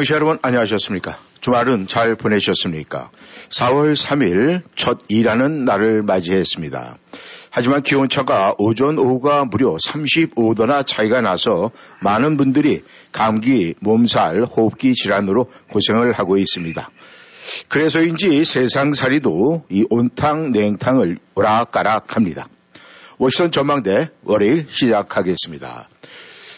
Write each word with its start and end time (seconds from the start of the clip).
청취자 0.00 0.14
여러분 0.14 0.38
안녕하셨습니까? 0.40 1.18
주말은 1.42 1.86
잘 1.86 2.14
보내셨습니까? 2.14 3.10
4월 3.50 3.94
3일 3.94 4.62
첫 4.74 4.98
일하는 5.08 5.66
날을 5.66 6.02
맞이했습니다. 6.02 6.96
하지만 7.50 7.82
기온차가 7.82 8.54
오전 8.56 8.98
오후가 8.98 9.44
무려 9.44 9.76
35도나 9.76 10.86
차이가 10.86 11.20
나서 11.20 11.70
많은 12.00 12.38
분들이 12.38 12.82
감기, 13.12 13.74
몸살, 13.80 14.44
호흡기 14.44 14.94
질환으로 14.94 15.50
고생을 15.70 16.12
하고 16.12 16.38
있습니다. 16.38 16.90
그래서인지 17.68 18.44
세상살이도 18.44 19.64
이 19.68 19.84
온탕 19.90 20.52
냉탕을 20.52 21.18
오락가락합니다. 21.34 22.48
워싱턴 23.18 23.50
전망대 23.50 24.08
월요일 24.24 24.66
시작하겠습니다. 24.70 25.88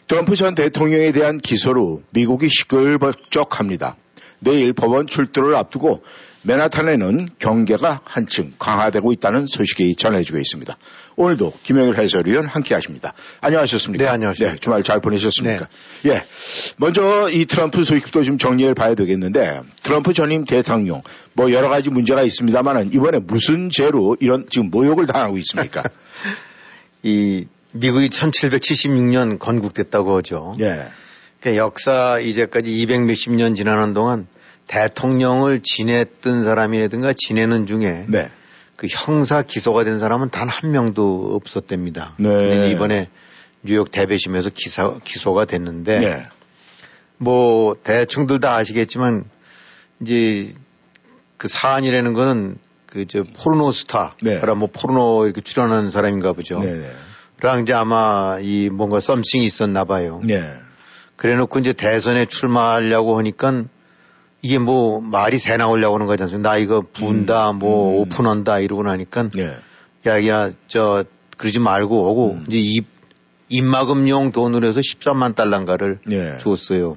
트럼프 0.06 0.36
전 0.36 0.54
대통령에 0.54 1.12
대한 1.12 1.38
기소로 1.38 2.02
미국이 2.10 2.48
시끌벅적합니다. 2.48 3.96
내일 4.40 4.72
법원 4.72 5.06
출두를 5.06 5.54
앞두고 5.54 6.02
맨하탄에는 6.42 7.28
경계가 7.38 8.00
한층 8.04 8.52
강화되고 8.58 9.12
있다는 9.12 9.46
소식이 9.46 9.94
전해지고 9.94 10.38
있습니다. 10.38 10.76
오늘도 11.14 11.52
김영일 11.62 11.96
해설위원 11.98 12.46
함께 12.46 12.74
하십니다. 12.74 13.14
안녕하셨습니까? 13.40 14.04
네, 14.04 14.10
안녕하십니까. 14.10 14.54
네, 14.54 14.58
주말 14.58 14.82
잘 14.82 15.00
보내셨습니까? 15.00 15.68
네. 16.02 16.10
예. 16.10 16.24
먼저 16.78 17.30
이 17.30 17.44
트럼프 17.44 17.84
소식도 17.84 18.24
좀 18.24 18.38
정리해 18.38 18.74
봐야 18.74 18.96
되겠는데 18.96 19.60
트럼프 19.84 20.12
전임 20.12 20.44
대통령 20.44 21.02
뭐 21.34 21.52
여러 21.52 21.68
가지 21.68 21.90
문제가 21.90 22.22
있습니다만은 22.22 22.92
이번에 22.92 23.20
무슨 23.20 23.70
죄로 23.70 24.16
이런 24.18 24.46
지금 24.50 24.70
모욕을 24.70 25.06
당하고 25.06 25.38
있습니까? 25.38 25.82
이 27.04 27.46
미국이 27.72 28.08
1776년 28.08 29.38
건국됐다고 29.38 30.16
하죠. 30.18 30.54
예. 30.60 30.86
그러니까 31.40 31.64
역사 31.64 32.18
이제까지 32.18 32.72
200 32.72 33.04
몇십 33.04 33.32
년 33.32 33.54
지나는 33.54 33.94
동안 33.94 34.26
대통령을 34.68 35.60
지냈던 35.62 36.44
사람이라든가 36.44 37.12
지내는 37.16 37.66
중에 37.66 38.06
네. 38.08 38.30
그 38.76 38.86
형사 38.88 39.42
기소가 39.42 39.84
된 39.84 39.98
사람은 39.98 40.30
단 40.30 40.48
한 40.48 40.70
명도 40.70 41.34
없었답니다. 41.34 42.14
네. 42.18 42.70
이번에 42.70 43.08
뉴욕 43.62 43.90
대배심에서 43.90 44.50
기사, 44.50 44.98
기소가 45.04 45.44
됐는데 45.44 45.98
네. 45.98 46.26
뭐 47.16 47.76
대충들 47.82 48.40
다 48.40 48.56
아시겠지만 48.56 49.24
이제 50.00 50.52
그 51.36 51.48
사안이라는 51.48 52.12
거는 52.12 52.58
그 52.86 53.06
저 53.06 53.24
포르노 53.24 53.72
스타, 53.72 54.14
네. 54.22 54.38
뭐 54.54 54.68
포르노 54.70 55.24
이렇게 55.24 55.40
출연하는 55.40 55.90
사람인가 55.90 56.34
보죠. 56.34 56.60
네. 56.60 56.90
네. 57.42 57.48
랑 57.48 57.62
이제 57.62 57.72
아마 57.72 58.38
이 58.40 58.70
뭔가 58.70 59.00
썸씽이 59.00 59.44
있었나 59.44 59.84
봐요. 59.84 60.20
네. 60.24 60.42
그래 61.16 61.34
놓고 61.34 61.58
이제 61.58 61.72
대선에 61.72 62.26
출마하려고 62.26 63.18
하니까 63.18 63.64
이게 64.42 64.58
뭐 64.58 65.00
말이 65.00 65.38
새 65.38 65.56
나오려고 65.56 65.96
하는 65.96 66.06
거지 66.06 66.22
않습니까? 66.22 66.50
나 66.50 66.56
이거 66.56 66.82
부은다, 66.92 67.52
뭐 67.52 67.92
음. 67.92 68.00
오픈한다 68.00 68.58
이러고 68.58 68.84
나니까 68.84 69.30
네. 69.34 69.56
야, 70.06 70.26
야, 70.26 70.50
저 70.66 71.04
그러지 71.36 71.58
말고 71.58 72.08
하고 72.08 72.32
음. 72.32 72.44
이제 72.48 72.58
입, 72.58 72.86
입막음용 73.48 74.32
돈으로 74.32 74.66
해서 74.66 74.80
13만 74.80 75.34
달러인가를 75.34 75.98
네. 76.06 76.38
주었어요. 76.38 76.96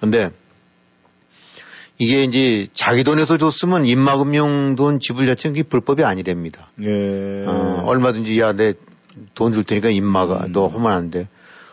근데 0.00 0.30
이게 1.98 2.24
이제 2.24 2.66
자기 2.74 3.04
돈에서 3.04 3.36
줬으면 3.36 3.86
입막음용 3.86 4.76
돈 4.76 4.98
지불 4.98 5.26
자체는 5.26 5.62
불법이 5.68 6.04
아니랍니다. 6.04 6.68
네. 6.76 7.44
어, 7.46 7.84
얼마든지 7.86 8.38
야, 8.40 8.52
내 8.52 8.74
돈 9.34 9.52
줄 9.52 9.64
테니까 9.64 9.90
입막아. 9.90 10.44
음. 10.46 10.52
너 10.52 10.66
하면 10.66 10.92
안 10.92 11.10
돼. 11.10 11.28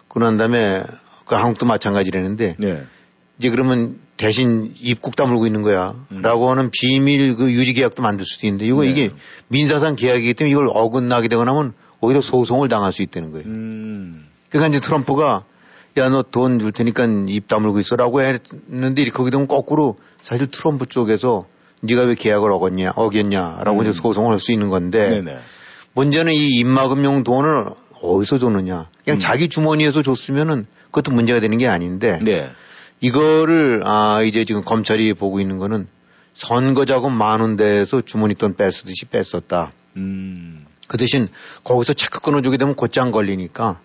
그런 0.07 0.37
다음에 0.37 0.83
그 1.25 1.35
한국도 1.35 1.65
마찬가지라는데 1.65 2.55
네. 2.59 2.83
이제 3.39 3.49
그러면 3.49 3.99
대신 4.17 4.73
입국 4.79 5.15
다물고 5.15 5.45
있는 5.47 5.61
거야. 5.61 5.95
음. 6.11 6.21
라고 6.21 6.51
하는 6.51 6.69
비밀 6.71 7.35
그 7.35 7.51
유지 7.51 7.73
계약도 7.73 8.03
만들 8.03 8.25
수도 8.25 8.45
있는데 8.47 8.65
이거 8.65 8.81
네. 8.83 8.89
이게 8.89 9.11
민사상 9.47 9.95
계약이기 9.95 10.33
때문에 10.35 10.51
이걸 10.51 10.67
어긋나게 10.71 11.27
되거나 11.27 11.51
하면 11.51 11.73
오히려 12.01 12.21
소송을 12.21 12.67
당할 12.69 12.91
수 12.91 13.01
있다는 13.01 13.31
거예요. 13.31 13.47
음. 13.47 14.27
그러니까 14.49 14.77
이제 14.77 14.85
트럼프가 14.85 15.43
야, 15.97 16.07
너 16.09 16.21
돈 16.23 16.59
줄 16.59 16.71
테니까 16.71 17.05
입 17.27 17.47
다물고 17.47 17.79
있어 17.79 17.95
라고 17.95 18.21
했는데 18.21 19.01
이렇게 19.01 19.11
거기 19.17 19.29
되면 19.31 19.47
거꾸로 19.47 19.97
사실 20.21 20.47
트럼프 20.47 20.85
쪽에서 20.85 21.45
네가 21.81 22.03
왜 22.03 22.15
계약을 22.15 22.49
어겼냐, 22.51 22.93
어겼냐 22.95 23.61
라고 23.65 23.79
음. 23.79 23.85
이제 23.85 23.91
소송을 23.91 24.31
할 24.31 24.39
수 24.39 24.51
있는 24.51 24.69
건데 24.69 25.21
네네. 25.21 25.37
문제는 25.93 26.33
이 26.33 26.59
입막음용 26.59 27.23
돈을 27.23 27.65
어디서 28.01 28.37
줬느냐. 28.39 28.89
그냥 29.03 29.17
음. 29.17 29.19
자기 29.19 29.47
주머니에서 29.47 30.01
줬으면은 30.01 30.65
그것도 30.85 31.11
문제가 31.11 31.39
되는 31.39 31.57
게 31.57 31.67
아닌데 31.67 32.19
네. 32.21 32.49
이거를 32.99 33.81
아 33.85 34.21
이제 34.23 34.45
지금 34.45 34.63
검찰이 34.63 35.13
보고 35.13 35.39
있는 35.39 35.57
거는 35.57 35.87
선거 36.33 36.85
자금 36.85 37.13
많은 37.13 37.55
데에서 37.57 38.01
주머니 38.01 38.35
돈 38.35 38.55
뺐듯이 38.55 39.05
뺐었다. 39.05 39.71
음. 39.97 40.65
그 40.87 40.97
대신 40.97 41.27
거기서 41.63 41.93
체크 41.93 42.19
끊어주게 42.19 42.57
되면 42.57 42.75
곧장 42.75 43.11
걸리니까 43.11 43.79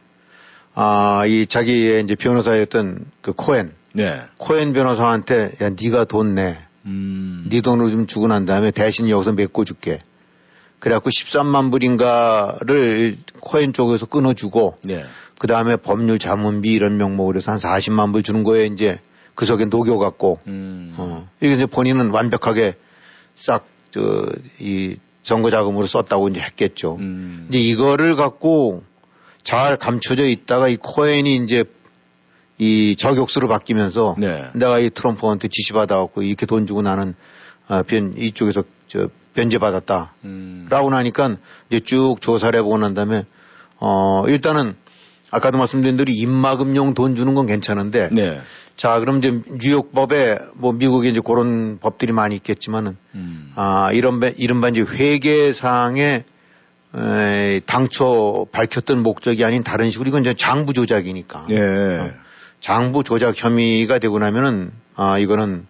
아이 0.74 1.46
자기의 1.46 2.04
이제 2.04 2.14
변호사였던 2.14 3.06
그 3.22 3.32
코엔 3.32 3.72
네. 3.92 4.22
코엔 4.38 4.72
변호사한테 4.72 5.52
야 5.62 5.70
네가 5.70 6.04
돈 6.04 6.34
내. 6.34 6.58
음. 6.84 7.46
네 7.48 7.60
돈으로 7.60 7.90
좀 7.90 8.06
주고 8.06 8.28
난 8.28 8.44
다음에 8.44 8.70
대신 8.70 9.08
여기서 9.08 9.32
메꿔 9.32 9.64
줄게. 9.64 10.00
그래갖고 10.86 11.10
13만 11.10 11.72
불인가를 11.72 13.16
코엔 13.40 13.72
쪽에서 13.72 14.06
끊어주고 14.06 14.76
네. 14.84 15.04
그 15.36 15.48
다음에 15.48 15.74
법률 15.74 16.20
자문비 16.20 16.72
이런 16.72 16.96
명목으로 16.96 17.38
해서 17.38 17.50
한 17.50 17.58
40만 17.58 18.12
불 18.12 18.22
주는 18.22 18.44
거에 18.44 18.66
이제 18.66 19.00
그 19.34 19.46
속에 19.46 19.64
녹여갖고 19.64 20.38
음. 20.46 20.94
어. 20.96 21.28
이게 21.40 21.54
이제 21.54 21.66
본인은 21.66 22.10
완벽하게 22.10 22.76
싹, 23.34 23.66
저, 23.90 24.00
이 24.60 24.96
선거 25.24 25.50
자금으로 25.50 25.86
썼다고 25.86 26.28
이제 26.28 26.38
했겠죠. 26.38 26.98
음. 27.00 27.48
이제 27.48 27.58
이거를 27.58 28.14
갖고 28.14 28.84
잘 29.42 29.76
감춰져 29.78 30.24
있다가 30.24 30.68
이 30.68 30.76
코엔이 30.76 31.34
이제 31.42 31.64
이 32.58 32.94
저격수로 32.94 33.48
바뀌면서 33.48 34.14
네. 34.18 34.50
내가 34.54 34.78
이 34.78 34.90
트럼프한테 34.90 35.48
지시받아갖고 35.48 36.22
이렇게 36.22 36.46
돈 36.46 36.64
주고 36.64 36.82
나는 36.82 37.16
아, 37.66 37.82
변, 37.82 38.14
이쪽에서 38.16 38.62
저 38.88 39.08
변제받았다. 39.34 40.14
음. 40.24 40.66
라고 40.70 40.90
나니까 40.90 41.36
이제 41.70 41.80
쭉 41.80 42.16
조사를 42.20 42.56
해보고 42.58 42.78
난 42.78 42.94
다음에 42.94 43.24
어, 43.78 44.24
일단은 44.28 44.74
아까도 45.30 45.58
말씀드린 45.58 45.96
대로 45.96 46.10
입막음용 46.10 46.94
돈 46.94 47.14
주는 47.16 47.34
건 47.34 47.46
괜찮은데 47.46 48.08
네. 48.12 48.40
자, 48.76 48.98
그럼 48.98 49.18
이제 49.18 49.40
뉴욕법에 49.60 50.38
뭐 50.54 50.72
미국에 50.72 51.08
이제 51.08 51.20
그런 51.24 51.78
법들이 51.80 52.12
많이 52.12 52.34
있겠지만은 52.36 52.96
음. 53.14 53.52
아, 53.56 53.90
이런 53.92 54.20
바- 54.20 54.30
이른바 54.36 54.68
이제 54.68 54.80
회계상에 54.82 56.24
에, 56.94 57.60
당초 57.66 58.46
밝혔던 58.52 59.02
목적이 59.02 59.44
아닌 59.44 59.62
다른 59.64 59.90
식으로 59.90 60.08
이건 60.08 60.22
이제 60.22 60.32
장부 60.34 60.72
조작이니까. 60.72 61.46
예. 61.50 61.58
어, 61.98 62.10
장부 62.60 63.04
조작 63.04 63.34
혐의가 63.36 63.98
되고 63.98 64.18
나면은 64.18 64.72
아, 64.94 65.18
이거는 65.18 65.66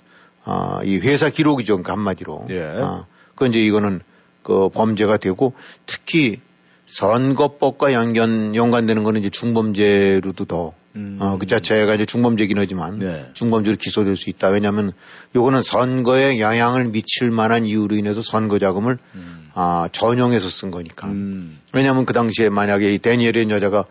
아, 0.46 0.80
이 0.84 0.96
회사 0.98 1.28
기록이죠. 1.28 1.74
그러니까 1.74 1.92
한마디로. 1.92 2.46
예. 2.50 2.62
아, 2.80 3.04
그 3.34 3.46
이제 3.46 3.58
이거는 3.58 4.00
그 4.42 4.68
범죄가 4.70 5.16
되고 5.16 5.52
특히 5.84 6.40
선거법과 6.86 7.92
연관 7.92 8.54
연관되는 8.54 9.02
거는 9.02 9.20
이제 9.20 9.28
중범죄로도 9.28 10.44
더 10.44 10.72
음. 10.94 11.18
어, 11.20 11.36
그 11.36 11.46
자체가 11.46 11.94
이제 11.94 12.06
중범죄긴 12.06 12.58
하지만 12.58 13.00
네. 13.00 13.28
중범죄로 13.34 13.76
기소될 13.76 14.16
수 14.16 14.30
있다. 14.30 14.48
왜냐하면 14.48 14.92
요거는 15.34 15.62
선거에 15.62 16.38
영향을 16.38 16.86
미칠 16.86 17.32
만한 17.32 17.66
이유로 17.66 17.96
인해서 17.96 18.22
선거 18.22 18.60
자금을 18.60 18.98
음. 19.16 19.48
아, 19.52 19.88
전용해서 19.90 20.48
쓴 20.48 20.70
거니까. 20.70 21.08
음. 21.08 21.58
왜냐하면 21.74 22.06
그 22.06 22.12
당시에 22.12 22.48
만약에 22.48 22.94
이 22.94 22.98
데니엘이라는 22.98 23.50
여자가 23.50 23.84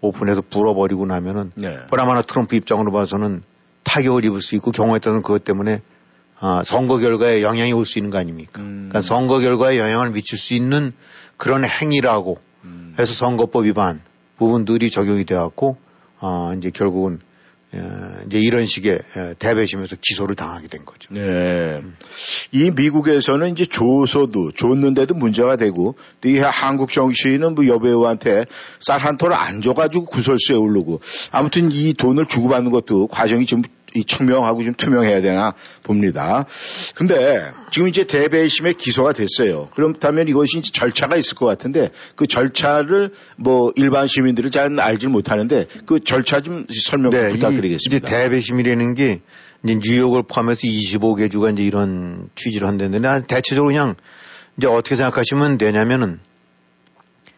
오픈해서 0.00 0.42
불어버리고 0.48 1.04
나면은 1.04 1.52
네. 1.54 1.78
보나마나 1.88 2.22
트럼프 2.22 2.56
입장으로 2.56 2.92
봐서는 2.92 3.42
타격을 3.84 4.24
입을 4.24 4.40
수 4.40 4.54
있고 4.54 4.70
경우에 4.70 5.00
따라서는 5.00 5.22
그것 5.22 5.44
때문에 5.44 5.82
아, 6.40 6.62
선거 6.64 6.98
결과에 6.98 7.42
영향이 7.42 7.72
올 7.72 7.84
수 7.84 7.98
있는 7.98 8.10
거 8.10 8.18
아닙니까? 8.18 8.62
음. 8.62 8.88
그러니까 8.90 9.00
선거 9.00 9.38
결과에 9.40 9.78
영향을 9.78 10.10
미칠 10.10 10.38
수 10.38 10.54
있는 10.54 10.92
그런 11.36 11.64
행위라고 11.64 12.38
음. 12.64 12.94
해서 12.98 13.12
선거법 13.14 13.64
위반 13.64 14.00
부분들이 14.36 14.90
적용이 14.90 15.24
되었고 15.24 15.76
어, 16.20 16.52
이제 16.56 16.70
결국은 16.70 17.20
어, 17.72 18.16
이제 18.26 18.38
이런 18.38 18.64
식의 18.64 18.98
어, 19.16 19.32
대배심에서 19.38 19.96
기소를 20.00 20.36
당하게 20.36 20.68
된 20.68 20.84
거죠. 20.86 21.12
네. 21.12 21.82
이 22.52 22.70
미국에서는 22.70 23.52
이제 23.52 23.66
조서도 23.66 24.52
줬는데도 24.52 25.14
문제가 25.14 25.56
되고 25.56 25.94
또 26.20 26.28
이 26.28 26.38
한국 26.38 26.90
정치인은 26.92 27.54
뭐 27.56 27.66
여배우한테 27.66 28.44
쌀 28.80 29.00
한 29.00 29.16
톨 29.18 29.34
안 29.34 29.60
줘가지고 29.60 30.06
구설수에 30.06 30.56
오르고 30.56 31.00
아무튼 31.30 31.70
이 31.70 31.92
돈을 31.94 32.26
주고받는 32.26 32.70
것도 32.70 33.08
과정이 33.08 33.44
좀 33.44 33.62
이 33.94 34.04
청명하고 34.04 34.62
좀 34.64 34.74
투명해야 34.74 35.20
되나 35.20 35.54
봅니다. 35.82 36.44
근데 36.94 37.50
지금 37.70 37.88
이제 37.88 38.04
대배심에 38.04 38.72
기소가 38.72 39.12
됐어요. 39.12 39.68
그렇다면 39.74 40.28
이것이 40.28 40.58
이제 40.58 40.70
절차가 40.72 41.16
있을 41.16 41.36
것 41.36 41.46
같은데 41.46 41.90
그 42.14 42.26
절차를 42.26 43.12
뭐 43.36 43.72
일반 43.76 44.06
시민들은 44.06 44.50
잘 44.50 44.78
알지 44.78 45.08
못하는데 45.08 45.66
그 45.86 46.00
절차 46.00 46.40
좀 46.40 46.66
설명 46.70 47.10
네, 47.10 47.28
부탁드리겠습니다. 47.28 48.06
이제 48.06 48.16
대배심이라는 48.16 48.94
게 48.94 49.20
이제 49.64 49.78
뉴욕을 49.82 50.24
포함해서 50.28 50.62
25개 50.62 51.30
주가 51.30 51.50
이제 51.50 51.62
이런 51.62 52.28
취지를 52.34 52.68
한다는데 52.68 53.00
난 53.00 53.26
대체적으로 53.26 53.68
그냥 53.68 53.94
이제 54.56 54.66
어떻게 54.66 54.96
생각하시면 54.96 55.58
되냐면은 55.58 56.20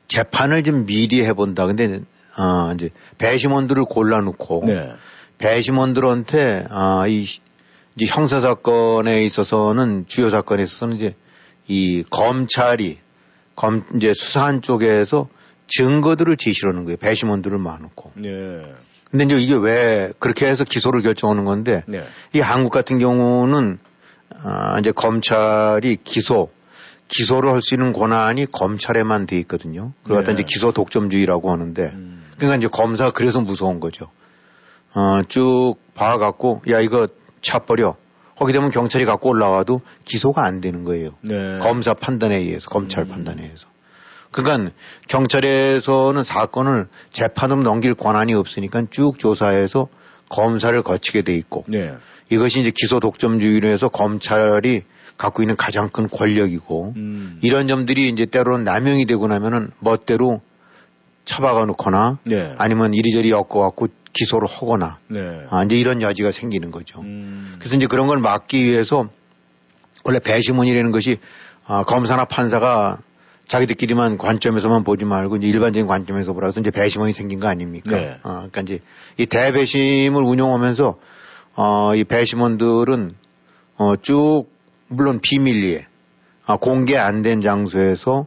재판을 0.08 0.62
좀 0.64 0.86
미리 0.86 1.24
해본다. 1.24 1.66
근데 1.66 2.00
어 2.36 2.72
이제 2.74 2.90
배심원들을 3.18 3.84
골라놓고 3.84 4.64
네. 4.66 4.92
배심원들한테 5.40 6.66
아, 6.70 7.06
이 7.08 7.22
이제 7.96 8.06
형사 8.06 8.40
사건에 8.40 9.24
있어서는 9.24 10.04
주요 10.06 10.30
사건에 10.30 10.62
있어서는 10.62 10.96
이제 10.96 11.16
이 11.66 12.04
검찰이 12.10 12.98
검 13.56 13.84
이제 13.96 14.12
수사한 14.14 14.62
쪽에서 14.62 15.28
증거들을 15.66 16.36
제시하는 16.36 16.84
거예요. 16.84 16.96
배심원들을 16.98 17.58
모아놓고. 17.58 18.12
네. 18.14 18.62
근데 19.10 19.24
이제 19.24 19.38
이게 19.38 19.54
왜 19.54 20.12
그렇게 20.18 20.46
해서 20.46 20.64
기소를 20.64 21.02
결정하는 21.02 21.44
건데 21.44 21.82
네. 21.88 22.04
이 22.34 22.40
한국 22.40 22.70
같은 22.70 22.98
경우는 22.98 23.78
아 24.44 24.78
이제 24.78 24.92
검찰이 24.92 25.96
기소 26.04 26.50
기소를 27.08 27.52
할 27.52 27.60
수 27.62 27.74
있는 27.74 27.92
권한이 27.92 28.46
검찰에만 28.46 29.26
돼 29.26 29.38
있거든요. 29.40 29.92
그걸 30.02 30.18
갖다 30.18 30.32
네. 30.32 30.34
이제 30.34 30.44
기소 30.46 30.70
독점주의라고 30.72 31.50
하는데 31.50 31.82
음. 31.94 32.24
그러니까 32.36 32.56
이제 32.56 32.68
검사가 32.68 33.12
그래서 33.12 33.40
무서운 33.40 33.80
거죠. 33.80 34.10
어, 34.94 35.22
쭉 35.28 35.74
봐갖고, 35.94 36.62
야, 36.70 36.80
이거 36.80 37.08
차 37.42 37.58
버려. 37.60 37.96
거기 38.36 38.52
되면 38.52 38.70
경찰이 38.70 39.04
갖고 39.04 39.28
올라와도 39.28 39.82
기소가 40.04 40.44
안 40.44 40.60
되는 40.60 40.84
거예요. 40.84 41.10
네. 41.22 41.58
검사 41.58 41.92
판단에 41.92 42.36
의해서, 42.36 42.70
검찰 42.70 43.04
음. 43.04 43.08
판단에 43.08 43.42
의해서. 43.42 43.68
그러니까 44.30 44.72
경찰에서는 45.08 46.22
사건을 46.22 46.88
재판으로 47.10 47.62
넘길 47.62 47.94
권한이 47.94 48.34
없으니까 48.34 48.84
쭉 48.90 49.18
조사해서 49.18 49.88
검사를 50.28 50.80
거치게 50.82 51.22
돼 51.22 51.34
있고 51.34 51.64
네. 51.66 51.94
이것이 52.30 52.60
이제 52.60 52.70
기소 52.74 53.00
독점주의로 53.00 53.68
해서 53.68 53.88
검찰이 53.88 54.84
갖고 55.18 55.42
있는 55.42 55.56
가장 55.56 55.88
큰 55.88 56.08
권력이고 56.08 56.94
음. 56.96 57.38
이런 57.42 57.66
점들이 57.66 58.08
이제 58.08 58.24
때로는 58.24 58.64
남용이 58.64 59.06
되고 59.06 59.26
나면은 59.26 59.70
멋대로 59.80 60.40
처박아 61.24 61.66
놓거나 61.66 62.18
네. 62.24 62.54
아니면 62.56 62.94
이리저리 62.94 63.30
엮어 63.30 63.46
갖고 63.46 63.88
기소를 64.12 64.48
하거나 64.48 64.98
네. 65.08 65.46
아, 65.50 65.62
이제 65.64 65.76
이런 65.76 66.02
여지가 66.02 66.32
생기는 66.32 66.70
거죠. 66.70 67.00
음. 67.00 67.56
그래서 67.58 67.76
이제 67.76 67.86
그런 67.86 68.06
걸 68.06 68.18
막기 68.18 68.62
위해서 68.64 69.08
원래 70.04 70.18
배심원이라는 70.18 70.90
것이 70.92 71.18
아, 71.66 71.84
검사나 71.84 72.24
판사가 72.24 72.98
자기들끼리만 73.48 74.16
관점에서만 74.18 74.84
보지 74.84 75.04
말고 75.04 75.36
이제 75.36 75.48
일반적인 75.48 75.86
관점에서 75.86 76.32
보라서 76.32 76.60
이제 76.60 76.70
배심원이 76.70 77.12
생긴 77.12 77.40
거 77.40 77.48
아닙니까? 77.48 77.90
네. 77.90 78.18
아, 78.22 78.46
그러니까 78.50 78.60
이제 78.62 78.80
이 79.16 79.26
대배심을 79.26 80.22
운용하면서 80.22 80.98
어, 81.56 81.94
이 81.94 82.04
배심원들은 82.04 83.14
어, 83.76 83.96
쭉 83.96 84.46
물론 84.88 85.20
비밀리에 85.20 85.86
아, 86.46 86.56
공개 86.56 86.96
안 86.96 87.22
된 87.22 87.40
장소에서 87.40 88.26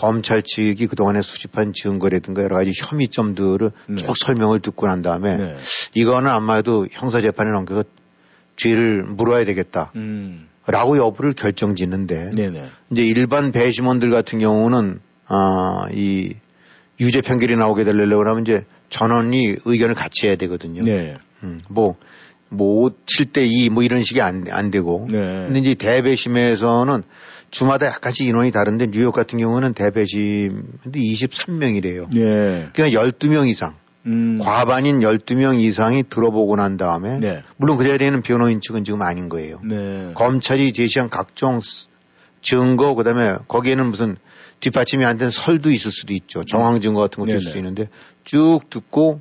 검찰 0.00 0.42
측이 0.42 0.86
그동안에 0.86 1.20
수집한 1.20 1.74
증거라든가 1.74 2.42
여러 2.42 2.56
가지 2.56 2.72
혐의점들을 2.74 3.70
네. 3.88 3.96
쭉 3.96 4.16
설명을 4.16 4.60
듣고 4.60 4.86
난 4.86 5.02
다음에 5.02 5.36
네. 5.36 5.56
이거는 5.94 6.30
아마도 6.30 6.86
형사재판에 6.90 7.50
넘겨서 7.50 7.84
죄를 8.56 9.02
물어야 9.04 9.44
되겠다. 9.44 9.92
음. 9.96 10.48
라고 10.66 10.96
여부를 10.96 11.34
결정 11.34 11.74
짓는데 11.74 12.30
네네. 12.30 12.64
이제 12.90 13.02
일반 13.02 13.52
배심원들 13.52 14.10
같은 14.10 14.38
경우는 14.38 15.00
아, 15.26 15.86
이 15.92 16.34
유죄 16.98 17.20
판결이 17.20 17.56
나오게 17.56 17.84
되려고 17.84 18.26
하면 18.26 18.40
이제 18.40 18.64
전원이 18.88 19.56
의견을 19.66 19.94
같이 19.94 20.28
해야 20.28 20.36
되거든요. 20.36 20.82
네. 20.82 21.16
음, 21.42 21.60
뭐, 21.68 21.96
뭐, 22.48 22.90
7대 23.04 23.46
2 23.50 23.68
뭐 23.68 23.82
이런 23.82 24.02
식이 24.02 24.22
안, 24.22 24.46
안 24.50 24.70
되고. 24.70 25.06
네. 25.10 25.18
근데 25.18 25.58
이제 25.60 25.74
대배심에서는 25.74 27.02
주마다 27.50 27.86
약간씩 27.86 28.26
인원이 28.26 28.50
다른데 28.52 28.88
뉴욕 28.92 29.12
같은 29.12 29.38
경우는 29.38 29.74
대배심 29.74 30.62
23명이래요. 30.86 32.14
예. 32.16 32.68
그러니까 32.72 33.02
12명 33.02 33.48
이상. 33.48 33.74
음. 34.06 34.38
과반인 34.42 35.00
12명 35.00 35.60
이상이 35.60 36.04
들어보고 36.08 36.56
난 36.56 36.76
다음에 36.78 37.18
네. 37.18 37.42
물론 37.58 37.76
그 37.76 37.86
자리에는 37.86 38.22
변호인 38.22 38.60
측은 38.62 38.84
지금 38.84 39.02
아닌 39.02 39.28
거예요. 39.28 39.60
네. 39.62 40.12
검찰이 40.14 40.72
제시한 40.72 41.10
각종 41.10 41.60
증거 42.40 42.94
그다음에 42.94 43.36
거기에는 43.46 43.86
무슨 43.86 44.16
뒷받침이 44.60 45.04
안 45.04 45.18
된 45.18 45.28
설도 45.28 45.70
있을 45.70 45.90
수도 45.90 46.14
있죠. 46.14 46.44
정황 46.44 46.80
증거 46.80 47.00
같은 47.00 47.20
것도 47.22 47.34
있을 47.36 47.50
수 47.50 47.58
있는데 47.58 47.88
쭉 48.24 48.60
듣고 48.70 49.20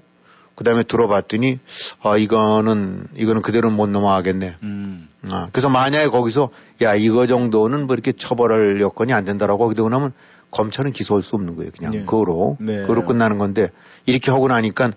그 0.60 0.66
다음에 0.66 0.84
들어봤더니, 0.84 1.60
아, 2.04 2.18
이거는, 2.18 3.08
이거는 3.16 3.42
그대로 3.42 3.72
못 3.72 3.88
넘어가겠네. 3.88 4.58
음. 4.62 5.08
아, 5.30 5.48
그래서 5.54 5.70
만약에 5.70 6.10
거기서, 6.10 6.50
야, 6.82 6.96
이거 6.96 7.28
정도는 7.28 7.88
뭐 7.88 7.94
이렇게 7.94 8.12
처벌할 8.12 8.82
여건이 8.82 9.14
안 9.14 9.24
된다라고 9.24 9.64
하게 9.64 9.76
되고 9.76 9.88
나면 9.88 10.12
검찰은 10.52 10.92
기소할 10.92 11.24
수 11.24 11.38
없는 11.38 11.56
거예요. 11.56 11.72
그냥. 11.78 11.94
네. 11.94 12.00
그거로. 12.00 12.58
네. 12.60 12.82
그거로 12.82 13.06
끝나는 13.06 13.38
건데, 13.38 13.70
이렇게 14.06 14.32
하고 14.32 14.50
나니까 14.50 14.92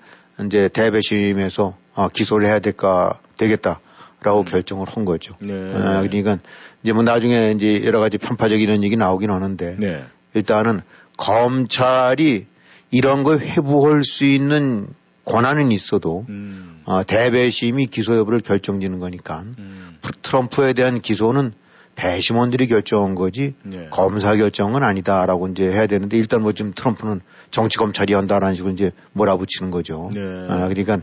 이제 0.44 0.68
대배심에서 0.68 1.76
아, 1.94 2.08
기소를 2.12 2.48
해야 2.48 2.58
될까, 2.58 3.20
되겠다 3.36 3.78
라고 4.20 4.40
음. 4.40 4.44
결정을 4.44 4.88
한 4.88 5.04
거죠. 5.04 5.36
네. 5.38 5.52
아, 5.76 6.02
그러니까 6.02 6.38
이제 6.82 6.92
뭐 6.92 7.04
나중에 7.04 7.52
이제 7.54 7.84
여러 7.84 8.00
가지 8.00 8.18
편파적인 8.18 8.82
얘기 8.82 8.96
나오긴 8.96 9.30
하는데, 9.30 9.76
네. 9.78 10.02
일단은 10.34 10.80
검찰이 11.18 12.46
이런 12.90 13.22
걸 13.22 13.38
회부할 13.38 14.02
수 14.02 14.24
있는 14.24 14.88
권한은 15.24 15.70
있어도 15.72 16.26
음. 16.28 16.82
어, 16.84 17.04
대배심이 17.04 17.86
기소 17.86 18.16
여부를 18.16 18.40
결정짓는 18.40 18.98
거니까 18.98 19.44
음. 19.58 19.98
트럼프에 20.22 20.72
대한 20.72 21.00
기소는 21.00 21.52
배심원들이 21.94 22.69
결정한 22.69 23.14
거지 23.14 23.55
네. 23.62 23.88
검사 23.91 24.34
결정은 24.34 24.82
아니다라고 24.82 25.48
이제 25.48 25.64
해야 25.64 25.86
되는데 25.86 26.17
일단 26.17 26.43
뭐 26.43 26.52
지금 26.52 26.72
트럼프는 26.74 27.20
정치 27.50 27.76
검찰이 27.79 28.14
한다라는 28.14 28.55
식으로 28.55 28.72
이제 28.72 28.93
몰아붙이는 29.12 29.70
거죠. 29.70 30.10
네. 30.12 30.20
아, 30.48 30.69
그러니까 30.69 31.00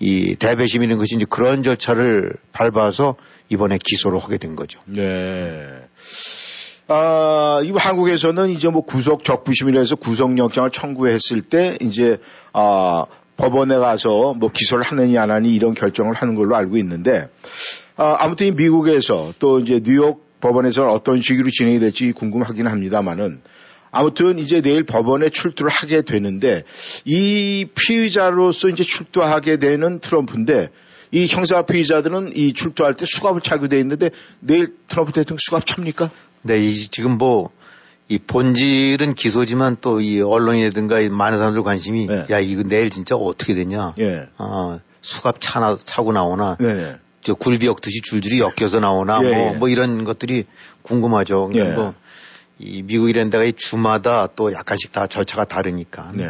이 0.00 0.34
대배심이라는 0.34 0.98
것이 0.98 1.14
이제 1.14 1.24
그런 1.28 1.62
절차를 1.62 2.34
밟아서 2.52 3.14
이번에 3.48 3.78
기소를 3.82 4.18
하게 4.18 4.38
된 4.38 4.56
거죠. 4.56 4.80
네. 4.86 5.68
아, 6.88 7.60
이 7.64 7.70
한국에서는 7.70 8.50
이제 8.50 8.68
뭐 8.68 8.82
구속 8.82 9.24
적부심이라 9.24 9.80
해서 9.80 9.96
구속 9.96 10.36
영장을 10.36 10.68
청구했을 10.70 11.40
때 11.42 11.78
이제 11.80 12.18
아, 12.52 13.04
법원에 13.36 13.76
가서 13.76 14.34
뭐 14.34 14.50
기소를 14.50 14.84
하느냐 14.84 15.22
안 15.22 15.30
하느냐 15.30 15.52
이런 15.52 15.74
결정을 15.74 16.14
하는 16.14 16.34
걸로 16.34 16.56
알고 16.56 16.76
있는데 16.78 17.28
아, 17.96 18.16
아무튼 18.18 18.54
미국에서 18.56 19.32
또 19.38 19.60
이제 19.60 19.80
뉴욕 19.82 20.24
법원에서는 20.40 20.90
어떤 20.90 21.20
식으로 21.20 21.50
진행이 21.50 21.78
될지 21.78 22.12
궁금하긴 22.12 22.66
합니다만은 22.66 23.40
아무튼 23.90 24.38
이제 24.38 24.60
내일 24.60 24.84
법원에 24.84 25.30
출두를 25.30 25.70
하게 25.70 26.02
되는데 26.02 26.64
이 27.04 27.66
피의자로서 27.74 28.68
이제 28.68 28.82
출두하게 28.82 29.58
되는 29.58 30.00
트럼프인데 30.00 30.70
이 31.12 31.26
형사 31.26 31.62
피의자들은 31.62 32.32
이 32.34 32.52
출두할 32.52 32.96
때 32.96 33.04
수갑을 33.06 33.40
차게 33.40 33.68
돼 33.68 33.78
있는데 33.78 34.10
내일 34.40 34.74
트럼프 34.88 35.12
대통령 35.12 35.38
수갑 35.40 35.64
찹니까? 35.64 36.10
네, 36.42 36.58
이 36.58 36.74
지금 36.74 37.16
뭐 37.18 37.50
이 38.08 38.18
본질은 38.18 39.14
기소지만 39.14 39.78
또 39.80 40.00
이 40.00 40.20
언론이라든가 40.20 40.96
많은 41.10 41.38
사람들 41.38 41.62
관심이 41.62 42.06
네. 42.06 42.26
야 42.30 42.38
이거 42.38 42.62
내일 42.62 42.90
진짜 42.90 43.14
어떻게 43.16 43.54
되냐. 43.54 43.94
예. 43.98 44.28
어, 44.38 44.80
수갑 45.00 45.40
차나 45.40 45.76
차고 45.82 46.12
나오나. 46.12 46.56
네. 46.60 46.96
저 47.22 47.32
굴비 47.34 47.66
엮듯이 47.66 48.02
줄줄이 48.02 48.40
엮여서 48.40 48.80
나오나 48.80 49.20
예, 49.22 49.28
뭐, 49.30 49.38
예. 49.38 49.50
뭐 49.56 49.68
이런 49.70 50.04
것들이 50.04 50.44
궁금하죠. 50.82 51.50
예. 51.54 51.62
뭐 51.70 51.94
이 52.58 52.82
미국 52.82 53.08
이런 53.10 53.30
데가 53.30 53.44
이 53.44 53.52
주마다 53.52 54.28
또 54.36 54.52
약간씩 54.52 54.92
다 54.92 55.06
절차가 55.06 55.44
다르니까. 55.44 56.12
네. 56.14 56.28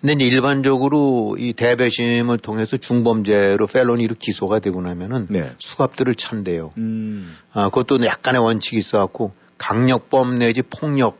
근데 0.00 0.12
이제 0.24 0.36
일반적으로 0.36 1.36
이 1.38 1.52
대배심을 1.52 2.38
통해서 2.38 2.76
중범죄로 2.76 3.66
펠로니로 3.66 4.14
기소가 4.18 4.58
되고 4.60 4.80
나면은 4.80 5.26
네. 5.30 5.50
수갑들을 5.58 6.14
찬대요. 6.14 6.72
음. 6.78 7.34
아, 7.52 7.70
그것도 7.70 8.04
약간의 8.04 8.40
원칙이 8.42 8.76
있어 8.76 8.98
갖고 8.98 9.32
강력범 9.58 10.38
내지 10.38 10.62
폭력 10.62 11.18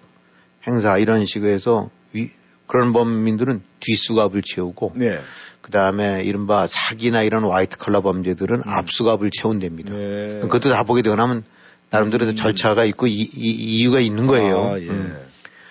행사 0.66 0.98
이런 0.98 1.24
식으로 1.24 1.50
해서 1.50 1.90
위, 2.12 2.30
그런 2.66 2.92
범인들은 2.92 3.62
뒷수갑을 3.80 4.42
채우고 4.42 4.92
네. 4.96 5.20
그 5.60 5.70
다음에 5.70 6.22
이른바 6.24 6.66
사기나 6.66 7.22
이런 7.22 7.44
화이트 7.50 7.78
컬러 7.78 8.00
범죄들은 8.02 8.62
앞수갑을 8.66 9.30
채운답니다. 9.30 9.92
네. 9.92 10.40
그것도 10.42 10.70
다 10.70 10.82
보게 10.82 11.02
되고 11.02 11.16
나면 11.16 11.44
나름대로 11.90 12.34
절차가 12.34 12.84
있고 12.86 13.06
이, 13.06 13.30
이, 13.32 13.84
유가 13.84 14.00
있는 14.00 14.26
거예요. 14.26 14.72
아, 14.72 14.80
예. 14.80 14.88
음. 14.88 15.16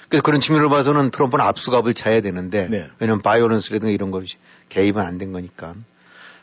그래서 0.08 0.22
그런 0.22 0.42
측면으로 0.42 0.70
봐서는 0.70 1.12
트럼프는 1.12 1.44
압수갑을 1.44 1.96
차야 1.96 2.22
되는데 2.22 2.68
네. 2.70 2.88
왜냐하면 3.00 3.22
바이오런스라든가 3.24 3.92
이런 3.92 4.12
것이 4.12 4.38
개입은 4.70 5.02
안 5.02 5.18
된 5.18 5.32
거니까. 5.32 5.74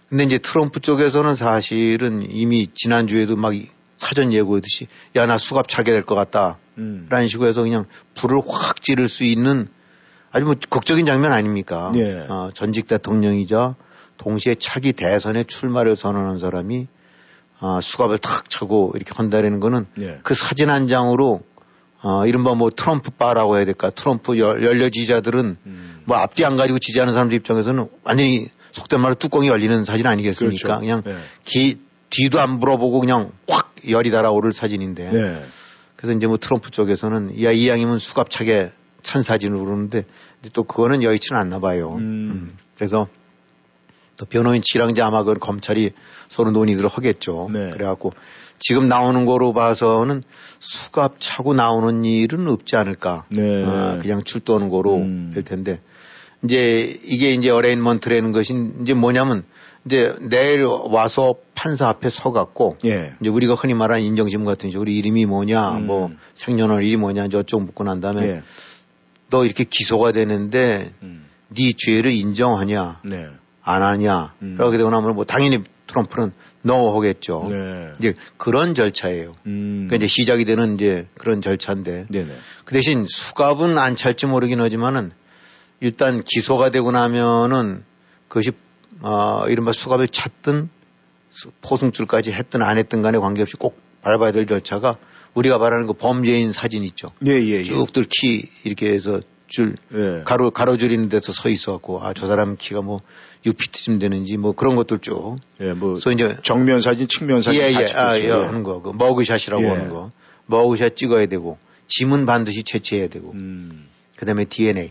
근데 0.08 0.24
이제 0.24 0.38
트럼프 0.38 0.80
쪽에서는 0.80 1.36
사실은 1.36 2.28
이미 2.28 2.66
지난주에도 2.74 3.36
막 3.36 3.54
사전 4.00 4.32
예고했듯이 4.32 4.86
야 5.16 5.26
나 5.26 5.36
수갑 5.38 5.68
차게 5.68 5.92
될 5.92 6.02
것 6.04 6.14
같다. 6.14 6.58
음. 6.78 7.06
라는 7.10 7.28
식으로 7.28 7.48
해서 7.48 7.62
그냥 7.62 7.84
불을 8.14 8.40
확 8.48 8.82
지를 8.82 9.08
수 9.08 9.24
있는 9.24 9.68
아주 10.32 10.46
뭐 10.46 10.54
극적인 10.68 11.04
장면 11.06 11.32
아닙니까? 11.32 11.92
예. 11.96 12.24
어, 12.28 12.50
전직 12.54 12.88
대통령이자 12.88 13.74
동시에 14.16 14.54
차기 14.56 14.92
대선에 14.92 15.44
출마를 15.44 15.96
선언한 15.96 16.38
사람이 16.38 16.86
어, 17.60 17.80
수갑을 17.82 18.18
탁 18.18 18.48
차고 18.48 18.92
이렇게 18.96 19.12
한다라는 19.14 19.60
거는 19.60 19.86
예. 20.00 20.20
그 20.22 20.34
사진 20.34 20.70
한 20.70 20.88
장으로 20.88 21.42
어, 22.02 22.24
이른바 22.26 22.54
뭐 22.54 22.70
트럼프 22.70 23.10
바라고 23.10 23.58
해야 23.58 23.66
될까? 23.66 23.90
트럼프 23.90 24.38
열, 24.38 24.64
열려 24.64 24.88
지지자들은 24.88 25.56
음. 25.66 26.00
뭐 26.06 26.16
앞뒤 26.16 26.44
안 26.46 26.56
가지고 26.56 26.78
지지하는 26.78 27.12
사람들 27.12 27.36
입장에서는 27.36 27.88
완전히 28.04 28.48
속된 28.72 29.00
말로 29.02 29.14
뚜껑이 29.14 29.48
열리는 29.48 29.84
사진 29.84 30.06
아니겠습니까? 30.06 30.62
그렇죠. 30.62 30.80
그냥 30.80 31.02
네. 31.04 31.16
기, 31.44 31.78
뒤도 32.08 32.40
안 32.40 32.58
물어보고 32.58 33.00
그냥 33.00 33.32
확 33.48 33.59
열이 33.88 34.10
달아오를 34.10 34.52
사진인데. 34.52 35.10
네. 35.10 35.42
그래서 35.96 36.14
이제 36.14 36.26
뭐 36.26 36.36
트럼프 36.36 36.70
쪽에서는 36.70 37.42
야, 37.42 37.52
이왕이면 37.52 37.98
수갑차게 37.98 38.70
찬 39.02 39.22
사진으로 39.22 39.64
그러는데 39.64 40.04
근데 40.36 40.50
또 40.52 40.64
그거는 40.64 41.02
여의치는 41.02 41.40
않나 41.40 41.58
봐요. 41.60 41.94
음. 41.94 42.00
음. 42.00 42.58
그래서 42.74 43.08
또 44.16 44.26
변호인 44.26 44.62
이제 44.62 45.02
아마 45.02 45.24
그 45.24 45.34
검찰이 45.34 45.92
서로 46.28 46.50
논의를 46.50 46.88
하겠죠. 46.88 47.48
네. 47.52 47.70
그래갖고 47.70 48.12
지금 48.58 48.88
나오는 48.88 49.24
거로 49.24 49.54
봐서는 49.54 50.22
수갑 50.58 51.16
차고 51.18 51.54
나오는 51.54 52.04
일은 52.04 52.46
없지 52.46 52.76
않을까. 52.76 53.24
네. 53.30 53.64
어, 53.64 53.98
그냥 54.00 54.22
출두하는 54.22 54.68
거로 54.68 54.96
음. 54.96 55.30
될 55.34 55.42
텐데 55.42 55.80
이제 56.42 57.00
이게 57.02 57.32
이제 57.32 57.50
arraignment라는 57.50 58.32
것이 58.32 58.54
이제 58.82 58.94
뭐냐면 58.94 59.44
이제 59.86 60.14
내일 60.20 60.64
와서 60.64 61.34
판사 61.54 61.88
앞에 61.88 62.10
서갖고 62.10 62.76
예. 62.84 63.14
이제 63.20 63.30
우리가 63.30 63.54
흔히 63.54 63.74
말하는 63.74 64.02
인정심문 64.02 64.44
같은 64.44 64.70
식으로 64.70 64.90
이름이 64.90 65.26
뭐냐, 65.26 65.70
음. 65.70 65.86
뭐 65.86 66.10
생년월 66.34 66.84
일이 66.84 66.96
뭐냐, 66.96 67.26
이제 67.26 67.38
어쩌고 67.38 67.64
묻고 67.64 67.84
난 67.84 68.00
다음에 68.00 68.22
예. 68.22 68.42
너 69.30 69.44
이렇게 69.44 69.64
기소가 69.64 70.12
되는데 70.12 70.92
음. 71.02 71.26
네 71.48 71.72
죄를 71.76 72.12
인정하냐, 72.12 73.00
네. 73.04 73.28
안 73.62 73.82
하냐, 73.82 74.34
음. 74.42 74.56
그러게 74.56 74.76
되고 74.76 74.90
나면 74.90 75.14
뭐 75.14 75.24
당연히 75.24 75.62
트럼프는 75.86 76.32
no 76.64 76.94
하겠죠. 76.96 77.46
네. 77.48 77.92
이제 77.98 78.14
그런 78.36 78.74
절차예요. 78.74 79.32
음. 79.46 79.86
그러니까 79.88 79.96
이제 79.96 80.06
시작이 80.06 80.44
되는 80.44 80.74
이제 80.74 81.08
그런 81.14 81.40
절차인데 81.40 82.06
네네. 82.10 82.32
그 82.64 82.74
대신 82.74 83.06
수갑은 83.08 83.78
안 83.78 83.96
찰지 83.96 84.26
모르긴 84.26 84.60
하지만은 84.60 85.12
일단 85.80 86.22
기소가 86.22 86.70
되고 86.70 86.90
나면은 86.90 87.84
그것이 88.28 88.52
어 89.02 89.44
이른바 89.48 89.72
수갑을 89.72 90.08
찼든 90.08 90.68
수- 91.30 91.50
포승줄까지 91.62 92.32
했든 92.32 92.62
안 92.62 92.78
했든 92.78 93.02
간에 93.02 93.18
관계없이 93.18 93.56
꼭 93.56 93.78
밟아야 94.02 94.32
될 94.32 94.46
절차가 94.46 94.98
우리가 95.34 95.58
말하는 95.58 95.86
그 95.86 95.92
범죄인 95.92 96.52
사진 96.52 96.82
있죠. 96.84 97.12
예, 97.26 97.32
예, 97.32 97.58
예. 97.58 97.62
쭉 97.62 97.92
뚫기 97.92 98.48
이렇게 98.64 98.92
해서 98.92 99.20
줄 99.46 99.76
예. 99.94 100.22
가로 100.24 100.50
가로줄 100.50 100.90
있는 100.92 101.08
데서 101.08 101.32
서 101.32 101.48
있어 101.48 101.72
갖고 101.72 102.02
아 102.04 102.12
저 102.14 102.26
사람 102.26 102.56
키가 102.56 102.82
뭐 102.82 103.00
6피트쯤 103.44 104.00
되는지 104.00 104.36
뭐 104.36 104.52
그런 104.52 104.76
것들 104.76 104.98
쭉. 105.00 105.38
예, 105.60 105.72
뭐 105.72 105.94
그래서 105.94 106.10
이제 106.12 106.36
정면 106.42 106.80
사진, 106.80 107.08
측면 107.08 107.40
사진 107.42 107.60
예, 107.62 107.72
다 107.72 107.82
예, 107.82 107.86
아, 107.94 108.18
예. 108.18 108.30
하는 108.30 108.62
거. 108.62 108.82
그 108.82 108.90
머그샷이라고 108.90 109.62
예. 109.64 109.68
하는 109.68 109.88
거. 109.88 110.10
머그샷 110.46 110.96
찍어야 110.96 111.26
되고 111.26 111.58
짐은 111.86 112.26
반드시 112.26 112.62
채취해야 112.64 113.08
되고 113.08 113.32
음. 113.32 113.88
그다음에 114.16 114.44
DNA. 114.44 114.90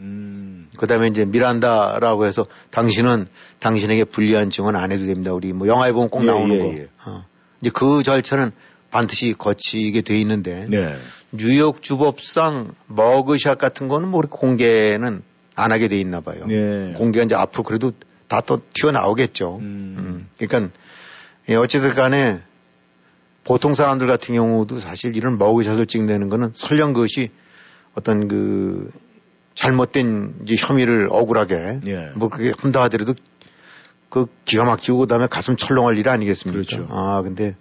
음. 0.00 0.57
그 0.78 0.86
다음에 0.86 1.08
이제 1.08 1.26
미란다라고 1.26 2.24
해서 2.24 2.46
당신은 2.70 3.26
당신에게 3.58 4.04
불리한 4.04 4.48
증언 4.50 4.76
안 4.76 4.90
해도 4.90 5.04
됩니다. 5.04 5.32
우리 5.32 5.52
뭐 5.52 5.68
영화에 5.68 5.92
보면 5.92 6.08
꼭 6.08 6.22
예, 6.22 6.26
나오는 6.26 6.54
예, 6.54 6.58
거. 6.58 6.78
예. 6.78 6.88
어. 7.04 7.24
이제 7.60 7.70
그 7.74 8.02
절차는 8.02 8.52
반드시 8.90 9.34
거치게 9.36 10.00
돼 10.00 10.18
있는데 10.20 10.64
네. 10.68 10.96
뉴욕 11.32 11.82
주법상 11.82 12.72
머그샷 12.86 13.58
같은 13.58 13.88
거는 13.88 14.08
뭐 14.08 14.22
공개는 14.22 15.22
안 15.54 15.72
하게 15.72 15.88
돼 15.88 15.98
있나 16.00 16.20
봐요. 16.20 16.46
네. 16.46 16.94
공개가 16.96 17.24
이제 17.24 17.34
앞으로 17.34 17.64
그래도 17.64 17.92
다 18.28 18.40
또 18.42 18.60
튀어나오겠죠. 18.74 19.56
음. 19.56 19.94
음. 19.98 20.28
그러니까 20.38 20.72
예, 21.48 21.56
어쨌든 21.56 21.94
간에 21.94 22.40
보통 23.42 23.72
사람들 23.72 24.06
같은 24.06 24.34
경우도 24.34 24.78
사실 24.78 25.16
이런 25.16 25.38
머그샷을 25.38 25.86
찍는 25.86 26.28
거는 26.28 26.52
설령 26.54 26.92
그것이 26.92 27.30
어떤 27.94 28.28
그 28.28 28.90
잘못된 29.58 30.40
이제 30.42 30.54
혐의를 30.58 31.08
억울하게 31.10 31.80
예. 31.86 32.10
뭐 32.14 32.28
그게 32.28 32.52
한다 32.56 32.82
하더라도 32.84 33.14
그 34.08 34.26
기가 34.44 34.64
막히고 34.64 34.98
그다음에 34.98 35.26
가슴 35.26 35.56
철렁할 35.56 35.98
일 35.98 36.08
아니겠습니까? 36.08 36.52
그렇죠. 36.52 36.86
아 36.90 37.22
근데 37.22 37.56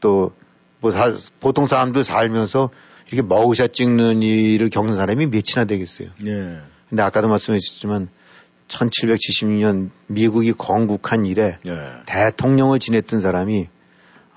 또 0.00 0.32
뭐 0.80 0.92
보통 1.40 1.66
사람들 1.66 2.04
살면서 2.04 2.70
이렇게 3.08 3.26
머그샷 3.26 3.72
찍는 3.72 4.22
일을 4.22 4.68
겪는 4.68 4.94
사람이 4.94 5.26
몇이나 5.26 5.64
되겠어요. 5.66 6.08
예. 6.26 6.58
근데 6.88 7.02
아까도 7.02 7.28
말씀하셨지만 7.28 8.08
1776년 8.68 9.90
미국이 10.06 10.52
건국한 10.52 11.24
이래 11.24 11.58
예. 11.66 11.72
대통령을 12.06 12.78
지냈던 12.78 13.20
사람이 13.20 13.68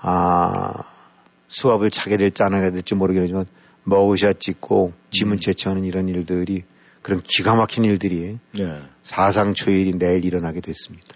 아 0.00 0.84
수압을 1.48 1.90
차게 1.90 2.16
될지 2.16 2.42
안 2.42 2.54
하게 2.54 2.70
될지 2.70 2.94
모르겠지만 2.94 3.46
머그샷 3.84 4.40
찍고 4.40 4.92
지문 5.10 5.38
채취하는 5.38 5.84
이런 5.84 6.08
일들이 6.08 6.62
그런 7.02 7.22
기가 7.22 7.54
막힌 7.54 7.84
일들이 7.84 8.38
예. 8.58 8.76
사상 9.02 9.54
초일이 9.54 9.98
내일 9.98 10.24
일어나게 10.24 10.60
됐습니다. 10.60 11.08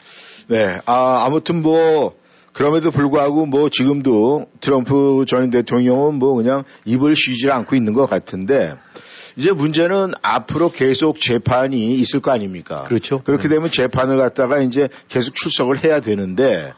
네. 0.48 0.78
아, 0.86 1.24
아무튼 1.24 1.62
뭐, 1.62 2.16
그럼에도 2.52 2.90
불구하고 2.90 3.46
뭐 3.46 3.68
지금도 3.68 4.46
트럼프 4.60 5.24
전 5.26 5.50
대통령은 5.50 6.14
뭐 6.14 6.34
그냥 6.34 6.64
입을 6.84 7.16
쉬지 7.16 7.50
않고 7.50 7.74
있는 7.74 7.92
것 7.92 8.08
같은데 8.08 8.74
이제 9.36 9.50
문제는 9.50 10.12
앞으로 10.22 10.70
계속 10.70 11.20
재판이 11.20 11.96
있을 11.96 12.20
거 12.20 12.30
아닙니까? 12.30 12.82
그렇죠. 12.82 13.22
그렇게 13.24 13.48
되면 13.48 13.70
재판을 13.70 14.18
갖다가 14.18 14.60
이제 14.60 14.88
계속 15.08 15.34
출석을 15.34 15.82
해야 15.82 16.00
되는데 16.00 16.72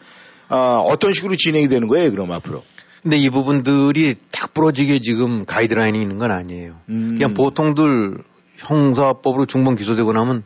아, 0.48 0.76
어떤 0.76 1.12
식으로 1.12 1.36
진행이 1.36 1.68
되는 1.68 1.88
거예요, 1.88 2.10
그럼 2.10 2.32
앞으로? 2.32 2.62
근데 3.02 3.18
이 3.18 3.30
부분들이 3.30 4.16
딱 4.32 4.54
부러지게 4.54 5.00
지금 5.00 5.44
가이드라인이 5.44 6.00
있는 6.00 6.18
건 6.18 6.32
아니에요. 6.32 6.80
음. 6.88 7.14
그냥 7.16 7.34
보통들 7.34 8.18
형사법으로 8.56 9.46
중범 9.46 9.76
기소되고 9.76 10.12
나면 10.12 10.44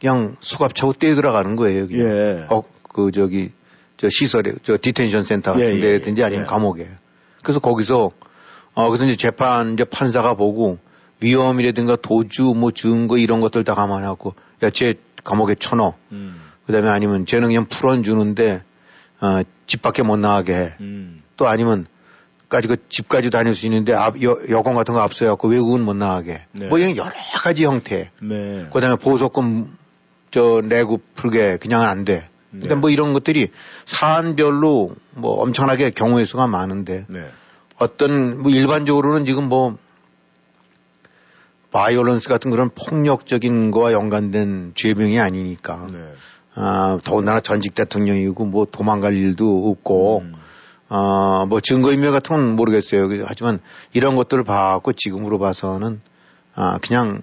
그냥 0.00 0.36
수갑 0.40 0.74
차고 0.74 0.94
떼 0.94 1.14
들어가는 1.14 1.56
거예요. 1.56 1.86
그냥. 1.86 2.06
예. 2.06 2.46
어, 2.50 2.62
그 2.82 3.10
저기 3.12 3.52
저 3.96 4.08
시설에 4.10 4.52
저 4.62 4.76
detention 4.80 5.24
center 5.24 5.52
같은 5.52 5.66
예, 5.66 5.74
예, 5.74 5.80
데든지 5.80 6.24
아니면 6.24 6.44
예. 6.44 6.48
감옥에. 6.48 6.88
그래서 7.42 7.60
거기서 7.60 8.10
어 8.74 8.88
그래서 8.88 9.04
이제 9.04 9.16
재판 9.16 9.74
이제 9.74 9.84
판사가 9.84 10.34
보고 10.34 10.78
위험이라든가 11.20 11.96
도주 11.96 12.54
뭐 12.56 12.70
증거 12.70 13.16
이런 13.16 13.40
것들 13.40 13.64
다 13.64 13.74
감안하고 13.74 14.34
야, 14.62 14.76
쟤 14.76 14.94
감옥에 15.24 15.54
쳐넣어. 15.54 15.94
음. 16.12 16.40
그다음에 16.66 16.88
아니면 16.88 17.26
쟤는 17.26 17.48
그냥 17.48 17.66
풀어 17.66 18.00
주는데 18.02 18.62
어, 19.20 19.42
집 19.66 19.82
밖에 19.82 20.02
못 20.02 20.16
나가게 20.16 20.54
해. 20.54 20.74
음. 20.80 21.22
또 21.36 21.48
아니면 21.48 21.86
까지 22.52 22.68
그 22.68 22.76
집까지 22.90 23.30
다닐 23.30 23.54
수 23.54 23.64
있는데 23.64 23.94
앞, 23.94 24.22
여, 24.22 24.36
여권 24.50 24.74
같은 24.74 24.92
거 24.92 25.00
앞서갖고 25.00 25.48
외국은 25.48 25.80
못 25.80 25.96
나가게. 25.96 26.42
네. 26.52 26.66
뭐 26.66 26.78
이런 26.78 26.98
여러 26.98 27.10
가지 27.38 27.64
형태. 27.64 28.10
네. 28.20 28.68
그다음에 28.70 28.96
보석금 28.96 29.78
저 30.30 30.60
내고 30.62 31.00
풀게 31.14 31.56
그냥은 31.56 31.86
안 31.86 32.04
돼. 32.04 32.28
그러니까 32.50 32.74
네. 32.74 32.80
뭐 32.82 32.90
이런 32.90 33.14
것들이 33.14 33.48
사안별로 33.86 34.96
뭐 35.12 35.40
엄청나게 35.40 35.92
경우의 35.92 36.26
수가 36.26 36.46
많은데 36.46 37.06
네. 37.08 37.30
어떤 37.78 38.42
뭐 38.42 38.52
일반적으로는 38.52 39.24
지금 39.24 39.48
뭐 39.48 39.78
바이올런스 41.70 42.28
같은 42.28 42.50
그런 42.50 42.68
폭력적인 42.68 43.70
거와 43.70 43.94
연관된 43.94 44.72
죄명이 44.74 45.18
아니니까 45.18 45.86
네. 45.90 46.12
아 46.54 46.98
더군다나 47.02 47.40
전직 47.40 47.74
대통령이고 47.74 48.44
뭐 48.44 48.66
도망갈 48.70 49.14
일도 49.14 49.70
없고 49.70 50.18
음. 50.18 50.41
어, 50.94 51.46
뭐 51.46 51.60
증거인멸 51.60 52.12
같은 52.12 52.36
건 52.36 52.54
모르겠어요. 52.54 53.08
그- 53.08 53.24
하지만 53.26 53.60
이런 53.94 54.14
것들을 54.14 54.44
봐갖고 54.44 54.92
지금으로 54.92 55.38
봐서는 55.38 56.02
아, 56.54 56.76
그냥 56.82 57.22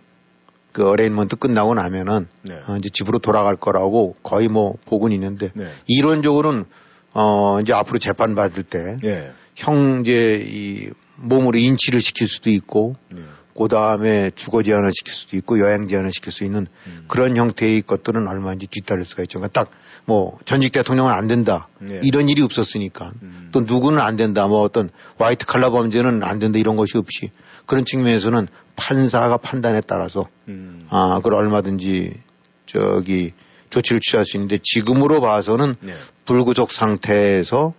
그 0.71 0.87
arraignment 0.87 1.35
끝나고 1.35 1.75
나면은 1.75 2.27
네. 2.41 2.55
어, 2.67 2.77
이제 2.77 2.89
집으로 2.89 3.19
돌아갈 3.19 3.55
거라고 3.55 4.15
거의 4.23 4.47
뭐 4.47 4.75
보고는 4.85 5.13
있는데 5.13 5.51
네. 5.53 5.67
이론적으로는 5.85 6.65
어, 7.13 7.59
이제 7.61 7.71
앞으로 7.73 7.99
재판 7.99 8.33
받을 8.33 8.63
때 8.63 8.97
예. 9.03 9.31
형제 9.55 10.43
이 10.43 10.89
몸으로 11.17 11.59
인치를 11.59 11.99
시킬 12.01 12.27
수도 12.27 12.49
있고 12.49 12.95
네. 13.11 13.21
그 13.55 13.67
다음에 13.67 14.31
주거 14.33 14.63
제한을 14.63 14.91
시킬 14.93 15.13
수도 15.13 15.37
있고 15.37 15.59
여행 15.59 15.87
제한을 15.87 16.11
시킬 16.11 16.31
수 16.31 16.43
있는 16.43 16.65
음. 16.87 17.05
그런 17.07 17.37
형태의 17.37 17.81
것들은 17.83 18.27
얼마든지 18.27 18.65
뒤따를 18.67 19.05
수가 19.05 19.23
있죠. 19.23 19.39
그러니까 19.39 19.63
딱 19.65 19.71
뭐 20.09 20.39
전직 20.43 20.71
대통령은 20.71 21.11
안 21.13 21.27
된다. 21.27 21.67
네. 21.77 21.99
이런 22.01 22.29
일이 22.29 22.41
없었으니까. 22.41 23.11
음. 23.21 23.49
또 23.51 23.61
누구는 23.61 23.99
안 23.99 24.15
된다. 24.15 24.47
뭐 24.47 24.61
어떤 24.61 24.89
화이트 25.19 25.45
칼라 25.45 25.69
범죄는 25.69 26.23
안 26.23 26.39
된다. 26.39 26.57
이런 26.57 26.75
것이 26.75 26.97
없이 26.97 27.29
그런 27.67 27.85
측면에서는 27.85 28.47
판사가 28.75 29.37
판단에 29.37 29.81
따라서 29.81 30.27
음. 30.47 30.81
아, 30.89 31.17
그걸 31.17 31.35
얼마든지 31.35 32.15
저기 32.65 33.33
조치를 33.69 33.99
취할 34.01 34.25
수 34.25 34.37
있는데 34.37 34.57
지금으로 34.63 35.21
봐서는 35.21 35.75
네. 35.81 35.93
불구속 36.25 36.71
상태에서 36.71 37.75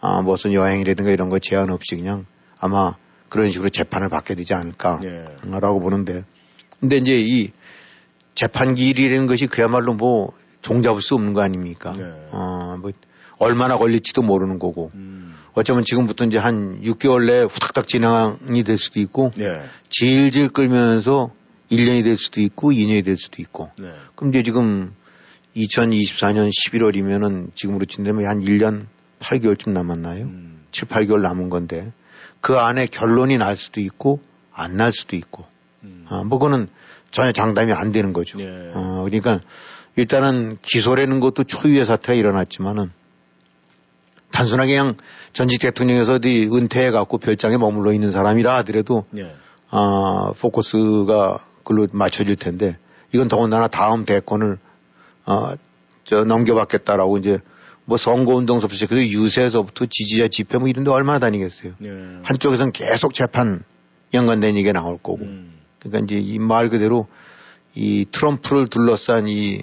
아, 0.00 0.22
무슨 0.22 0.54
여행이라든가 0.54 1.10
이런 1.10 1.28
거 1.28 1.38
제한 1.38 1.70
없이 1.70 1.94
그냥 1.94 2.24
아마 2.58 2.94
그런 3.28 3.50
식으로 3.50 3.68
재판을 3.68 4.08
받게 4.08 4.34
되지 4.34 4.54
않을까라고 4.54 5.02
네. 5.02 5.30
보는데 5.60 6.24
근데 6.80 6.96
이제 6.96 7.12
이 7.18 7.50
재판 8.34 8.74
기일이라는 8.74 9.26
것이 9.26 9.46
그야말로 9.46 9.92
뭐 9.92 10.32
종잡을 10.66 11.00
수 11.00 11.14
없는 11.14 11.32
거 11.32 11.42
아닙니까? 11.42 11.92
네. 11.96 12.02
어, 12.32 12.76
뭐 12.80 12.90
얼마나 13.38 13.78
걸릴지도 13.78 14.22
모르는 14.22 14.58
거고. 14.58 14.90
음. 14.94 15.34
어쩌면 15.54 15.84
지금부터 15.84 16.24
이제 16.24 16.38
한 16.38 16.80
6개월 16.82 17.26
내에 17.26 17.42
후닥닥 17.44 17.86
진행이 17.86 18.64
될 18.64 18.76
수도 18.76 18.98
있고, 18.98 19.30
네. 19.36 19.62
질질 19.88 20.48
끌면서 20.48 21.30
1년이 21.70 22.02
될 22.02 22.18
수도 22.18 22.40
있고, 22.40 22.72
2년이 22.72 23.04
될 23.04 23.16
수도 23.16 23.40
있고. 23.42 23.70
네. 23.78 23.92
그럼 24.16 24.30
이제 24.30 24.42
지금 24.42 24.92
2024년 25.56 26.50
11월이면은 26.50 27.54
지금으로 27.54 27.84
친다면 27.84 28.26
한 28.26 28.40
1년 28.40 28.86
8개월쯤 29.20 29.70
남았나요? 29.70 30.24
음. 30.24 30.64
7, 30.72 30.88
8개월 30.88 31.20
남은 31.20 31.48
건데, 31.48 31.92
그 32.40 32.56
안에 32.56 32.86
결론이 32.86 33.38
날 33.38 33.56
수도 33.56 33.80
있고, 33.80 34.20
안 34.52 34.76
날 34.76 34.92
수도 34.92 35.14
있고. 35.14 35.44
음. 35.84 36.06
아, 36.08 36.24
뭐 36.24 36.38
그거는 36.38 36.68
전혀 37.12 37.30
장담이 37.30 37.72
안 37.72 37.92
되는 37.92 38.12
거죠. 38.12 38.36
네. 38.38 38.72
어, 38.74 39.04
그러니까 39.04 39.40
일단은 39.96 40.58
기소라는 40.62 41.20
것도 41.20 41.44
초유의 41.44 41.84
사태가 41.86 42.14
일어났지만은 42.14 42.90
단순하게 44.30 44.76
그냥 44.76 44.96
전직 45.32 45.60
대통령에서 45.60 46.14
어디 46.14 46.48
은퇴해 46.52 46.90
갖고 46.90 47.18
별장에 47.18 47.56
머물러 47.56 47.92
있는 47.92 48.10
사람이라 48.10 48.56
하더라도 48.58 49.04
네. 49.10 49.34
아, 49.70 50.32
포커스가 50.38 51.38
글로 51.64 51.86
맞춰질 51.90 52.36
텐데 52.36 52.76
이건 53.12 53.28
더군다나 53.28 53.68
다음 53.68 54.04
대권을 54.04 54.58
어, 55.26 55.54
저 56.04 56.24
넘겨받겠다라고 56.24 57.18
이제 57.18 57.38
뭐 57.84 57.96
선거운동서부터 57.96 58.74
시작해서 58.74 59.00
유세에서부터 59.00 59.86
지지자 59.86 60.28
집회 60.28 60.58
뭐 60.58 60.68
이런 60.68 60.84
데 60.84 60.90
얼마나 60.90 61.18
다니겠어요. 61.18 61.72
네. 61.78 61.90
한쪽에서는 62.22 62.72
계속 62.72 63.14
재판 63.14 63.62
연관된 64.12 64.56
얘기가 64.56 64.72
나올 64.72 64.98
거고. 64.98 65.18
음. 65.22 65.54
그러니까 65.78 66.04
이제 66.04 66.20
이 66.20 66.38
말 66.38 66.68
그대로 66.68 67.06
이 67.74 68.06
트럼프를 68.10 68.68
둘러싼 68.68 69.28
이 69.28 69.62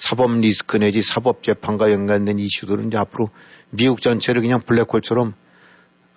사법 0.00 0.32
리스크 0.32 0.78
내지 0.78 1.02
사법 1.02 1.42
재판과 1.42 1.92
연관된 1.92 2.38
이슈들은 2.38 2.88
이제 2.88 2.96
앞으로 2.96 3.28
미국 3.68 4.00
전체를 4.00 4.40
그냥 4.40 4.60
블랙홀처럼 4.62 5.34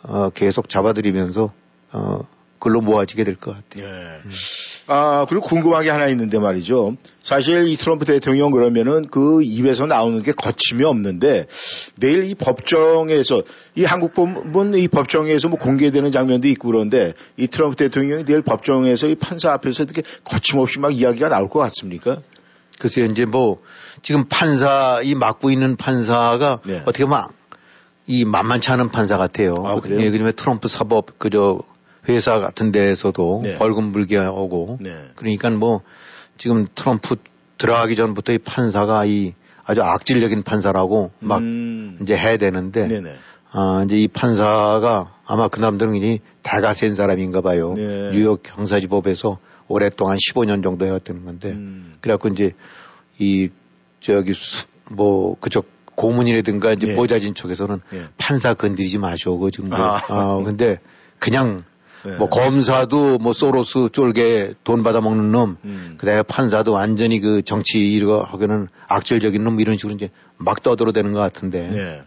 어, 0.04 0.30
계속 0.30 0.70
잡아들이면서 0.70 1.52
어, 1.92 2.20
글로 2.60 2.80
모아지게 2.80 3.26
될 3.26 3.36
것 3.36 3.54
같아요. 3.54 3.86
예. 3.86 3.90
음. 4.24 4.32
아, 4.88 5.26
그리고 5.28 5.44
궁금한 5.44 5.84
게 5.84 5.90
하나 5.90 6.08
있는데 6.08 6.40
말이죠. 6.40 6.96
사실 7.22 7.68
이 7.68 7.76
트럼프 7.76 8.06
대통령 8.06 8.52
그러면은 8.52 9.06
그 9.12 9.44
입에서 9.44 9.86
나오는 9.86 10.24
게 10.24 10.32
거침이 10.32 10.86
없는데 10.86 11.48
내일 11.98 12.24
이 12.24 12.36
법정에서 12.36 13.42
이 13.76 13.84
한국 13.84 14.14
법은 14.14 14.76
이 14.76 14.88
법정에서 14.88 15.50
뭐 15.50 15.60
공개되는 15.60 16.10
장면도 16.12 16.48
있고 16.48 16.70
그런데 16.70 17.14
이 17.36 17.48
트럼프 17.48 17.76
대통령이 17.76 18.24
내일 18.24 18.42
법정에서 18.42 19.08
이 19.08 19.16
판사 19.16 19.52
앞에서 19.52 19.84
이렇게 19.84 20.04
거침없이 20.24 20.80
막 20.80 20.94
이야기가 20.94 21.28
나올 21.28 21.50
것 21.50 21.60
같습니까? 21.60 22.20
글쎄요, 22.80 23.06
이제 23.06 23.26
뭐 23.26 23.62
지금 24.02 24.26
판사 24.30 25.02
이 25.04 25.16
맡고 25.16 25.52
있는 25.52 25.76
판사가 25.76 26.60
네. 26.66 26.82
어떻게 26.86 27.06
보면 27.06 27.28
이 28.06 28.26
만만치 28.26 28.72
않은 28.72 28.90
판사 28.90 29.18
같아요. 29.18 29.56
아, 29.66 29.80
그래요? 29.80 30.02
예, 30.02 30.10
그러면 30.12 30.34
트럼프 30.36 30.68
사법 30.68 31.18
그저 31.20 31.62
회사 32.10 32.40
같은 32.40 32.72
데에서도 32.72 33.42
네. 33.44 33.58
벌금 33.58 33.92
물게 33.92 34.18
하고 34.18 34.78
네. 34.82 35.10
그러니까 35.16 35.50
뭐 35.52 35.82
지금 36.38 36.68
트럼프 36.76 37.16
들어가기 37.58 37.96
전부터 37.96 38.34
이 38.34 38.38
판사가 38.40 39.06
이 39.06 39.34
아주 39.64 39.82
악질적인 39.82 40.44
판사라고 40.44 41.12
막 41.20 41.40
음. 41.40 42.00
이제 42.02 42.18
해야 42.18 42.36
되는데 42.36 42.88
네네. 42.88 43.16
아 43.52 43.84
이제 43.86 43.96
이 43.96 44.08
판사가 44.08 45.14
아마 45.26 45.48
그 45.48 45.62
남들은 45.62 45.96
이 45.96 46.20
대가 46.42 46.74
센 46.74 46.96
사람인가 46.96 47.42
봐요. 47.42 47.74
네. 47.76 48.12
뉴욕 48.12 48.44
경사지법에서 48.44 49.38
오랫동안 49.68 50.18
15년 50.18 50.64
정도 50.64 50.86
해왔다는 50.86 51.26
건데 51.26 51.52
음. 51.52 51.96
그래갖고 52.02 52.30
이제 52.30 52.52
이 53.18 53.50
저기 54.00 54.34
수, 54.34 54.68
뭐 54.92 55.36
그쪽 55.40 55.68
고문이라든가 55.96 56.74
이제 56.74 56.88
네. 56.88 56.96
보좌진 56.96 57.36
쪽에서는 57.36 57.82
네. 57.92 58.06
판사 58.18 58.54
건드리지 58.54 59.00
마시고 59.00 59.52
지금 59.52 59.70
뭐, 59.70 59.78
아. 59.80 60.02
어, 60.10 60.44
근데 60.44 60.80
그냥 61.20 61.62
네. 62.04 62.18
뭐 62.18 62.30
검사도 62.30 63.18
뭐 63.20 63.32
소로스 63.32 63.90
쫄게 63.94 64.56
돈 64.64 64.84
받아 64.84 65.00
먹는 65.00 65.32
놈, 65.32 65.58
음. 65.64 65.96
그다음에 65.98 66.24
판사도 66.24 66.74
완전히 66.74 67.20
그 67.20 67.42
정치 67.44 67.94
이거 67.94 68.24
하기는 68.24 68.68
악질적인 68.88 69.42
놈 69.44 69.60
이런 69.60 69.78
식으로 69.78 69.96
이제 69.96 70.10
막 70.38 70.62
떠들어대는 70.62 71.14
것 71.14 71.20
같은데, 71.20 71.70
네. 71.70 72.04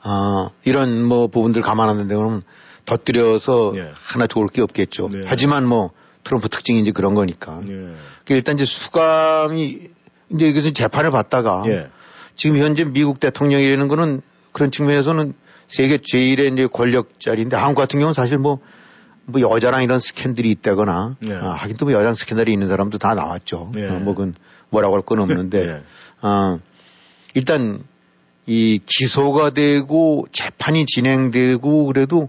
아 0.00 0.48
이런 0.64 1.04
뭐 1.04 1.26
부분들 1.26 1.60
감안하는데 1.60 2.14
그러면 2.14 2.42
덧들여서 2.86 3.72
네. 3.74 3.92
하나 3.94 4.26
좋을 4.26 4.46
게 4.46 4.62
없겠죠. 4.62 5.10
네. 5.10 5.24
하지만 5.26 5.66
뭐 5.66 5.90
트럼프 6.24 6.48
특징이 6.48 6.80
이제 6.80 6.92
그런 6.92 7.14
거니까. 7.14 7.60
네. 7.60 7.66
그러니까 7.66 7.94
일단 8.28 8.54
이제 8.56 8.64
수감이 8.64 9.88
이제 10.30 10.48
여기서 10.48 10.70
재판을 10.70 11.10
받다가 11.10 11.64
예. 11.66 11.88
지금 12.36 12.58
현재 12.58 12.84
미국 12.84 13.20
대통령이라는 13.20 13.88
거는 13.88 14.22
그런 14.52 14.70
측면에서는 14.70 15.34
세계 15.66 15.98
제일의 15.98 16.52
이제 16.52 16.66
권력 16.66 17.18
자리인데 17.20 17.56
한국 17.56 17.80
같은 17.80 17.98
경우는 17.98 18.14
사실 18.14 18.38
뭐, 18.38 18.60
뭐 19.24 19.40
여자랑 19.40 19.82
이런 19.82 19.98
스캔들이 19.98 20.50
있다거나 20.50 21.16
네. 21.20 21.34
아, 21.34 21.50
하긴 21.52 21.76
또 21.76 21.86
뭐 21.86 21.92
여자랑 21.94 22.14
스캔들이 22.14 22.52
있는 22.52 22.68
사람도 22.68 22.98
다 22.98 23.14
나왔죠. 23.14 23.70
네. 23.74 23.88
어, 23.88 23.98
뭐 23.98 24.14
그건 24.14 24.34
뭐라고 24.70 24.94
할 24.94 25.02
건 25.02 25.20
없는데 25.20 25.66
네. 25.66 25.82
어, 26.22 26.58
일단 27.34 27.84
이 28.46 28.80
기소가 28.84 29.50
되고 29.50 30.26
재판이 30.32 30.84
진행되고 30.86 31.86
그래도 31.86 32.28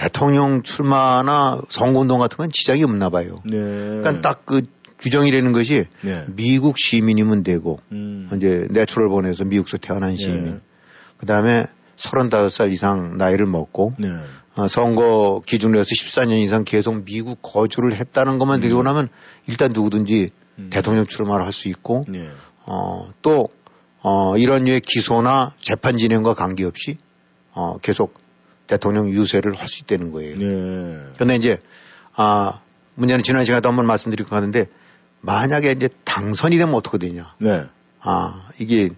대통령 0.00 0.62
출마나 0.62 1.60
선거운동 1.68 2.20
같은 2.20 2.38
건 2.38 2.50
지장이 2.50 2.82
없나 2.84 3.10
봐요. 3.10 3.42
네. 3.44 3.58
그러니까 3.58 4.20
딱 4.22 4.46
그 4.46 4.62
규정이라는 4.98 5.52
것이 5.52 5.86
네. 6.02 6.24
미국 6.28 6.78
시민이면 6.78 7.42
되고 7.42 7.80
음. 7.92 8.28
이제 8.36 8.66
natural 8.70 9.08
born에서 9.08 9.44
미국에서 9.44 9.78
태어난 9.78 10.16
시민. 10.16 10.44
네. 10.44 10.60
그 11.16 11.26
다음에 11.26 11.66
35살 11.96 12.72
이상 12.72 13.16
나이를 13.16 13.46
먹고 13.46 13.94
네. 13.98 14.08
어, 14.56 14.68
선거 14.68 15.40
기준으로 15.46 15.80
해서 15.80 15.88
14년 15.88 16.38
이상 16.40 16.64
계속 16.64 17.04
미국 17.04 17.40
거주를 17.42 17.94
했다는 17.94 18.38
것만 18.38 18.58
음. 18.58 18.60
되고 18.60 18.82
나면 18.82 19.08
일단 19.46 19.72
누구든지 19.72 20.30
음. 20.58 20.70
대통령 20.70 21.06
출마를 21.06 21.44
할 21.44 21.52
수 21.52 21.68
있고 21.68 22.04
네. 22.08 22.28
어, 22.66 23.10
또 23.22 23.48
어, 24.02 24.36
이런 24.36 24.64
류의 24.64 24.80
기소나 24.80 25.54
재판 25.60 25.96
진행과 25.96 26.34
관계없이 26.34 26.98
어, 27.52 27.78
계속 27.78 28.14
대통령 28.70 29.10
유세를 29.10 29.54
할 29.54 29.66
수 29.66 29.82
있다는 29.82 30.12
거예요. 30.12 30.36
네. 30.36 30.98
그런데 31.14 31.34
이제 31.34 31.58
아 32.14 32.60
문제는 32.94 33.24
지난 33.24 33.42
시간에도 33.42 33.68
한번 33.68 33.86
말씀드리고 33.86 34.34
하는데 34.34 34.66
만약에 35.22 35.72
이제 35.72 35.88
당선이 36.04 36.56
되면 36.56 36.74
어떻게 36.74 36.98
되냐. 36.98 37.34
네. 37.38 37.64
아 38.00 38.48
이게 38.60 38.90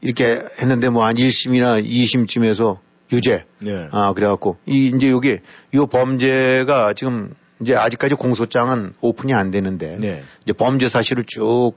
이렇게 0.00 0.42
했는데 0.60 0.90
뭐 0.90 1.04
한 1.04 1.16
1심이나 1.16 1.84
2심쯤에서 1.84 2.78
유죄. 3.12 3.44
네. 3.58 3.88
아, 3.92 4.14
그래갖고, 4.14 4.56
이, 4.64 4.90
이제 4.96 5.10
여기, 5.10 5.38
이 5.72 5.86
범죄가 5.90 6.94
지금 6.94 7.34
이제 7.60 7.74
아직까지 7.74 8.14
공소장은 8.14 8.94
오픈이 9.02 9.34
안 9.34 9.50
되는데, 9.50 9.98
네. 10.00 10.22
이제 10.42 10.54
범죄 10.54 10.88
사실을 10.88 11.24
쭉 11.26 11.74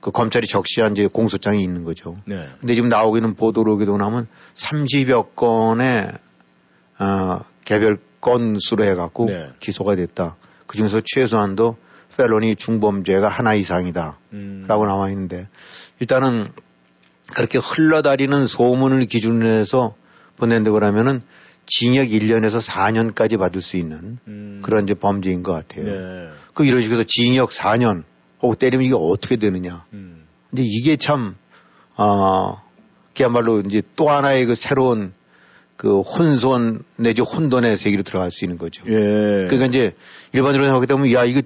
그 0.00 0.10
검찰이 0.10 0.46
적시한 0.46 0.92
이제 0.92 1.06
공소장이 1.06 1.62
있는 1.62 1.84
거죠. 1.84 2.16
네. 2.24 2.48
근데 2.60 2.74
지금 2.74 2.88
나오기는 2.88 3.34
보도로 3.34 3.74
오기도 3.74 3.96
나면 3.96 4.28
30여 4.54 5.34
건의, 5.36 6.12
어, 6.98 7.40
개별 7.64 7.98
건수로 8.20 8.84
해갖고 8.84 9.26
네. 9.26 9.50
기소가 9.60 9.96
됐다. 9.96 10.36
그 10.66 10.76
중에서 10.76 11.00
최소한도 11.04 11.76
펠로니 12.16 12.56
중범죄가 12.56 13.28
하나 13.28 13.54
이상이다. 13.54 14.18
음. 14.32 14.64
라고 14.66 14.86
나와 14.86 15.08
있는데, 15.10 15.48
일단은 16.00 16.44
그렇게 17.34 17.58
흘러다니는 17.58 18.46
소문을 18.46 19.06
기준으로 19.06 19.48
해서 19.48 19.94
보낸다고 20.36 20.84
하면은 20.84 21.22
징역 21.66 22.08
1년에서 22.08 22.60
4년까지 22.66 23.38
받을 23.38 23.60
수 23.60 23.76
있는 23.76 24.18
음. 24.26 24.60
그런 24.62 24.84
이제 24.84 24.94
범죄인 24.94 25.42
것 25.42 25.52
같아요. 25.52 25.84
네. 25.84 26.30
그 26.52 26.64
이런 26.64 26.82
식으로 26.82 27.04
징역 27.04 27.50
4년 27.50 28.02
하고 28.40 28.54
때리면 28.54 28.86
이게 28.86 28.94
어떻게 28.98 29.36
되느냐. 29.36 29.84
음. 29.92 30.26
근데 30.48 30.62
이게 30.64 30.96
참, 30.96 31.36
어, 31.96 32.62
그야말로 33.14 33.60
이제 33.60 33.82
또 33.96 34.10
하나의 34.10 34.46
그 34.46 34.54
새로운 34.54 35.12
그 35.76 36.00
혼돈 36.00 36.84
내지 36.96 37.22
혼돈의 37.22 37.78
세계로 37.78 38.02
들어갈 38.02 38.30
수 38.30 38.44
있는 38.44 38.58
거죠. 38.58 38.82
예. 38.86 39.46
그러니까 39.48 39.66
이제 39.66 39.94
일반적으로 40.32 40.74
하게 40.74 40.86
되면 40.86 41.10
야 41.12 41.24
이거 41.24 41.42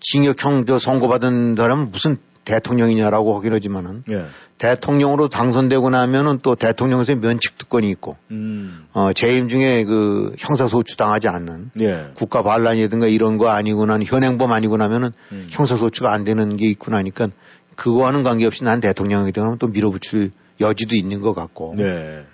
징역형 0.00 0.66
저 0.66 0.78
선고받은 0.78 1.56
사람은 1.56 1.90
무슨 1.90 2.18
대통령이냐라고 2.44 3.36
하긴 3.36 3.52
하지만은 3.52 4.04
예. 4.10 4.26
대통령으로 4.58 5.28
당선되고 5.28 5.90
나면은 5.90 6.40
또 6.42 6.54
대통령에서 6.54 7.16
면책 7.16 7.58
특권이 7.58 7.88
있고 7.90 8.16
음. 8.30 8.86
어 8.92 9.12
재임 9.12 9.48
중에 9.48 9.84
그 9.84 10.34
형사 10.38 10.68
소추 10.68 10.96
당하지 10.96 11.28
않는 11.28 11.70
예. 11.80 12.10
국가 12.14 12.42
반란이든가 12.42 13.06
이런 13.06 13.38
거 13.38 13.48
아니고 13.48 13.86
나는 13.86 14.06
현행범 14.06 14.52
아니고 14.52 14.76
나면은 14.76 15.12
음. 15.32 15.48
형사 15.50 15.76
소추가 15.76 16.12
안 16.12 16.24
되는 16.24 16.56
게 16.56 16.66
있고 16.68 16.90
나니까 16.90 17.28
그거와는 17.76 18.22
관계없이 18.22 18.62
난 18.64 18.80
대통령이 18.80 19.32
되면 19.32 19.58
또 19.58 19.68
밀어붙일 19.68 20.30
여지도 20.60 20.96
있는 20.96 21.20
것 21.20 21.34
같고 21.34 21.74
네. 21.76 22.24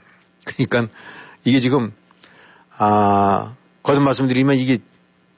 그러니까 0.44 0.92
이게 1.44 1.61
지금 1.61 1.92
아 2.77 3.55
거듭 3.83 4.03
말씀드리면 4.03 4.57
이게 4.57 4.79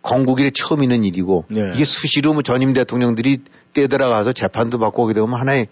건국일에 0.02 0.50
처음 0.54 0.82
있는 0.82 1.04
일이고 1.04 1.44
네. 1.48 1.72
이게 1.74 1.84
수시로 1.84 2.32
뭐 2.34 2.42
전임 2.42 2.72
대통령들이 2.72 3.38
떼들어가서 3.72 4.32
재판도 4.32 4.78
받고 4.78 5.04
오게 5.04 5.14
되면 5.14 5.32
하나의 5.34 5.68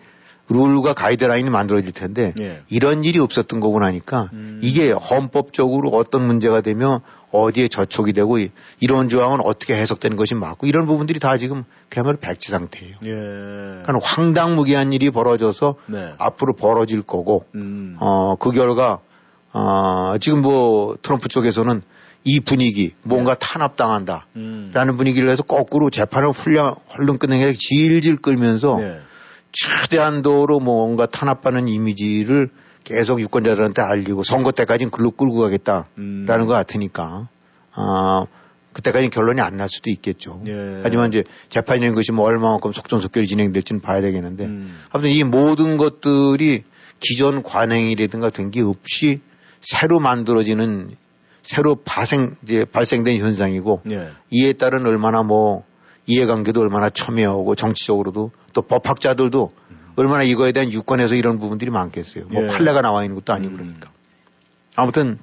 룰과 0.48 0.94
가이드라인이 0.94 1.48
만들어질 1.48 1.92
텐데 1.92 2.32
네. 2.36 2.62
이런 2.68 3.04
일이 3.04 3.20
없었던 3.20 3.60
거고 3.60 3.78
나니까 3.78 4.30
음. 4.32 4.58
이게 4.62 4.90
헌법적으로 4.90 5.90
어떤 5.90 6.26
문제가 6.26 6.60
되며 6.60 7.02
어디에 7.30 7.68
저촉이 7.68 8.12
되고 8.12 8.38
이- 8.40 8.50
이런 8.80 9.08
조항은 9.08 9.38
어떻게 9.44 9.76
해석되는 9.76 10.16
것이 10.16 10.34
맞고 10.34 10.66
이런 10.66 10.86
부분들이 10.86 11.20
다 11.20 11.36
지금 11.38 11.62
그야말로 11.88 12.16
백지 12.18 12.50
상태예요. 12.50 12.96
예. 13.04 13.10
그러니까 13.84 13.98
황당무계한 14.02 14.92
일이 14.92 15.10
벌어져서 15.10 15.76
네. 15.86 16.14
앞으로 16.18 16.54
벌어질 16.54 17.02
거고 17.02 17.44
음. 17.54 17.96
어, 18.00 18.34
그 18.36 18.50
결과, 18.50 18.98
어, 19.52 20.14
지금 20.20 20.42
뭐 20.42 20.96
트럼프 21.00 21.28
쪽에서는 21.28 21.82
이 22.24 22.40
분위기, 22.40 22.92
뭔가 23.02 23.34
탄압당한다. 23.34 24.26
음. 24.36 24.70
라는 24.74 24.96
분위기를 24.96 25.28
해서 25.30 25.42
거꾸로 25.42 25.90
재판을 25.90 26.30
훌륭, 26.30 26.74
헐렁 26.96 27.18
끝낸 27.18 27.40
게 27.40 27.52
질질 27.52 28.16
끌면서 28.16 28.76
네. 28.78 29.00
최대한도로 29.52 30.60
뭔가 30.60 31.06
탄압하는 31.06 31.66
이미지를 31.68 32.50
계속 32.84 33.20
유권자들한테 33.20 33.82
알리고 33.82 34.22
선거 34.22 34.52
때까지는 34.52 34.90
글로 34.90 35.10
끌고 35.10 35.40
가겠다라는 35.40 35.86
음. 35.98 36.26
것 36.26 36.46
같으니까, 36.48 37.28
아, 37.72 38.26
그때까지는 38.72 39.10
결론이 39.10 39.40
안 39.40 39.56
날 39.56 39.68
수도 39.68 39.90
있겠죠. 39.90 40.42
예. 40.46 40.80
하지만 40.82 41.08
이제 41.08 41.24
재판이라는 41.48 41.94
것이 41.94 42.12
뭐 42.12 42.24
얼마만큼 42.26 42.70
속전속결이 42.72 43.26
진행될지는 43.26 43.80
봐야 43.80 44.00
되겠는데, 44.00 44.44
음. 44.44 44.78
아무튼 44.90 45.10
이 45.10 45.24
모든 45.24 45.76
것들이 45.76 46.62
기존 47.00 47.42
관행이라든가 47.42 48.30
된 48.30 48.50
게 48.50 48.62
없이 48.62 49.20
새로 49.60 49.98
만들어지는 50.00 50.96
새로 51.42 51.76
발생 51.76 52.36
이제 52.42 52.64
발생된 52.64 53.18
현상이고 53.18 53.82
예. 53.90 54.10
이에 54.30 54.52
따른 54.52 54.86
얼마나 54.86 55.22
뭐 55.22 55.64
이해관계도 56.06 56.60
얼마나 56.60 56.90
첨예하고 56.90 57.54
정치적으로도 57.54 58.30
또 58.52 58.62
법학자들도 58.62 59.52
얼마나 59.96 60.22
이거에 60.22 60.52
대한 60.52 60.72
유권에서 60.72 61.14
이런 61.14 61.38
부분들이 61.38 61.70
많겠어요. 61.70 62.24
뭐 62.30 62.44
예. 62.44 62.46
판례가 62.48 62.80
나와 62.80 63.02
있는 63.02 63.16
것도 63.16 63.32
아니고 63.32 63.52
음. 63.52 63.56
그러니까. 63.56 63.90
아무튼 64.76 65.18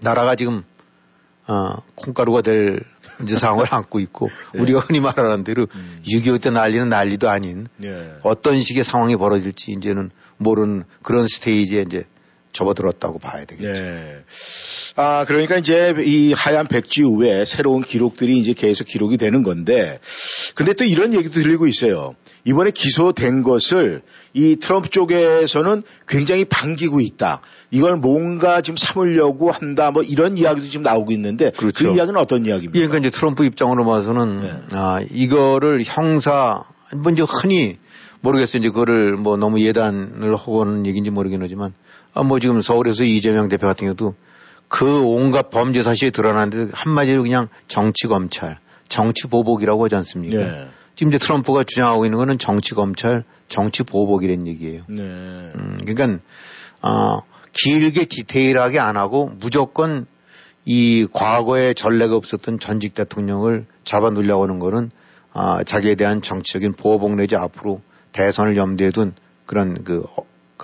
나라가 0.00 0.34
지금 0.34 0.64
어, 1.46 1.82
콩가루가 1.94 2.42
될 2.42 2.80
이제 3.22 3.36
상황을 3.36 3.66
안고 3.70 4.00
있고 4.00 4.28
예. 4.54 4.60
우리가 4.60 4.80
흔히 4.80 5.00
말하는 5.00 5.44
대로 5.44 5.66
음. 5.74 6.02
6.25때 6.06 6.52
난리는 6.52 6.88
난리도 6.88 7.28
아닌 7.28 7.66
예. 7.84 8.14
어떤 8.22 8.60
식의 8.60 8.84
상황이 8.84 9.16
벌어질지 9.16 9.72
이제는 9.72 10.10
모르는 10.36 10.84
그런 11.02 11.26
스테이지에 11.26 11.82
이제 11.82 12.04
접어들었다고 12.58 13.18
봐야 13.18 13.44
되겠죠. 13.44 13.68
예. 13.68 14.24
아, 14.96 15.24
그러니까 15.26 15.56
이제 15.56 15.94
이 16.04 16.32
하얀 16.32 16.66
백지 16.66 17.02
후에 17.02 17.44
새로운 17.44 17.82
기록들이 17.82 18.36
이제 18.36 18.52
계속 18.52 18.84
기록이 18.84 19.16
되는 19.16 19.42
건데, 19.42 20.00
근데 20.54 20.72
또 20.72 20.84
이런 20.84 21.14
얘기도 21.14 21.40
들리고 21.40 21.68
있어요. 21.68 22.14
이번에 22.44 22.70
기소된 22.72 23.42
것을 23.42 24.02
이 24.32 24.56
트럼프 24.56 24.88
쪽에서는 24.90 25.82
굉장히 26.08 26.44
반기고 26.44 27.00
있다. 27.00 27.42
이걸 27.70 27.96
뭔가 27.96 28.60
지금 28.60 28.76
삼으려고 28.76 29.52
한다. 29.52 29.90
뭐 29.92 30.02
이런 30.02 30.36
이야기도 30.36 30.66
지금 30.66 30.82
나오고 30.82 31.12
있는데, 31.12 31.50
그 31.50 31.72
그렇죠. 31.72 31.88
이야기는 31.88 32.18
어떤 32.18 32.44
이야기입니까? 32.44 32.78
예, 32.78 32.86
그러니까 32.86 33.06
이제 33.08 33.16
트럼프 33.16 33.44
입장으로 33.44 33.84
봐서는 33.84 34.40
네. 34.40 34.52
아 34.72 35.00
이거를 35.10 35.82
형사 35.84 36.64
뭐 36.96 37.12
이제 37.12 37.22
흔히 37.22 37.78
모르겠어요. 38.20 38.60
이제 38.60 38.68
그거를 38.68 39.16
뭐 39.16 39.36
너무 39.36 39.60
예단을 39.60 40.34
하고 40.34 40.62
하는 40.62 40.86
얘기인지 40.86 41.10
모르긴 41.10 41.40
하지만 41.42 41.72
아 42.14 42.22
뭐 42.22 42.40
지금 42.40 42.60
서울에서 42.60 43.04
이재명 43.04 43.48
대표 43.48 43.66
같은 43.66 43.86
경우도 43.86 44.14
그 44.68 45.02
온갖 45.02 45.50
범죄 45.50 45.82
사실이 45.82 46.10
드러나는데 46.10 46.72
한마디로 46.72 47.22
그냥 47.22 47.48
정치 47.68 48.06
검찰, 48.06 48.58
정치 48.88 49.26
보복이라고 49.28 49.84
하지 49.84 49.94
않습니까? 49.96 50.42
네. 50.42 50.68
지금 50.94 51.12
이제 51.12 51.18
트럼프가 51.18 51.62
주장하고 51.64 52.04
있는 52.04 52.18
거는 52.18 52.38
정치 52.38 52.74
검찰, 52.74 53.24
정치 53.48 53.82
보복이라는 53.84 54.46
얘기예요. 54.48 54.82
네. 54.88 55.02
음, 55.02 55.78
그러니까 55.86 56.20
어, 56.82 57.22
길게 57.52 58.06
디테일하게 58.06 58.78
안 58.78 58.96
하고 58.96 59.30
무조건 59.38 60.06
이 60.64 61.06
과거에 61.12 61.72
전례가 61.72 62.14
없었던 62.16 62.58
전직 62.58 62.94
대통령을 62.94 63.66
잡아 63.84 64.10
누려고 64.10 64.42
하는 64.42 64.58
거는 64.58 64.90
아, 65.32 65.62
자기에 65.64 65.94
대한 65.94 66.20
정치적인 66.20 66.72
보복 66.72 67.14
내지 67.14 67.36
앞으로 67.36 67.80
대선을 68.12 68.56
염두에 68.56 68.90
둔 68.90 69.14
그런 69.46 69.82
그 69.84 70.04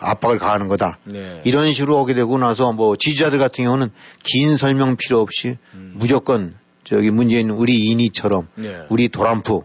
압박을 0.01 0.39
가하는 0.39 0.69
거다. 0.69 0.99
네. 1.05 1.41
이런 1.45 1.73
식으로 1.73 2.01
오게 2.01 2.15
되고 2.15 2.37
나서 2.39 2.73
뭐 2.73 2.97
지지자들 2.97 3.39
같은 3.39 3.65
경우는 3.65 3.91
긴 4.23 4.57
설명 4.57 4.97
필요 4.97 5.21
없이 5.21 5.57
음. 5.75 5.95
무조건 5.97 6.55
저기 6.85 7.11
문재인 7.11 7.51
우리 7.51 7.79
이니처럼 7.91 8.49
네. 8.57 8.87
우리 8.91 9.09
도란프 9.09 9.53
뭐 9.53 9.65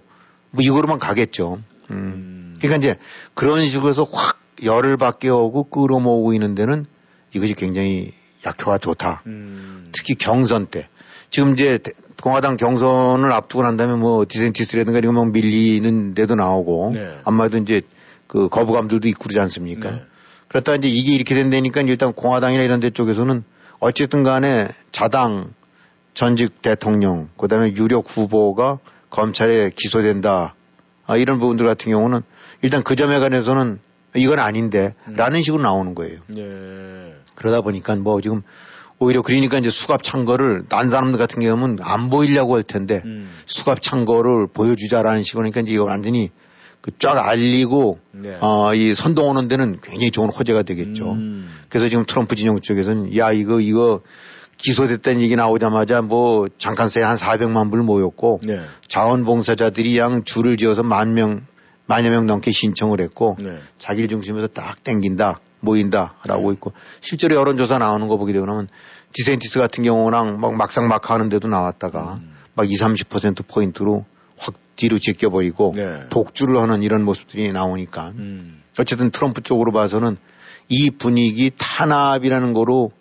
이거로만 0.63 0.99
가겠죠. 0.99 1.59
음. 1.91 1.95
음. 1.95 2.55
그러니까 2.59 2.77
이제 2.77 2.99
그런 3.33 3.67
식으로 3.67 3.89
해서 3.89 4.07
확 4.11 4.39
열을 4.63 4.97
받게 4.97 5.29
오고 5.29 5.69
끌어모으고 5.69 6.33
있는 6.33 6.53
데는 6.55 6.85
이것이 7.33 7.53
굉장히 7.53 8.13
약효가 8.45 8.77
좋다. 8.77 9.23
음. 9.27 9.85
특히 9.91 10.15
경선 10.15 10.67
때. 10.67 10.87
지금 11.29 11.53
이제 11.53 11.77
대- 11.77 11.91
공화당 12.21 12.57
경선을 12.57 13.31
앞두고 13.31 13.63
난 13.63 13.77
다음에 13.77 13.95
뭐 13.95 14.25
디센티스라든가 14.27 14.97
이런 14.99 15.13
거 15.15 15.23
밀리는 15.25 16.13
데도 16.13 16.35
나오고 16.35 16.91
네. 16.93 17.17
아마도 17.23 17.57
이제 17.57 17.81
그 18.27 18.49
거부감들도 18.49 19.07
있고 19.09 19.23
그러지 19.23 19.39
않습니까? 19.39 19.91
네. 19.91 20.01
그렇다 20.49 20.75
이제 20.75 20.87
이게 20.87 21.13
이렇게 21.13 21.35
된다니까 21.35 21.81
일단 21.81 22.11
공화당이나 22.11 22.63
이런 22.63 22.79
데 22.79 22.89
쪽에서는 22.89 23.43
어쨌든 23.79 24.23
간에 24.23 24.69
자당 24.91 25.53
전직 26.13 26.61
대통령 26.61 27.29
그다음에 27.37 27.73
유력 27.75 28.05
후보가 28.09 28.79
검찰에 29.09 29.71
기소된다. 29.75 30.55
아, 31.05 31.17
이런 31.17 31.39
부분들 31.39 31.65
같은 31.65 31.91
경우는 31.91 32.21
일단 32.61 32.83
그 32.83 32.95
점에 32.95 33.19
관해서는 33.19 33.79
이건 34.15 34.39
아닌데 34.39 34.95
라는 35.07 35.41
식으로 35.41 35.61
나오는 35.63 35.95
거예요. 35.95 36.19
네. 36.27 37.15
그러다 37.35 37.61
보니까 37.61 37.95
뭐 37.95 38.19
지금 38.21 38.41
오히려 38.97 39.21
그러니까 39.21 39.57
이제 39.59 39.69
수갑 39.69 40.03
찬 40.03 40.25
거를 40.25 40.63
난 40.67 40.89
사람들 40.89 41.17
같은 41.17 41.39
경우는 41.39 41.77
안 41.81 42.09
보이려고 42.09 42.55
할 42.55 42.63
텐데 42.63 43.01
음. 43.05 43.31
수갑 43.45 43.81
찬 43.81 44.03
거를 44.03 44.47
보여주자라는 44.47 45.23
식으로 45.23 45.41
그러니까 45.41 45.61
이제 45.61 45.73
이거 45.73 45.85
완전히 45.85 46.29
그 46.29 46.33
쫙 46.97 47.17
알리고 47.17 47.99
네. 48.11 48.37
어, 48.41 48.73
이 48.73 48.95
선동 48.95 49.29
오는 49.29 49.47
데는 49.47 49.79
굉장히 49.81 50.11
좋은 50.11 50.29
호재가 50.29 50.63
되겠죠. 50.63 51.11
음. 51.13 51.49
그래서 51.69 51.89
지금 51.89 52.05
트럼프 52.05 52.35
진영 52.35 52.59
쪽에서는 52.59 53.15
야 53.17 53.31
이거 53.31 53.59
이거 53.59 54.01
기소됐다는 54.57 55.21
얘기 55.21 55.35
나오자마자 55.35 56.01
뭐 56.01 56.47
잠깐 56.57 56.89
새 56.89 57.01
한 57.01 57.15
400만 57.15 57.71
불 57.71 57.81
모였고 57.81 58.41
네. 58.43 58.61
자원봉사자들이 58.87 59.97
양 59.97 60.23
줄을 60.23 60.57
지어서 60.57 60.83
만 60.83 61.13
명, 61.13 61.45
만여 61.85 62.09
명 62.09 62.25
넘게 62.25 62.51
신청을 62.51 62.99
했고 63.01 63.37
네. 63.39 63.57
자기를 63.77 64.09
중심에서 64.09 64.47
딱 64.47 64.83
땡긴다, 64.83 65.39
모인다라고 65.61 66.51
있고 66.53 66.73
실제로 66.99 67.35
여론조사 67.35 67.77
나오는 67.77 68.07
거 68.07 68.17
보게 68.17 68.33
되고 68.33 68.45
나면 68.45 68.67
디샌티스 69.13 69.59
같은 69.59 69.83
경우랑 69.83 70.39
막 70.39 70.53
막상막하인데도 70.55 71.47
나왔다가 71.47 72.15
음. 72.19 72.35
막 72.53 72.69
20, 72.69 73.09
30% 73.09 73.47
포인트로 73.47 73.99
확 73.99 74.05
뒤로 74.79 74.97
제껴버리고 74.97 75.73
네. 75.75 76.05
독주를 76.09 76.57
하는 76.61 76.83
이런 76.83 77.03
모습들이 77.03 77.51
나오니까 77.51 78.13
음. 78.15 78.63
어쨌든 78.79 79.11
트럼프 79.11 79.41
쪽으로 79.41 79.73
봐서는 79.73 80.15
이 80.69 80.89
분위기 80.89 81.51
탄압이라는 81.57 82.53
거로 82.53 82.91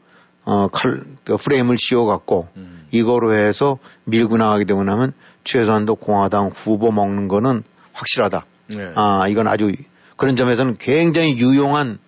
어, 0.45 0.67
칼, 0.69 1.05
그 1.25 1.37
프레임을 1.37 1.77
씌워갖고 1.79 2.49
음. 2.57 2.87
이거로 2.91 3.35
해서 3.35 3.79
밀고 4.05 4.39
나가게 4.39 4.65
되고 4.65 4.83
나면 4.83 5.13
최소한도 5.45 5.95
공화당 5.95 6.51
후보 6.53 6.91
먹는 6.91 7.29
거는 7.29 7.63
확실하다. 7.93 8.45
네. 8.75 8.91
아, 8.97 9.27
이건 9.29 9.47
아주 9.47 9.71
그런 10.17 10.35
점에서는 10.35 10.79
굉장히 10.79 11.39
유용한 11.39 11.99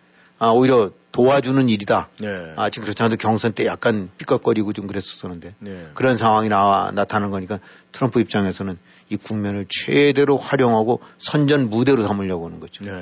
아, 0.41 0.49
오히려 0.49 0.91
도와주는 1.13 1.69
일이다. 1.69 2.09
네. 2.21 2.53
아, 2.57 2.71
지금 2.71 2.85
그렇지 2.85 3.03
않아도 3.03 3.17
경선 3.17 3.53
때 3.53 3.67
약간 3.67 4.11
삐걱거리고 4.19 4.73
좀 4.73 4.87
그랬었었는데 4.87 5.55
네. 5.61 5.89
그런 5.95 6.17
상황이 6.17 6.49
나와 6.49 6.91
나타나는 6.93 7.31
거니까 7.31 7.59
트럼프 7.93 8.21
입장에서는 8.21 8.79
이 9.09 9.17
국면을 9.17 9.67
최대로 9.69 10.37
활용하고 10.37 11.01
선전 11.19 11.69
무대로 11.69 12.07
삼으려고 12.07 12.47
하는 12.47 12.61
거죠. 12.61 12.85
네. 12.85 12.93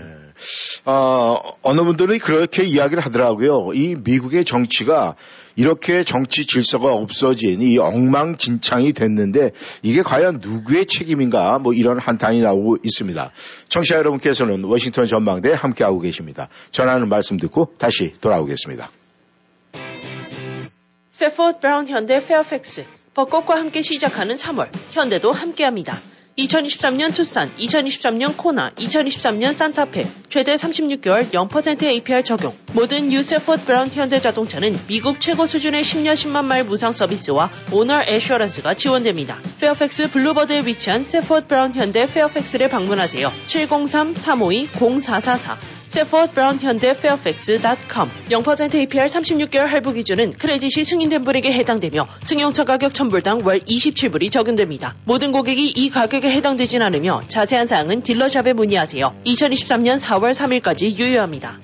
어, 0.87 1.38
어느 1.62 1.83
분들이 1.83 2.18
그렇게 2.18 2.64
이야기를 2.64 3.05
하더라고요. 3.05 3.73
이 3.75 3.94
미국의 3.97 4.47
정치가 4.47 5.14
이렇게 5.59 6.05
정치 6.05 6.47
질서가 6.47 6.92
없어진 6.92 7.61
이 7.62 7.79
엉망진창이 7.79 8.92
됐는데 8.92 9.51
이게 9.83 10.03
과연 10.03 10.38
누구의 10.40 10.87
책임인가 10.87 11.59
뭐 11.59 11.73
이런 11.75 11.99
한탄이 11.99 12.40
나오고 12.42 12.77
있습니다. 12.85 13.33
청취자 13.68 13.97
여러분께서는 13.97 14.62
워싱턴 14.62 15.07
전망대 15.07 15.53
함께하고 15.53 15.99
계십니다. 15.99 16.49
전하는 16.71 17.09
말씀 17.09 17.38
듣고 17.38 17.73
다시 17.77 18.14
돌아오겠습니다. 18.21 18.88
세포드 21.09 21.59
브라운 21.59 21.88
현대 21.88 22.18
페어팩스 22.25 22.85
벚꽃과 23.14 23.57
함께 23.57 23.83
시작하는 23.83 24.37
3월 24.37 24.71
현대도 24.92 25.33
함께합니다. 25.33 25.99
2023년 26.38 27.12
투싼, 27.12 27.51
2023년 27.57 28.37
코나, 28.37 28.71
2023년 28.75 29.53
산타페 29.55 30.05
최대 30.31 30.55
36개월 30.55 31.31
0% 31.31 31.91
APR 31.91 32.23
적용. 32.23 32.53
모든 32.75 33.11
유세포드 33.11 33.64
브라운 33.64 33.88
현대자동차는 33.88 34.79
미국 34.87 35.23
최고 35.23 35.47
수준의 35.47 35.83
10년 35.83 36.12
10만 36.12 36.45
마일 36.45 36.64
무상 36.64 36.93
서비스와 36.93 37.51
Owner 37.72 38.01
Assurance가 38.07 38.74
지원됩니다. 38.75 39.41
페어팩스 39.59 40.11
Boulevard에 40.11 40.66
위치한 40.67 41.05
세포드 41.05 41.47
브라운 41.47 41.73
현대 41.73 42.05
페어팩스를 42.05 42.69
방문하세요. 42.69 43.27
703-352-0444 43.47 45.57
세포드 45.88 46.33
브라운 46.35 46.59
현대 46.59 46.93
페어팩스.com 46.93 48.11
0% 48.29 48.77
APR 48.77 49.07
36개월 49.07 49.69
할부 49.69 49.95
기준은 49.95 50.33
credit이 50.33 50.85
승인된 50.85 51.25
분에게 51.25 51.51
해당되며 51.55 52.07
승용차 52.25 52.64
가격 52.64 52.93
1000불당 52.93 53.47
월 53.47 53.61
27불이 53.61 54.31
적용됩니다. 54.31 54.95
모든 55.07 55.33
고객이 55.33 55.71
이 55.71 55.88
가격에 55.88 56.31
해당되진 56.31 56.83
않으며 56.83 57.23
자세한 57.29 57.67
사항은 57.67 58.03
dealer 58.03 58.30
shop에 58.30 58.53
문의하세요. 58.53 59.03
2023년 59.25 59.99
4월 59.99 60.17
3일까지 60.20 60.98
유효합니다. 60.98 61.59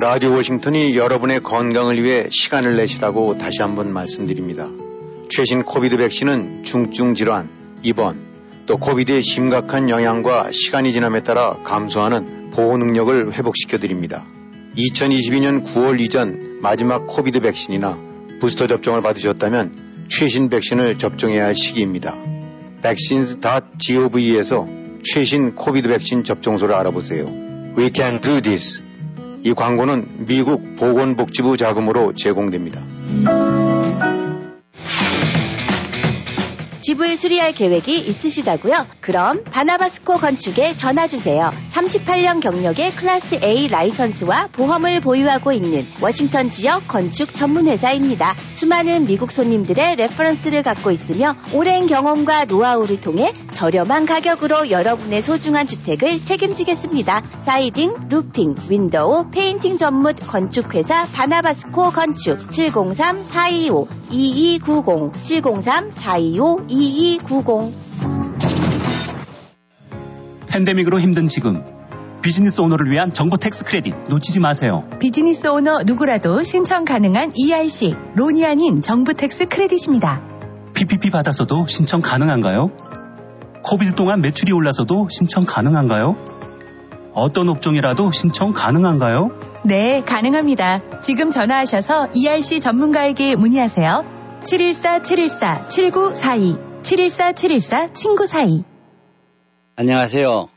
라디오 0.00 0.32
워싱턴이 0.34 0.96
여러분의 0.96 1.40
건강을 1.40 2.02
위해 2.02 2.28
시간을 2.30 2.76
내시라고 2.76 3.36
다시 3.36 3.62
한번 3.62 3.92
말씀드립니다. 3.92 4.68
최신 5.28 5.64
COVID 5.64 5.96
백신은 5.96 6.62
중증 6.62 7.14
질환, 7.14 7.50
입원, 7.82 8.28
또 8.66 8.76
COVID의 8.76 9.22
심각한 9.22 9.90
영향과 9.90 10.50
시간이 10.52 10.92
지남에 10.92 11.24
따라 11.24 11.56
감소하는 11.64 12.50
보호 12.52 12.78
능력을 12.78 13.32
회복시켜 13.34 13.78
드립니다. 13.78 14.24
2022년 14.76 15.64
9월 15.64 16.00
이전 16.00 16.60
마지막 16.62 17.06
COVID 17.06 17.40
백신이나 17.40 17.98
부스터 18.40 18.66
접종을 18.68 19.02
받으셨다면 19.02 20.06
최신 20.08 20.48
백신을 20.48 20.98
접종해야 20.98 21.44
할 21.44 21.56
시기입니다. 21.56 22.37
vaccines.gov에서 22.82 24.66
최신 25.04 25.54
COVID 25.54 25.88
백신 25.88 26.24
접종소를 26.24 26.74
알아보세요. 26.74 27.24
We 27.76 27.90
can 27.94 28.20
do 28.20 28.40
this. 28.40 28.82
이 29.44 29.52
광고는 29.52 30.26
미국 30.26 30.76
보건복지부 30.76 31.56
자금으로 31.56 32.14
제공됩니다. 32.14 32.82
집을 36.88 37.18
수리할 37.18 37.52
계획이 37.52 37.98
있으시다고요? 37.98 38.86
그럼 39.02 39.44
바나바스코 39.44 40.16
건축에 40.16 40.74
전화 40.74 41.06
주세요. 41.06 41.52
38년 41.66 42.40
경력의 42.40 42.96
class 42.96 43.40
A 43.44 43.68
라이선스와 43.68 44.48
보험을 44.52 45.00
보유하고 45.00 45.52
있는 45.52 45.86
워싱턴 46.02 46.48
지역 46.48 46.88
건축 46.88 47.34
전문 47.34 47.68
회사입니다. 47.68 48.34
수많은 48.52 49.04
미국 49.04 49.32
손님들의 49.32 49.96
reference를 49.96 50.62
갖고 50.62 50.90
있으며 50.90 51.36
오랜 51.52 51.86
경험과 51.86 52.46
노하우를 52.46 53.02
통해 53.02 53.34
저렴한 53.52 54.06
가격으로 54.06 54.70
여러분의 54.70 55.20
소중한 55.20 55.66
주택을 55.66 56.24
책임지겠습니다. 56.24 57.20
siding, 57.40 58.08
roofing, 58.08 58.54
window, 58.70 59.28
painting 59.30 59.76
전문 59.76 60.16
건축회사 60.16 61.04
바나바스코 61.12 61.90
건축 61.90 62.38
703-425-2290 62.48 65.12
703-425-2290 65.12 66.77
팬데믹으로 70.48 71.00
힘든 71.00 71.28
지금 71.28 71.62
business 72.22 72.60
owner를 72.60 72.90
위한 72.90 73.12
정부 73.12 73.38
tax 73.38 73.62
credit 73.64 73.94
놓치지 74.08 74.40
마세요. 74.40 74.82
business 74.98 75.46
owner 75.46 75.78
누구라도 75.86 76.42
신청 76.42 76.84
가능한 76.84 77.32
ERC, 77.36 77.94
loan이 78.16 78.44
아닌 78.44 78.80
정부 78.80 79.14
tax 79.14 79.46
credit입니다. 79.46 80.20
PPP 80.74 81.10
받았어도 81.10 81.66
신청 81.68 82.00
가능한가요? 82.00 82.72
COVID 83.64 83.94
동안 83.94 84.20
매출이 84.20 84.52
올라서도 84.52 85.06
신청 85.10 85.44
가능한가요? 85.46 86.16
어떤 87.14 87.48
업종이라도 87.48 88.10
신청 88.12 88.52
가능한가요? 88.52 89.30
네, 89.64 90.02
가능합니다. 90.02 91.00
지금 91.02 91.30
전화하셔서 91.30 92.08
ERC 92.14 92.60
전문가에게 92.60 93.36
문의하세요. 93.36 94.04
714-714-7942 94.44 96.67
714-714-친구사이 96.82 98.64
안녕하세요. 99.76 100.48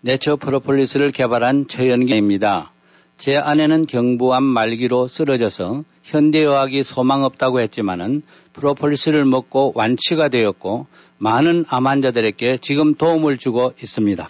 내처 0.00 0.36
프로폴리스를 0.36 1.12
개발한 1.12 1.68
최연기입니다. 1.68 2.72
제 3.16 3.36
아내는 3.36 3.86
경부암 3.86 4.42
말기로 4.44 5.06
쓰러져서 5.08 5.84
현대의학이 6.04 6.82
소망 6.82 7.24
없다고 7.24 7.60
했지만은 7.60 8.22
프로폴리스를 8.52 9.24
먹고 9.24 9.72
완치가 9.74 10.28
되었고 10.28 10.86
많은 11.18 11.64
암 11.68 11.86
환자들에게 11.86 12.58
지금 12.58 12.94
도움을 12.94 13.38
주고 13.38 13.72
있습니다. 13.82 14.28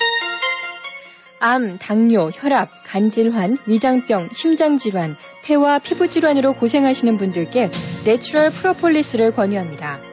암, 1.41 1.79
당뇨, 1.79 2.31
혈압, 2.33 2.69
간 2.85 3.11
질환, 3.11 3.59
위장병, 3.67 4.31
심장 4.33 4.77
질환, 4.77 5.17
폐와 5.45 5.79
피부 5.79 6.09
질환으로 6.09 6.55
고생하시는 6.55 7.17
분들께 7.17 7.71
natural 8.05 8.51
프로폴리스를 8.51 9.33
권유합니다. 9.35 10.08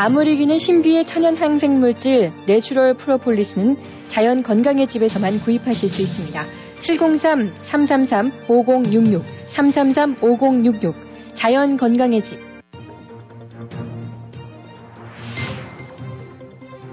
암을 0.00 0.28
이기는 0.28 0.56
신비의 0.56 1.04
천연 1.04 1.36
항생물질 1.36 2.32
natural 2.46 2.94
프로폴리스는 2.94 3.76
자연 4.08 4.42
건강의 4.42 4.86
집에서만 4.86 5.40
구입하실 5.40 5.90
수 5.90 6.00
있습니다. 6.00 6.42
703-333-5066, 6.78 9.20
333-5066, 9.52 10.94
자연 11.34 11.76
건강의 11.76 12.24
집. 12.24 12.38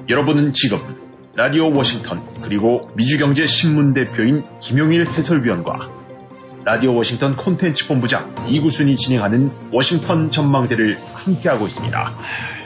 여러분은 0.09 0.51
지금 0.51 0.79
라디오 1.33 1.73
워싱턴 1.73 2.21
그리고 2.41 2.89
미주경제신문 2.97 3.93
대표인 3.93 4.43
김용일 4.59 5.09
해설위원과 5.09 5.91
라디오 6.65 6.93
워싱턴 6.93 7.37
콘텐츠 7.37 7.87
본부장 7.87 8.35
이구순이 8.49 8.97
진행하는 8.97 9.49
워싱턴 9.71 10.29
전망대를 10.29 10.97
함께하고 11.13 11.67
있습니다. 11.67 12.56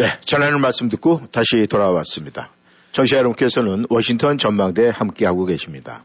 네, 0.00 0.06
전하는 0.24 0.62
말씀 0.62 0.88
듣고 0.88 1.20
다시 1.30 1.66
돌아왔습니다. 1.66 2.48
청취자 2.92 3.18
여러분께서는 3.18 3.84
워싱턴 3.90 4.38
전망대 4.38 4.90
함께하고 4.94 5.44
계십니다. 5.44 6.04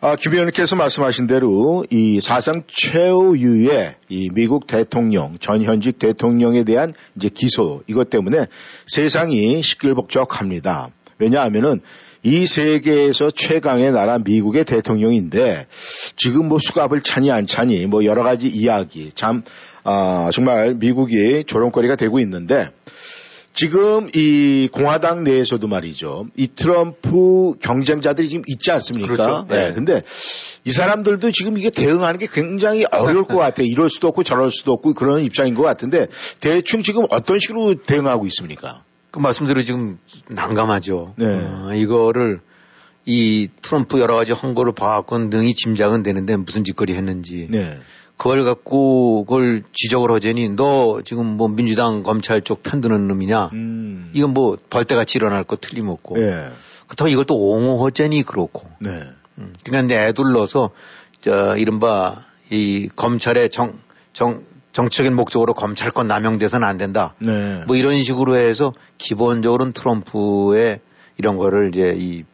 아, 0.00 0.16
김 0.16 0.32
의원님께서 0.32 0.74
말씀하신 0.74 1.28
대로 1.28 1.84
이 1.88 2.18
사상 2.20 2.64
최후의 2.66 3.94
이 4.08 4.30
미국 4.34 4.66
대통령, 4.66 5.38
전현직 5.38 6.00
대통령에 6.00 6.64
대한 6.64 6.92
이제 7.14 7.28
기소, 7.32 7.84
이것 7.86 8.10
때문에 8.10 8.46
세상이 8.88 9.62
시끌벅적합니다. 9.62 10.88
왜냐하면은 11.20 11.82
이 12.22 12.44
세계에서 12.44 13.30
최강의 13.30 13.92
나라 13.92 14.18
미국의 14.18 14.64
대통령인데 14.64 15.66
지금 16.16 16.48
뭐 16.48 16.58
수갑을 16.60 17.02
차니 17.02 17.30
안 17.30 17.46
차니 17.46 17.86
뭐 17.86 18.04
여러 18.04 18.24
가지 18.24 18.48
이야기 18.48 19.10
참 19.12 19.42
아, 19.84 20.30
정말 20.32 20.74
미국이 20.74 21.44
조롱거리가 21.46 21.96
되고 21.96 22.18
있는데 22.20 22.70
지금 23.52 24.08
이 24.14 24.68
공화당 24.72 25.24
내에서도 25.24 25.66
말이죠. 25.66 26.26
이 26.36 26.48
트럼프 26.48 27.54
경쟁자들이 27.60 28.28
지금 28.28 28.42
있지 28.46 28.70
않습니까? 28.70 29.12
그렇죠. 29.12 29.46
네. 29.48 29.68
네. 29.68 29.72
근데 29.72 30.02
이 30.64 30.70
사람들도 30.70 31.32
지금 31.32 31.58
이게 31.58 31.70
대응하는 31.70 32.18
게 32.18 32.26
굉장히 32.32 32.84
어려울 32.90 33.24
것 33.24 33.36
같아요. 33.36 33.66
이럴 33.66 33.90
수도 33.90 34.08
없고 34.08 34.22
저럴 34.22 34.50
수도 34.50 34.72
없고 34.72 34.94
그런 34.94 35.24
입장인 35.24 35.54
것 35.54 35.62
같은데 35.62 36.06
대충 36.40 36.82
지금 36.82 37.06
어떤 37.10 37.38
식으로 37.40 37.74
대응하고 37.74 38.26
있습니까? 38.26 38.84
그 39.10 39.18
말씀대로 39.18 39.62
지금 39.62 39.98
난감하죠. 40.28 41.14
네. 41.16 41.26
어, 41.26 41.72
이거를 41.74 42.40
이 43.04 43.48
트럼프 43.62 43.98
여러 43.98 44.14
가지 44.14 44.32
헌거를 44.32 44.74
봐갖고 44.74 45.18
능히 45.18 45.54
짐작은 45.54 46.04
되는데 46.04 46.36
무슨 46.36 46.62
짓거리 46.62 46.94
했는지. 46.94 47.48
네. 47.50 47.78
그걸 48.20 48.44
갖고 48.44 49.24
그걸 49.24 49.62
지적을 49.72 50.10
하자니 50.10 50.50
너 50.50 51.00
지금 51.02 51.24
뭐 51.38 51.48
민주당 51.48 52.02
검찰 52.02 52.42
쪽 52.42 52.62
편드는 52.62 53.08
놈이냐. 53.08 53.48
음. 53.54 54.10
이건 54.12 54.34
뭐 54.34 54.58
벌떼같이 54.68 55.16
일어날 55.16 55.42
거 55.42 55.56
틀림없고. 55.56 56.20
예. 56.20 56.50
그렇다고 56.86 57.08
이걸 57.08 57.24
또 57.24 57.36
옹호하자니 57.36 58.24
그렇고. 58.24 58.68
네. 58.78 58.90
음. 59.38 59.54
그러니까 59.64 59.94
내 59.94 60.08
애둘러서 60.08 60.68
저 61.22 61.56
이른바 61.56 62.26
이 62.50 62.90
검찰의 62.94 63.48
정, 63.48 63.78
정, 64.12 64.44
정치적인 64.72 65.16
목적으로 65.16 65.54
검찰권 65.54 66.06
남용돼서는 66.06 66.68
안 66.68 66.76
된다. 66.76 67.14
네. 67.20 67.64
뭐 67.66 67.74
이런 67.74 68.02
식으로 68.02 68.36
해서 68.36 68.74
기본적으로는 68.98 69.72
트럼프의 69.72 70.80
이런 71.16 71.38
거를 71.38 71.70
이제 71.74 71.96
이 71.98 72.24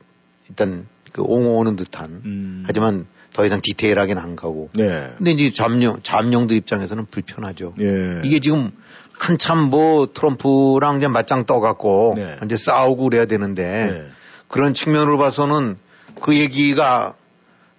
일단 0.49 0.89
그 1.13 1.23
옹호하는 1.23 1.77
듯한 1.77 2.23
음. 2.25 2.65
하지만 2.67 3.07
더 3.37 3.45
이상 3.45 3.61
디테일하게는 3.63 4.23
안 4.23 4.35
가고. 4.35 4.71
네. 4.73 5.13
근데 5.19 5.33
이제 5.33 5.53
잠룡 5.53 6.01
잠룡들 6.03 6.57
입장에서는 6.57 7.05
불편하죠. 7.11 7.75
예. 7.79 8.23
이게 8.25 8.39
지금 8.39 8.71
한참 9.13 9.69
뭐 9.69 10.09
트럼프랑 10.15 10.97
이제 10.97 11.07
맞짱 11.07 11.45
떠갖고 11.45 12.15
네. 12.17 12.39
이제 12.47 12.57
싸우고 12.57 13.11
그래야 13.11 13.27
되는데 13.27 13.63
네. 13.63 14.07
그런 14.49 14.73
측면으로 14.73 15.19
봐서는 15.19 15.77
그 16.23 16.35
얘기가 16.35 17.13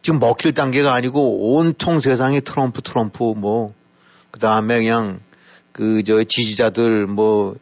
지금 0.03 0.19
먹힐 0.19 0.53
단계가 0.53 0.93
아니고 0.93 1.55
온통 1.55 2.01
세상이 2.01 2.41
트럼프 2.41 2.83
트럼프 2.83 3.23
뭐 3.23 3.73
그다음에 4.29 4.77
그냥 4.77 5.21
그 5.71 6.03
저 6.05 6.23
지지자들 6.23 7.07
뭐 7.07 7.55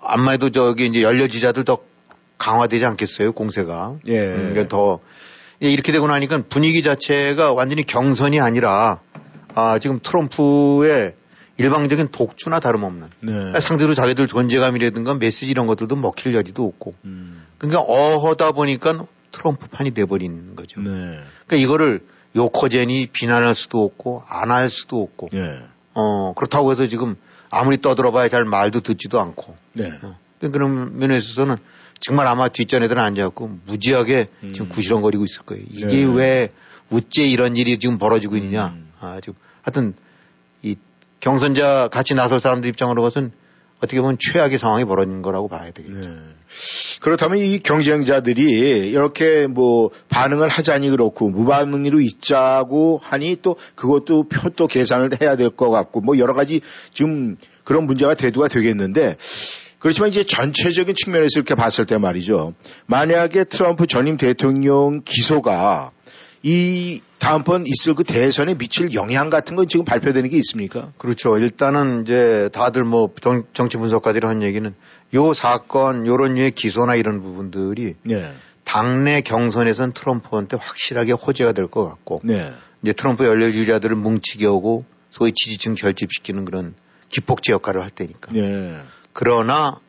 아마 0.00 0.32
해도 0.32 0.50
저기 0.50 0.86
이제 0.86 1.00
연려 1.00 1.28
지지자들 1.28 1.64
더 1.64 1.78
강화되지 2.38 2.84
않겠어요 2.84 3.30
공세가 3.30 3.94
예. 4.08 4.18
음, 4.18 4.36
그러니까 4.50 4.66
더 4.66 4.98
예, 5.02 5.06
이렇게 5.60 5.92
되고 5.92 6.06
나니까 6.06 6.42
분위기 6.48 6.82
자체가 6.82 7.52
완전히 7.52 7.82
경선이 7.82 8.40
아니라 8.40 9.00
아 9.54 9.78
지금 9.78 10.00
트럼프의 10.02 11.14
일방적인 11.58 12.08
독주나 12.12 12.60
다름없는 12.60 13.08
네. 13.20 13.60
상대로 13.60 13.94
자기들 13.94 14.26
존재감이라든가 14.26 15.14
메시지 15.14 15.50
이런 15.50 15.66
것들도 15.66 15.96
먹힐 15.96 16.34
여지도 16.34 16.64
없고 16.66 16.94
음. 17.06 17.46
그러니까 17.56 17.80
어허다 17.80 18.52
보니까 18.52 19.06
트럼프 19.32 19.68
판이 19.68 19.92
돼버린 19.92 20.54
거죠. 20.54 20.80
네. 20.80 20.90
그러니까 21.46 21.56
이거를 21.56 22.00
욕허제니 22.36 23.06
비난할 23.12 23.54
수도 23.54 23.82
없고 23.82 24.22
안 24.28 24.50
할 24.50 24.68
수도 24.68 25.02
없고 25.02 25.30
예. 25.34 25.62
어 25.94 26.34
그렇다고 26.34 26.72
해서 26.72 26.86
지금 26.86 27.16
아무리 27.48 27.80
떠들어봐야 27.80 28.28
잘 28.28 28.44
말도 28.44 28.80
듣지도 28.80 29.18
않고 29.20 29.54
네. 29.72 29.90
어. 30.02 30.18
그런 30.40 30.98
면에 30.98 31.16
있어서는 31.16 31.56
정말 32.00 32.26
아마 32.26 32.48
뒷전에들 32.48 32.98
앉아갖고 32.98 33.58
무지하게 33.66 34.28
지금 34.52 34.68
구시렁거리고 34.68 35.24
있을 35.24 35.42
거예요. 35.42 35.64
이게 35.70 36.04
음. 36.04 36.14
네. 36.14 36.20
왜 36.20 36.48
우째 36.90 37.24
이런 37.24 37.56
일이 37.56 37.78
지금 37.78 37.98
벌어지고 37.98 38.36
있느냐. 38.36 38.68
음. 38.68 38.90
아, 39.00 39.20
지금 39.20 39.34
하여튼 39.62 39.94
이 40.62 40.76
경선자 41.20 41.88
같이 41.90 42.14
나설 42.14 42.38
사람들 42.38 42.68
입장으로 42.70 43.02
봐서는 43.02 43.32
어떻게 43.78 44.00
보면 44.00 44.16
최악의 44.18 44.58
상황이 44.58 44.84
벌어진 44.84 45.20
거라고 45.20 45.48
봐야 45.48 45.70
되겠죠. 45.70 45.98
네. 46.00 46.16
그렇다면 47.02 47.38
이 47.38 47.58
경쟁자들이 47.58 48.90
이렇게 48.90 49.46
뭐 49.46 49.90
반응을 50.08 50.48
하자니 50.48 50.88
그렇고 50.90 51.28
무반응으로 51.28 52.00
있자고 52.00 53.00
하니 53.02 53.36
또 53.42 53.56
그것도 53.74 54.28
표또 54.28 54.66
계산을 54.66 55.20
해야 55.20 55.36
될 55.36 55.50
것 55.50 55.70
같고 55.70 56.00
뭐 56.00 56.18
여러 56.18 56.32
가지 56.34 56.60
지금 56.94 57.36
그런 57.64 57.84
문제가 57.84 58.14
대두가 58.14 58.48
되겠는데 58.48 59.16
그렇지만 59.78 60.10
이제 60.10 60.24
전체적인 60.24 60.94
측면에서 60.94 61.38
이렇게 61.38 61.54
봤을 61.54 61.84
때 61.86 61.98
말이죠. 61.98 62.54
만약에 62.86 63.44
트럼프 63.44 63.86
전임 63.86 64.16
대통령 64.16 65.02
기소가 65.04 65.90
이 66.42 67.00
다음번 67.18 67.64
있을 67.66 67.94
그 67.94 68.04
대선에 68.04 68.54
미칠 68.56 68.94
영향 68.94 69.30
같은 69.30 69.56
건 69.56 69.66
지금 69.68 69.84
발표되는 69.84 70.28
게 70.30 70.36
있습니까? 70.38 70.92
그렇죠. 70.98 71.38
일단은 71.38 72.02
이제 72.02 72.48
다들 72.52 72.84
뭐 72.84 73.10
정, 73.20 73.42
치 73.68 73.76
분석가들이 73.76 74.26
한 74.26 74.42
얘기는 74.42 74.74
요 75.14 75.34
사건, 75.34 76.06
요런 76.06 76.34
류의 76.34 76.52
기소나 76.52 76.94
이런 76.94 77.20
부분들이 77.20 77.94
네. 78.02 78.32
당내 78.64 79.22
경선에선 79.22 79.92
트럼프한테 79.92 80.56
확실하게 80.56 81.12
호재가 81.12 81.52
될 81.52 81.68
것 81.68 81.84
같고 81.88 82.20
네. 82.22 82.52
이제 82.82 82.92
트럼프 82.92 83.24
열렬 83.24 83.54
지지자들을 83.54 83.96
뭉치게 83.96 84.46
하고 84.46 84.84
소위 85.10 85.32
지지층 85.32 85.74
결집시키는 85.74 86.44
그런 86.44 86.74
기폭제 87.08 87.52
역할을 87.52 87.82
할 87.82 87.90
테니까. 87.90 88.32
네. 88.32 88.76
그러나 89.16 89.80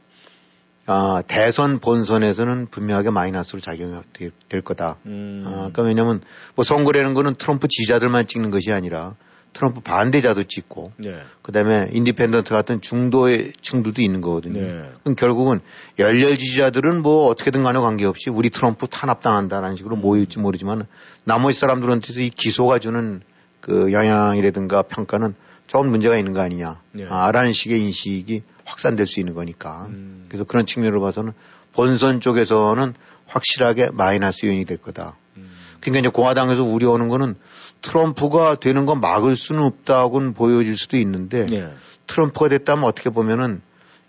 아, 0.85 1.21
대선 1.27 1.79
본선에서는 1.79 2.67
분명하게 2.71 3.09
마이너스로 3.09 3.59
작용이 3.59 3.99
될, 4.13 4.31
될 4.47 4.61
거다. 4.61 4.95
음. 5.05 5.43
아, 5.45 5.51
그러니까 5.51 5.83
왜냐면 5.83 6.21
뭐 6.55 6.63
선거라는 6.63 7.13
거는 7.13 7.35
트럼프 7.35 7.67
지지자들만 7.67 8.27
찍는 8.27 8.51
것이 8.51 8.71
아니라 8.71 9.15
트럼프 9.51 9.81
반대자도 9.81 10.43
찍고 10.43 10.93
네. 10.95 11.19
그다음에 11.41 11.89
independent 11.91 12.53
같은 12.53 12.79
중도의 12.79 13.51
층들도 13.59 14.01
있는 14.01 14.21
거거든요. 14.21 14.61
네. 14.61 14.89
그럼 15.03 15.15
결국은 15.15 15.59
열렬 15.99 16.37
지지자들은 16.37 17.01
뭐 17.01 17.25
어떻게든 17.25 17.63
간에 17.63 17.79
관계없이 17.79 18.29
우리 18.29 18.49
트럼프 18.49 18.87
탄압당한다라는 18.87 19.75
식으로 19.75 19.97
모일지 19.97 20.39
모르지만 20.39 20.87
나머지 21.25 21.59
사람들한테서 21.59 22.21
이 22.21 22.29
기소가 22.29 22.79
주는 22.79 23.21
그 23.59 23.91
영향이라든가 23.91 24.83
평가는 24.83 25.35
조금 25.67 25.89
문제가 25.89 26.17
있는 26.17 26.31
거 26.31 26.39
아니냐. 26.39 26.79
네. 26.93 27.05
아, 27.09 27.29
라는 27.33 27.51
식의 27.51 27.81
인식이 27.81 28.43
확산될 28.67 29.07
수 29.07 29.19
있는 29.19 29.33
거니까. 29.33 29.87
음. 29.89 30.25
그래서 30.27 30.43
그런 30.43 30.65
측면으로 30.65 31.01
봐서는 31.01 31.33
본선 31.73 32.19
쪽에서는 32.19 32.93
확실하게 33.25 33.89
마이너스 33.93 34.45
요인이 34.45 34.65
될 34.65 34.77
거다. 34.77 35.15
음. 35.37 35.49
그러니까 35.79 35.99
이제 35.99 36.09
공화당에서 36.09 36.63
우려하는 36.63 37.07
거는 37.07 37.35
트럼프가 37.81 38.59
되는 38.59 38.85
건 38.85 38.99
막을 38.99 39.35
수는 39.35 39.63
없다고는 39.63 40.33
보여질 40.33 40.77
수도 40.77 40.97
있는데 40.97 41.45
네. 41.45 41.73
트럼프가 42.07 42.49
됐다면 42.49 42.83
어떻게 42.83 43.09
보면은 43.09 43.61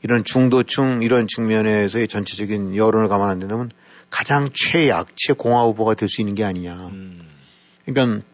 이런 0.03 0.25
중도층 0.25 1.03
이런 1.03 1.27
측면에서의 1.27 2.09
전체적인 2.09 2.77
여론을 2.77 3.09
감안한다면 3.09 3.71
가장 4.11 4.49
최약체 4.53 5.35
공화 5.37 5.64
후보가 5.64 5.94
될 5.94 6.09
수 6.09 6.21
있는 6.21 6.35
게 6.35 6.44
아니냐. 6.44 6.75
음. 6.75 7.29
그러니까 7.85 8.25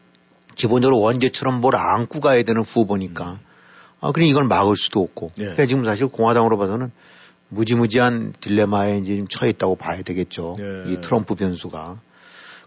기본적으로 0.54 1.00
원제처럼 1.00 1.60
뭘 1.60 1.74
안고 1.76 2.20
가야 2.20 2.42
되는 2.42 2.62
후보니까. 2.62 3.40
아, 4.04 4.12
그러니 4.12 4.28
이걸 4.30 4.44
막을 4.44 4.76
수도 4.76 5.00
없고. 5.00 5.28
네. 5.36 5.44
그러니까 5.44 5.66
지금 5.66 5.84
사실 5.84 6.06
공화당으로 6.08 6.58
봐서는 6.58 6.90
무지무지한 7.48 8.34
딜레마에 8.40 8.98
이제 8.98 9.14
지금 9.14 9.28
처해 9.28 9.50
있다고 9.50 9.76
봐야 9.76 10.02
되겠죠. 10.02 10.56
네. 10.58 10.92
이 10.92 11.00
트럼프 11.00 11.34
변수가. 11.34 11.98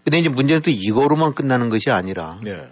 근데 0.04 0.18
이제 0.18 0.28
문제는 0.28 0.62
또 0.62 0.70
이거로만 0.70 1.34
끝나는 1.34 1.68
것이 1.68 1.90
아니라 1.90 2.40
네. 2.42 2.66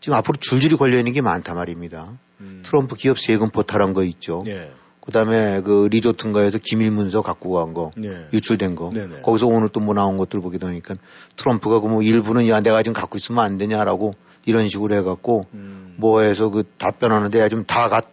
지금 0.00 0.18
앞으로 0.18 0.36
줄줄이 0.38 0.76
걸려 0.76 0.98
있는 0.98 1.12
게 1.12 1.20
많단 1.22 1.54
말입니다. 1.56 2.12
음. 2.40 2.62
트럼프 2.64 2.96
기업 2.96 3.18
세금 3.18 3.50
포탈한 3.50 3.92
거 3.94 4.02
있죠. 4.04 4.42
네. 4.44 4.70
그 5.00 5.12
다음에 5.12 5.62
그 5.62 5.88
리조트인가에서 5.90 6.58
기밀 6.58 6.90
문서 6.90 7.22
갖고 7.22 7.54
간 7.54 7.72
거. 7.72 7.90
네. 7.96 8.26
유출된 8.32 8.74
거. 8.74 8.90
네네. 8.92 9.20
거기서 9.22 9.46
오늘 9.46 9.68
또 9.70 9.80
뭐 9.80 9.94
나온 9.94 10.16
것들 10.18 10.40
보게 10.40 10.58
되니까 10.58 10.94
트럼프가 11.36 11.80
그 11.80 11.86
뭐 11.88 12.02
일부는 12.02 12.48
야 12.48 12.60
내가 12.60 12.82
지금 12.82 12.92
갖고 12.92 13.16
있으면 13.16 13.42
안 13.44 13.56
되냐라고 13.56 14.14
이런 14.44 14.68
식으로 14.68 14.94
해갖고 14.96 15.46
음. 15.54 15.94
뭐 15.96 16.20
해서 16.20 16.48
그 16.48 16.64
답변하는데 16.78 17.38
야좀다 17.40 17.88
갖, 17.88 18.06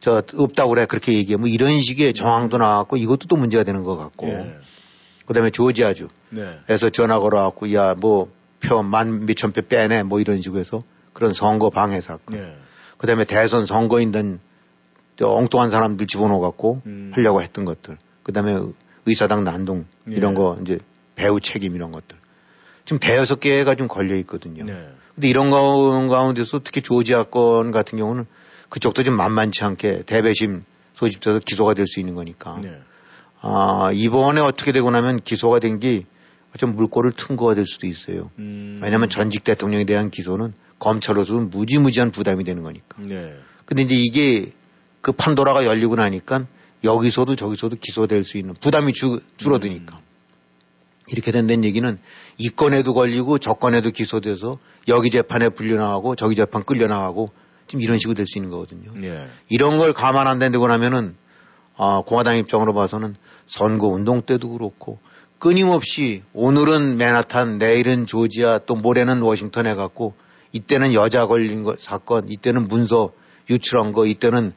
저 0.00 0.22
없다고 0.34 0.70
그래 0.70 0.86
그렇게 0.86 1.12
얘기해 1.14 1.36
뭐 1.36 1.48
이런 1.48 1.80
식의 1.80 2.12
정황도 2.14 2.58
나왔고 2.58 2.96
이것도 2.96 3.26
또 3.28 3.36
문제가 3.36 3.64
되는 3.64 3.82
것 3.82 3.96
같고 3.96 4.28
예. 4.28 4.56
그다음에 5.26 5.50
조지아주 5.50 6.08
네. 6.30 6.58
에서 6.68 6.90
전화 6.90 7.18
걸어갖고 7.18 7.72
야 7.72 7.94
뭐 7.94 8.28
표 8.64 8.82
만 8.82 9.26
몇천 9.26 9.52
표 9.52 9.62
빼내 9.62 10.02
뭐 10.02 10.20
이런 10.20 10.40
식으로 10.40 10.58
해서 10.60 10.82
그런 11.12 11.32
선거 11.32 11.70
방해 11.70 12.00
사건 12.00 12.36
네. 12.36 12.56
그다음에 12.98 13.24
대선 13.24 13.66
선거인단 13.66 14.40
저 15.16 15.28
엉뚱한 15.28 15.70
사람들 15.70 16.06
집어넣어갖고 16.06 16.82
음. 16.86 17.12
하려고 17.14 17.42
했던 17.42 17.64
것들. 17.64 17.98
그다음에 18.22 18.58
의사당 19.06 19.44
난동 19.44 19.84
이런 20.06 20.32
예. 20.32 20.34
거 20.34 20.58
이제 20.62 20.78
배우 21.14 21.40
책임 21.40 21.76
이런 21.76 21.92
것들. 21.92 22.16
지금 22.84 22.98
대여섯 22.98 23.38
개가 23.40 23.74
좀 23.76 23.86
걸려 23.86 24.16
있거든요. 24.16 24.64
네. 24.64 24.88
근데 25.14 25.28
이런 25.28 25.50
가운- 25.50 26.08
가운데서 26.08 26.60
특히 26.64 26.80
조지아 26.82 27.24
건 27.24 27.70
같은 27.70 27.98
경우는 27.98 28.26
그쪽도 28.68 29.02
좀 29.04 29.16
만만치 29.16 29.62
않게 29.64 30.02
대배심 30.06 30.64
소집돼서 30.94 31.38
기소가 31.40 31.74
될 31.74 31.86
수 31.86 32.00
있는 32.00 32.14
거니까. 32.14 32.58
네. 32.62 32.78
아, 33.40 33.90
이번에 33.92 34.40
어떻게 34.40 34.72
되고 34.72 34.90
나면 34.90 35.20
기소가 35.22 35.58
된 35.60 35.78
게 35.80 36.04
좀 36.56 36.76
물꼬를 36.76 37.10
튼 37.16 37.34
거가 37.34 37.56
될 37.56 37.66
수도 37.66 37.88
있어요. 37.88 38.30
음. 38.38 38.78
왜냐하면 38.80 39.10
전직 39.10 39.42
대통령에 39.42 39.82
대한 39.86 40.08
기소는 40.08 40.54
검찰로서는 40.78 41.50
무지무지한 41.50 42.12
부담이 42.12 42.44
되는 42.44 42.62
거니까. 42.62 42.96
네. 43.02 43.34
근데 43.64 43.82
이제 43.82 43.96
이게 43.96 44.52
그 45.00 45.10
판도라가 45.10 45.64
열리고 45.66 45.96
나니까 45.96 46.46
여기서도 46.84 47.34
저기서도 47.34 47.74
기소될 47.80 48.22
수 48.24 48.36
있는 48.38 48.54
부담이 48.60 48.92
주, 48.92 49.18
줄어드니까. 49.36 49.98
이렇게 51.08 51.32
된다는 51.32 51.64
얘기는 51.64 51.98
이 52.38 52.48
건에도 52.48 52.94
걸리고 52.94 53.38
저 53.38 53.54
건에도 53.54 53.90
기소돼서 53.90 54.58
여기 54.88 55.10
재판에 55.10 55.50
불려나가고 55.50 56.14
저기 56.14 56.34
재판 56.34 56.64
끌려나가고 56.64 57.30
지금 57.66 57.82
이런 57.82 57.98
식으로 57.98 58.14
될 58.14 58.26
수 58.26 58.38
있는 58.38 58.50
거거든요. 58.50 58.92
네. 58.94 59.26
이런 59.48 59.78
걸 59.78 59.92
감안 59.92 60.26
안 60.26 60.38
된다고 60.38 60.66
나면은 60.66 61.16
아, 61.76 62.02
공화당 62.06 62.36
입장으로 62.38 62.72
봐서는 62.72 63.16
선거 63.46 63.88
운동 63.88 64.22
때도 64.22 64.50
그렇고 64.50 64.98
끊임없이 65.38 66.22
오늘은 66.32 66.96
맨하탄, 66.96 67.58
내일은 67.58 68.06
조지아, 68.06 68.60
또 68.66 68.76
모레는 68.76 69.20
워싱턴 69.20 69.66
해갖고 69.66 70.14
이때는 70.52 70.94
여자 70.94 71.26
걸린 71.26 71.64
거 71.64 71.74
사건, 71.78 72.28
이때는 72.30 72.68
문서 72.68 73.10
유출한 73.50 73.92
거, 73.92 74.06
이때는 74.06 74.52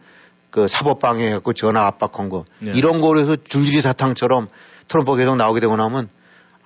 그 0.49 0.67
사법 0.67 0.99
방해 0.99 1.31
갖고 1.31 1.53
전화 1.53 1.87
압박한 1.87 2.29
거 2.29 2.45
네. 2.59 2.71
이런 2.75 3.01
거로 3.01 3.19
해서 3.19 3.35
줄줄이 3.35 3.81
사탕처럼 3.81 4.47
트럼프가 4.87 5.17
계속 5.17 5.35
나오게 5.35 5.59
되고 5.59 5.75
나면 5.75 6.09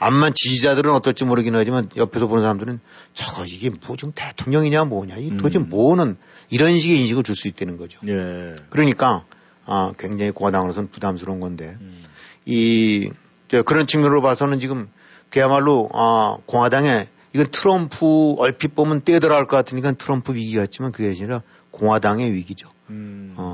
암만 0.03 0.33
지지자들은 0.33 0.91
어떨지 0.93 1.25
모르긴 1.25 1.55
하지만 1.55 1.87
옆에서 1.95 2.25
보는 2.25 2.41
사람들은 2.43 2.79
저거 3.13 3.45
이게 3.45 3.69
뭐 3.69 3.95
지금 3.95 4.11
대통령이냐 4.15 4.85
뭐냐 4.85 5.17
이 5.17 5.37
도대체 5.37 5.59
음. 5.59 5.69
뭐는 5.69 6.17
이런 6.49 6.79
식의 6.79 7.01
인식을 7.01 7.21
줄 7.21 7.35
수 7.35 7.47
있다는 7.47 7.77
거죠. 7.77 7.99
예. 8.07 8.55
그러니까 8.71 9.25
아 9.65 9.93
굉장히 9.99 10.31
공화당으로서는 10.31 10.89
부담스러운 10.89 11.39
건데 11.39 11.77
음. 11.81 12.03
이 12.45 13.11
저, 13.47 13.61
그런 13.61 13.85
측면으로 13.85 14.23
봐서는 14.23 14.59
지금 14.59 14.89
그야말로 15.29 15.87
아 15.93 16.37
공화당에 16.47 17.07
이건 17.33 17.47
트럼프 17.51 18.33
얼핏 18.39 18.73
보면 18.73 19.03
떼들어갈 19.05 19.45
것 19.45 19.55
같으니까 19.55 19.91
트럼프 19.91 20.33
위기 20.33 20.55
같지만 20.55 20.91
그게 20.91 21.09
아니라 21.09 21.43
공화당의 21.69 22.33
위기죠. 22.33 22.69
음. 22.89 23.35
어, 23.37 23.50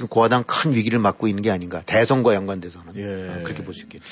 지금 0.00 0.08
공화당 0.08 0.44
큰 0.44 0.74
위기를 0.74 0.98
맞고 0.98 1.28
있는 1.28 1.42
게 1.42 1.50
아닌가. 1.50 1.82
대선과 1.84 2.34
연관돼서는 2.34 2.94
예. 2.96 3.28
어, 3.28 3.42
그렇게 3.44 3.62
볼 3.62 3.74
수 3.74 3.82
있겠죠. 3.82 4.02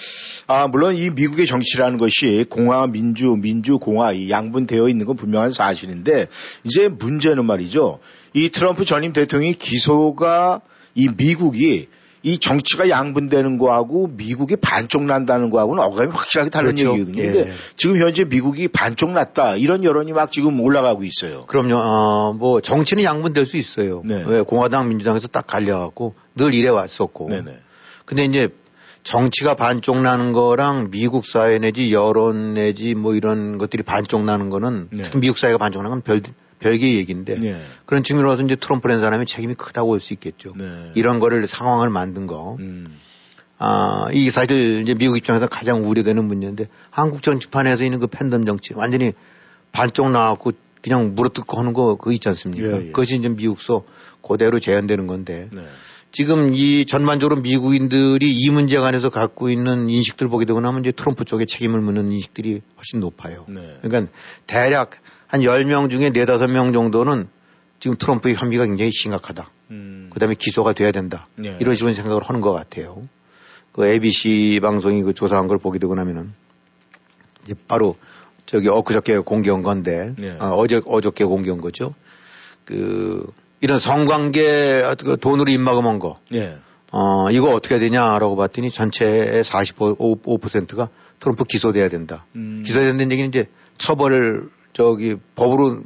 아, 0.47 0.69
물론 0.69 0.95
이 0.97 1.09
미국의 1.09 1.47
정치라는 1.47 1.97
것이 1.97 2.45
공화, 2.51 2.87
민주, 2.87 3.35
민주, 3.41 3.79
공화 3.79 4.13
이 4.13 4.29
양분되어 4.29 4.87
있는 4.89 5.07
건 5.07 5.17
분명한 5.17 5.53
사실인데 5.53 6.27
이제 6.65 6.89
문제는 6.89 7.47
말이죠. 7.47 8.01
이 8.35 8.51
트럼프 8.51 8.85
전임 8.85 9.15
대통령이 9.15 9.55
기소가 9.55 10.61
이 10.95 11.09
미국이 11.17 11.89
이 12.29 12.39
정치가 12.39 12.91
양분되는 12.91 13.57
거하고 13.57 14.09
미국이 14.09 14.57
반쪽 14.57 15.05
난다는 15.05 15.49
거하고는 15.49 15.83
어감이 15.83 16.11
확실하게 16.13 16.51
다른 16.51 16.75
그렇죠. 16.75 16.93
얘기거든요. 16.93 17.23
예. 17.23 17.31
근데 17.31 17.53
지금 17.77 17.97
현재 17.97 18.25
미국이 18.25 18.69
반쪽 18.69 19.13
났다 19.13 19.57
이런 19.57 19.83
여론이 19.83 20.13
막 20.13 20.31
지금 20.31 20.61
올라가고 20.61 21.05
있어요. 21.05 21.47
그럼요. 21.47 21.77
어, 21.77 22.33
뭐 22.35 22.61
정치는 22.61 23.03
양분될 23.03 23.47
수 23.47 23.57
있어요. 23.57 24.03
네. 24.05 24.23
왜 24.27 24.43
공화당, 24.43 24.89
민주당에서 24.89 25.27
딱 25.29 25.47
갈려갖고 25.47 26.15
늘 26.35 26.53
이래 26.53 26.69
왔었고. 26.69 27.31
네네. 27.31 27.59
근데 28.05 28.25
이제 28.27 28.49
정치가 29.05 29.55
반쪽 29.55 30.03
나는 30.03 30.33
거랑 30.33 30.91
미국 30.91 31.25
사회 31.25 31.59
내지 31.59 31.95
여론 31.95 32.53
내지 32.53 32.95
뭐 32.95 33.15
이런 33.15 33.57
것들이 33.57 33.83
반쪽 33.83 34.25
나는 34.25 34.51
거는 34.51 34.89
네. 34.91 35.03
특히 35.03 35.19
미국 35.19 35.39
사회가 35.39 35.57
반쪽 35.57 35.83
나는 35.83 35.91
건 35.91 36.03
별, 36.03 36.21
별개의 36.59 36.97
얘기인데 36.97 37.39
네. 37.39 37.61
그런 37.87 38.03
측면으로서 38.03 38.43
이제 38.43 38.57
트럼프라는 38.57 39.01
사람이 39.01 39.27
책임이 39.27 39.55
크다고 39.55 39.89
볼 39.89 40.01
수 40.01 40.13
있겠죠. 40.15 40.55
네. 40.57 40.93
이런 40.95 41.21
거를 41.21 41.47
상황을 41.47 41.91
만든 41.91 42.27
거. 42.27 42.57
음. 42.61 42.99
아, 43.59 44.09
이 44.13 44.31
사실 44.31 44.81
이제 44.83 44.95
미국 44.95 45.17
입장에서 45.17 45.49
가장 45.49 45.89
우려되는 45.89 46.25
문제인데 46.25 46.69
한국 46.91 47.23
정치판에서 47.23 47.85
있는 47.85 47.99
그 47.99 48.07
팬덤 48.07 48.45
정치 48.47 48.73
완전히 48.75 49.13
반쪽 49.73 50.11
나왔고 50.11 50.53
그냥 50.81 51.15
물어뜯고 51.15 51.59
하는 51.59 51.73
거 51.73 51.97
그거 51.97 52.13
있지 52.13 52.29
않습니까? 52.29 52.69
예, 52.69 52.73
예. 52.77 52.87
그것이 52.87 53.17
이제 53.17 53.29
미국서 53.29 53.85
그대로 54.23 54.61
재현되는 54.61 55.07
건데 55.09 55.49
네. 55.53 55.63
지금 56.11 56.55
이 56.55 56.87
전반적으로 56.87 57.41
미국인들이 57.41 58.33
이 58.33 58.51
문제 58.51 58.79
관해서 58.79 59.11
갖고 59.11 59.51
있는 59.51 59.91
인식들 59.91 60.29
보게 60.29 60.47
되고 60.47 60.61
나면 60.61 60.81
이제 60.81 60.93
트럼프 60.93 61.25
쪽에 61.25 61.45
책임을 61.45 61.81
묻는 61.81 62.11
인식들이 62.13 62.63
훨씬 62.77 63.01
높아요. 63.01 63.45
네. 63.49 63.79
그러니까 63.83 64.13
대략 64.47 64.91
한 65.27 65.43
10명 65.43 65.91
중에 65.91 66.11
4, 66.15 66.25
5명 66.39 66.73
정도는 66.73 67.29
지금 67.81 67.97
트럼프의 67.97 68.35
혐의가 68.37 68.65
굉장히 68.65 68.91
심각하다. 68.91 69.51
음. 69.71 70.11
그 70.13 70.19
다음에 70.19 70.35
기소가 70.35 70.73
돼야 70.73 70.93
된다. 70.93 71.27
네. 71.37 71.57
이런 71.61 71.75
식으로 71.75 71.93
생각을 71.93 72.23
하는 72.23 72.41
것 72.41 72.53
같아요. 72.53 73.03
그 73.73 73.87
ABC 73.87 74.61
방송이 74.63 75.03
그 75.03 75.13
조사한 75.13 75.47
걸 75.47 75.59
보게 75.59 75.79
되고 75.79 75.95
나면은 75.95 76.33
이제 77.45 77.55
바로 77.69 77.97
저기 78.47 78.69
엊그저께 78.69 79.19
공개한 79.19 79.63
건데 79.63 80.15
네. 80.17 80.37
아, 80.41 80.51
어제 80.51 80.81
어저께 80.87 81.25
공개한 81.25 81.61
거죠. 81.61 81.95
그 82.65 83.31
이런 83.61 83.79
성관계 83.79 84.95
그 85.05 85.17
돈으로 85.21 85.51
입막음한 85.51 85.99
거, 85.99 86.21
예. 86.33 86.59
어 86.91 87.31
이거 87.31 87.49
어떻게 87.55 87.75
해야 87.75 87.81
되냐라고 87.81 88.37
봤더니 88.37 88.71
전체의 88.71 89.45
45%가 89.45 90.89
트럼프 91.21 91.45
기소돼야 91.45 91.89
된다. 91.89 92.25
음. 92.37 92.63
기소돼야 92.65 92.91
된다는 92.91 93.13
얘기는 93.13 93.29
이제 93.29 93.47
처벌을 93.77 94.49
저기 94.73 95.17
법으로 95.35 95.83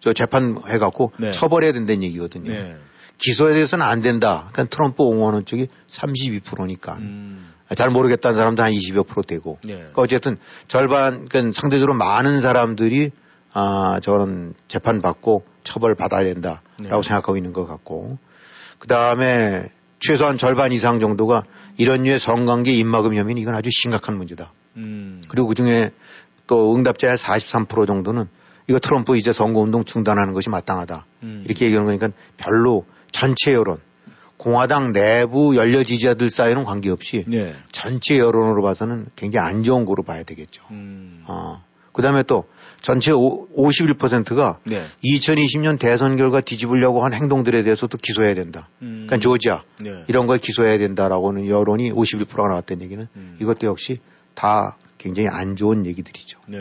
저 0.00 0.12
재판해 0.12 0.78
갖고 0.78 1.12
네. 1.18 1.30
처벌해야 1.30 1.72
된다는 1.72 2.02
얘기거든요. 2.02 2.52
네. 2.52 2.76
기소에 3.18 3.54
대해서는 3.54 3.84
안 3.84 4.00
된다. 4.00 4.48
그러니까 4.52 4.64
트럼프 4.64 5.02
옹호하는 5.02 5.44
쪽이 5.44 5.68
32%니까. 5.88 6.94
음. 6.94 7.52
잘 7.74 7.88
모르겠다는 7.88 8.36
사람도 8.36 8.62
한 8.62 8.72
20여 8.72 9.06
프로 9.06 9.22
되고. 9.22 9.58
네. 9.64 9.76
그러니까 9.76 10.02
어쨌든 10.02 10.36
절반, 10.68 11.26
그러니까 11.28 11.58
상대적으로 11.58 11.94
많은 11.94 12.40
사람들이 12.40 13.10
아, 13.52 14.00
저런 14.02 14.54
재판 14.68 15.00
받고 15.00 15.44
처벌 15.64 15.94
받아야 15.94 16.24
된다라고 16.24 16.62
네. 16.78 16.88
생각하고 16.88 17.36
있는 17.36 17.52
것 17.52 17.66
같고. 17.66 18.18
그 18.78 18.88
다음에 18.88 19.70
최소한 19.98 20.36
절반 20.36 20.72
이상 20.72 21.00
정도가 21.00 21.44
이런 21.78 22.02
류의 22.02 22.18
성관계 22.18 22.72
입막음 22.72 23.16
혐의는 23.16 23.40
이건 23.40 23.54
아주 23.54 23.70
심각한 23.72 24.16
문제다. 24.16 24.52
음. 24.76 25.22
그리고 25.28 25.48
그 25.48 25.54
중에 25.54 25.90
또 26.46 26.74
응답자의 26.76 27.16
43% 27.16 27.86
정도는 27.86 28.28
이거 28.68 28.78
트럼프 28.78 29.16
이제 29.16 29.32
선거운동 29.32 29.84
중단하는 29.84 30.34
것이 30.34 30.50
마땅하다. 30.50 31.06
음. 31.22 31.42
이렇게 31.44 31.66
얘기하는 31.66 31.86
거니까 31.86 32.08
별로 32.36 32.84
전체 33.12 33.54
여론, 33.54 33.78
공화당 34.36 34.92
내부 34.92 35.56
연려 35.56 35.82
지지자들 35.82 36.30
사이는 36.30 36.64
관계없이 36.64 37.24
네. 37.26 37.54
전체 37.72 38.18
여론으로 38.18 38.62
봐서는 38.62 39.06
굉장히 39.16 39.48
안 39.48 39.62
좋은 39.62 39.84
거로 39.84 40.02
봐야 40.02 40.22
되겠죠. 40.22 40.64
음. 40.70 41.24
어. 41.26 41.62
그 41.92 42.02
다음에 42.02 42.22
또 42.24 42.44
전체 42.84 43.12
51%가 43.12 44.58
네. 44.64 44.82
2020년 45.02 45.78
대선 45.78 46.16
결과 46.16 46.42
뒤집으려고 46.42 47.02
한 47.02 47.14
행동들에 47.14 47.62
대해서도 47.62 47.96
기소해야 47.96 48.34
된다. 48.34 48.68
음. 48.82 49.06
그러니까 49.06 49.16
조지아 49.20 49.62
네. 49.80 50.04
이런 50.06 50.26
거에 50.26 50.36
기소해야 50.36 50.76
된다라고는 50.76 51.48
여론이 51.48 51.92
51%가 51.92 52.46
나왔다는 52.46 52.84
얘기는 52.84 53.08
음. 53.16 53.38
이것도 53.40 53.66
역시 53.66 54.00
다 54.34 54.76
굉장히 54.98 55.28
안 55.28 55.56
좋은 55.56 55.86
얘기들이죠. 55.86 56.38
네. 56.46 56.58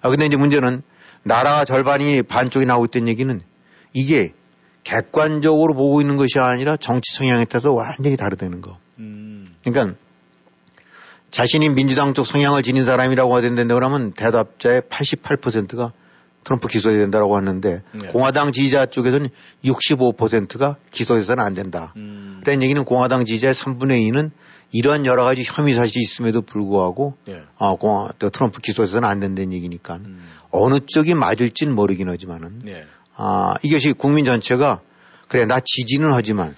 아, 0.00 0.08
근데 0.08 0.26
이제 0.26 0.36
문제는 0.36 0.82
나라 1.24 1.64
절반이 1.64 2.22
반쪽이 2.22 2.64
나오고 2.64 2.84
있다는 2.84 3.08
얘기는 3.08 3.40
이게 3.92 4.34
객관적으로 4.84 5.74
보고 5.74 6.00
있는 6.00 6.16
것이 6.16 6.38
아니라 6.38 6.76
정치 6.76 7.12
성향에 7.16 7.44
따라서 7.46 7.72
완전히 7.72 8.16
다르다는 8.16 8.60
거. 8.60 8.78
음. 9.00 9.56
그러니까 9.64 9.96
자신이 11.30 11.68
민주당 11.70 12.14
쪽 12.14 12.26
성향을 12.26 12.62
지닌 12.62 12.84
사람이라고 12.84 13.34
된다 13.56 13.74
그러면 13.74 14.12
대답자의 14.12 14.82
88%가 14.82 15.92
트럼프 16.44 16.68
기소해야 16.68 17.00
된다라고 17.00 17.36
하는데 17.36 17.82
네. 17.92 18.08
공화당 18.08 18.52
지지자 18.52 18.86
쪽에서는 18.86 19.28
65%가 19.64 20.76
기소해서는 20.90 21.44
안 21.44 21.54
된다. 21.54 21.92
음. 21.96 22.40
그런 22.42 22.62
얘기는 22.62 22.82
공화당 22.84 23.24
지지자의 23.24 23.54
3분의 23.54 24.10
2는 24.10 24.30
이런 24.72 25.04
여러 25.04 25.24
가지 25.24 25.42
혐의 25.44 25.74
사실이 25.74 26.00
있음에도 26.00 26.42
불구하고 26.42 27.14
네. 27.26 27.42
아, 27.58 27.74
공화, 27.78 28.08
또 28.18 28.30
트럼프 28.30 28.60
기소해서는 28.60 29.08
안 29.08 29.20
된다는 29.20 29.52
얘기니까 29.52 29.96
음. 29.96 30.28
어느 30.50 30.78
쪽이 30.84 31.14
맞을지는 31.14 31.74
모르긴 31.74 32.08
하지만은 32.08 32.60
네. 32.64 32.84
아, 33.16 33.54
이것이 33.62 33.92
국민 33.92 34.24
전체가 34.24 34.80
그래 35.28 35.44
나 35.44 35.60
지지는 35.62 36.12
하지만 36.12 36.56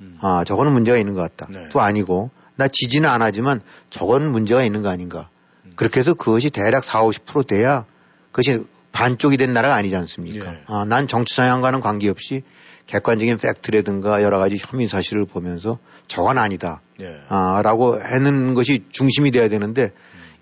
음. 0.00 0.18
아, 0.20 0.44
저거는 0.44 0.72
문제가 0.72 0.98
있는 0.98 1.14
것 1.14 1.20
같다. 1.20 1.46
네. 1.50 1.68
또 1.70 1.80
아니고 1.80 2.30
나 2.60 2.68
지지는 2.68 3.08
안 3.08 3.22
하지만 3.22 3.62
저건 3.88 4.30
문제가 4.30 4.62
있는 4.62 4.82
거 4.82 4.90
아닌가. 4.90 5.30
음. 5.64 5.72
그렇게 5.76 6.00
해서 6.00 6.12
그것이 6.12 6.50
대략 6.50 6.84
4, 6.84 7.02
50% 7.04 7.46
돼야 7.46 7.86
그것이 8.32 8.64
반쪽이 8.92 9.38
된 9.38 9.54
나라가 9.54 9.76
아니지 9.76 9.96
않습니까? 9.96 10.52
예. 10.52 10.60
아, 10.66 10.84
난 10.86 11.08
정치 11.08 11.34
성향과는 11.36 11.80
관계없이 11.80 12.42
객관적인 12.86 13.38
팩트라든가 13.38 14.22
여러 14.22 14.38
가지 14.38 14.58
혐의 14.60 14.88
사실을 14.88 15.24
보면서 15.24 15.78
저건 16.06 16.36
아니다. 16.36 16.82
네. 16.98 17.18
아, 17.28 17.62
라고 17.64 17.98
하는 17.98 18.52
것이 18.52 18.84
중심이 18.90 19.30
돼야 19.30 19.48
되는데 19.48 19.92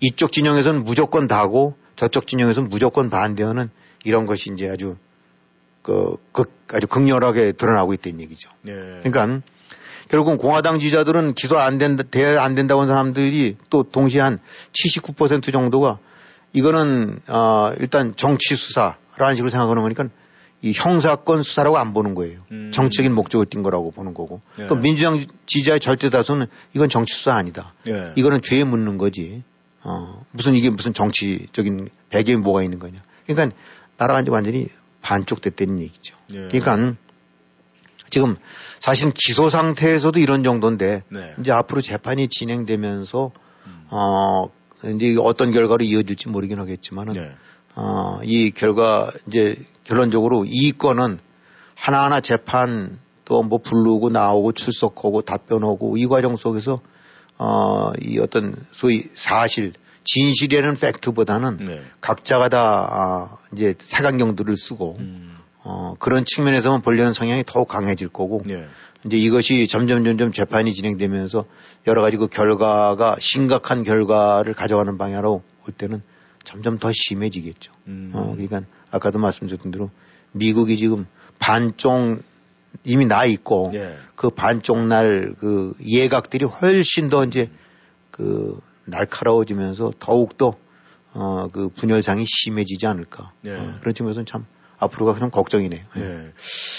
이쪽 0.01 0.33
진영에서는 0.33 0.83
무조건 0.83 1.27
다고 1.27 1.77
저쪽 1.95 2.27
진영에서는 2.27 2.67
무조건 2.67 3.09
반대하는 3.09 3.69
이런 4.03 4.25
것이 4.25 4.51
이제 4.53 4.69
아주 4.69 4.97
그, 5.83 6.17
극, 6.33 6.51
아주 6.73 6.85
극렬하게 6.87 7.53
드러나고 7.53 7.93
있다는 7.93 8.19
얘기죠. 8.21 8.49
네. 8.63 8.99
그러니까 9.01 9.41
결국은 10.09 10.37
공화당 10.37 10.79
지지자들은 10.79 11.35
기소 11.35 11.57
안 11.57 11.77
된다, 11.77 12.03
돼야 12.03 12.41
안 12.43 12.55
된다고 12.55 12.81
하는 12.81 12.91
사람들이 12.91 13.57
또 13.69 13.83
동시에 13.83 14.21
한 14.21 14.39
79% 14.73 15.51
정도가 15.53 15.99
이거는, 16.51 17.19
어, 17.27 17.71
일단 17.79 18.15
정치 18.15 18.55
수사라는 18.55 19.35
식으로 19.35 19.49
생각하는 19.49 19.83
거니까 19.83 20.05
이 20.61 20.73
형사건 20.75 21.43
수사라고 21.43 21.77
안 21.77 21.93
보는 21.93 22.15
거예요. 22.15 22.41
음. 22.51 22.71
정치적인 22.73 23.13
목적을 23.13 23.45
띈 23.45 23.63
거라고 23.63 23.91
보는 23.91 24.13
거고. 24.13 24.41
네. 24.57 24.67
또 24.67 24.75
민주당 24.75 25.23
지지자의 25.45 25.79
절대 25.79 26.09
다수는 26.09 26.47
이건 26.73 26.89
정치 26.89 27.13
수사 27.13 27.35
아니다. 27.35 27.73
네. 27.85 28.11
이거는 28.15 28.41
죄에 28.41 28.63
묻는 28.65 28.97
거지. 28.97 29.43
어, 29.83 30.25
무슨 30.31 30.55
이게 30.55 30.69
무슨 30.69 30.93
정치적인 30.93 31.89
배경이 32.09 32.39
뭐가 32.39 32.63
있는 32.63 32.79
거냐. 32.79 32.99
그러니까 33.25 33.55
나라가 33.97 34.19
이제 34.19 34.31
완전히 34.31 34.67
반쪽됐다는 35.01 35.79
얘기죠. 35.79 36.17
네. 36.29 36.49
그러니까 36.49 36.95
지금 38.09 38.35
사실은 38.79 39.11
기소 39.13 39.49
상태에서도 39.49 40.19
이런 40.19 40.43
정도인데 40.43 41.03
네. 41.09 41.33
이제 41.39 41.51
앞으로 41.51 41.81
재판이 41.81 42.27
진행되면서 42.27 43.31
음. 43.65 43.85
어 43.89 44.49
이제 44.83 45.15
어떤 45.19 45.51
결과로 45.51 45.83
이어질지 45.83 46.29
모르긴 46.29 46.59
하겠지만은 46.59 47.13
네. 47.13 47.31
어, 47.75 48.19
이 48.23 48.51
결과 48.51 49.11
이제 49.27 49.57
결론적으로 49.83 50.45
이 50.45 50.71
건은 50.71 51.19
하나하나 51.75 52.19
재판 52.19 52.99
또 53.29 53.43
뭐 53.43 53.59
부르고 53.59 54.09
나오고 54.09 54.53
출석하고 54.53 55.21
답변하고 55.21 55.97
이 55.97 56.07
과정 56.07 56.35
속에서 56.35 56.81
어, 57.37 57.91
이 58.01 58.19
어떤 58.19 58.55
소위 58.71 59.09
사실 59.13 59.73
진실이라는 60.03 60.75
팩트보다는 60.75 61.57
네. 61.57 61.81
각자가 62.01 62.49
다 62.49 62.87
아, 62.89 63.37
이제 63.53 63.75
색안경들을 63.77 64.57
쓰고 64.57 64.97
음. 64.99 65.37
어, 65.71 65.95
그런 65.99 66.25
측면에서만 66.25 66.81
보려는 66.81 67.13
성향이 67.13 67.43
더욱 67.45 67.67
강해질 67.67 68.09
거고 68.09 68.41
네. 68.43 68.65
이제 69.05 69.17
이것이 69.17 69.67
점점 69.67 70.03
점점 70.03 70.31
재판이 70.31 70.73
진행되면서 70.73 71.45
여러 71.85 72.01
가지 72.01 72.17
그 72.17 72.27
결과가 72.27 73.17
심각한 73.19 73.83
결과를 73.83 74.55
가져가는 74.55 74.97
방향으로 74.97 75.43
올 75.67 75.73
때는 75.73 76.01
점점 76.43 76.79
더 76.79 76.91
심해지겠죠. 76.91 77.71
음. 77.87 78.11
어, 78.15 78.31
그러니까 78.31 78.63
아까도 78.89 79.19
말씀드렸던 79.19 79.71
대로 79.71 79.91
미국이 80.31 80.77
지금 80.77 81.05
반쪽 81.37 82.23
이미 82.83 83.05
나 83.05 83.25
있고 83.25 83.71
예. 83.75 83.95
그 84.15 84.31
반쪽 84.31 84.79
날 84.87 85.33
그 85.37 85.73
예각들이 85.85 86.45
훨씬 86.45 87.09
더 87.09 87.23
이제 87.23 87.49
그 88.09 88.59
날카로워지면서 88.85 89.93
더욱더 89.99 90.55
어, 91.13 91.47
그 91.51 91.69
분열상이 91.69 92.25
심해지지 92.27 92.87
않을까. 92.87 93.33
예. 93.45 93.51
어, 93.51 93.75
그런 93.81 93.93
측면에서는 93.93 94.25
참 94.25 94.45
앞으로가 94.79 95.19
좀 95.19 95.29
걱정이네요. 95.29 95.81
예. 95.97 96.19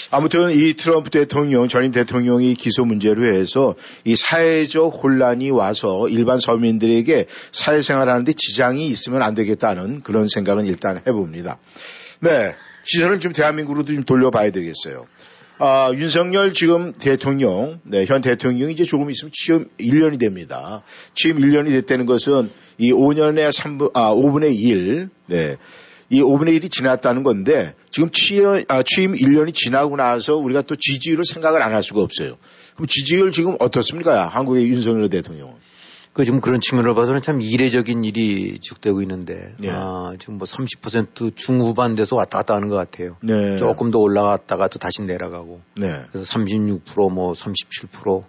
아무튼 0.09 0.51
이 0.51 0.73
트럼프 0.73 1.09
대통령, 1.09 1.67
전임 1.67 1.91
대통령이 1.91 2.55
기소 2.55 2.83
문제로 2.83 3.23
해서 3.31 3.75
이 4.03 4.15
사회적 4.15 4.99
혼란이 5.03 5.51
와서 5.51 6.07
일반 6.09 6.39
서민들에게 6.39 7.27
사회생활하는데 7.51 8.33
지장이 8.33 8.87
있으면 8.87 9.21
안 9.21 9.33
되겠다는 9.35 10.01
그런 10.01 10.27
생각은 10.27 10.65
일단 10.65 11.01
해봅니다. 11.07 11.59
네. 12.19 12.55
시선을 12.83 13.19
좀 13.19 13.31
대한민국으로도 13.31 13.93
좀 13.93 14.03
돌려봐야 14.03 14.51
되겠어요. 14.51 15.05
아, 15.59 15.91
윤석열 15.93 16.53
지금 16.53 16.93
대통령, 16.93 17.79
네, 17.83 18.05
현 18.07 18.21
대통령이 18.21 18.73
이제 18.73 18.83
조금 18.83 19.11
있으면 19.11 19.31
취임 19.31 19.67
1년이 19.79 20.19
됩니다. 20.19 20.81
취임 21.13 21.37
1년이 21.37 21.69
됐다는 21.69 22.07
것은 22.07 22.49
이 22.79 22.91
5년의 22.91 23.51
3분, 23.51 23.91
아, 23.93 24.11
5분의 24.11 24.55
1, 24.55 25.09
네. 25.27 25.57
이 26.11 26.21
5분의 26.21 26.59
1이 26.59 26.69
지났다는 26.69 27.23
건데 27.23 27.73
지금 27.89 28.09
취임, 28.11 28.63
아, 28.67 28.83
취임 28.83 29.13
1년이 29.13 29.53
지나고 29.53 29.95
나서 29.95 30.35
우리가 30.35 30.61
또 30.63 30.75
지지율을 30.75 31.23
생각을 31.25 31.61
안 31.63 31.71
할 31.73 31.81
수가 31.81 32.01
없어요. 32.01 32.35
그럼 32.75 32.87
지지율 32.87 33.31
지금 33.31 33.55
어떻습니까? 33.59 34.27
한국의 34.27 34.67
윤석열 34.67 35.09
대통령은. 35.09 35.53
그 36.11 36.25
지금 36.25 36.41
그런 36.41 36.59
측면으로 36.59 36.93
봐서는 36.93 37.21
참 37.21 37.39
이례적인 37.39 38.03
일이 38.03 38.59
지속되고 38.59 39.01
있는데 39.03 39.55
예. 39.63 39.69
아, 39.71 40.11
지금 40.19 40.37
뭐 40.37 40.45
30% 40.45 41.37
중후반 41.37 41.95
돼서 41.95 42.17
왔다 42.17 42.39
갔다 42.39 42.55
하는 42.55 42.67
것 42.67 42.75
같아요. 42.75 43.15
네. 43.23 43.55
조금 43.55 43.91
더 43.91 43.99
올라갔다가 43.99 44.67
또 44.67 44.77
다시 44.77 45.01
내려가고 45.03 45.61
네. 45.77 46.01
그래서 46.11 46.29
36%뭐 46.37 47.31
37% 47.31 48.25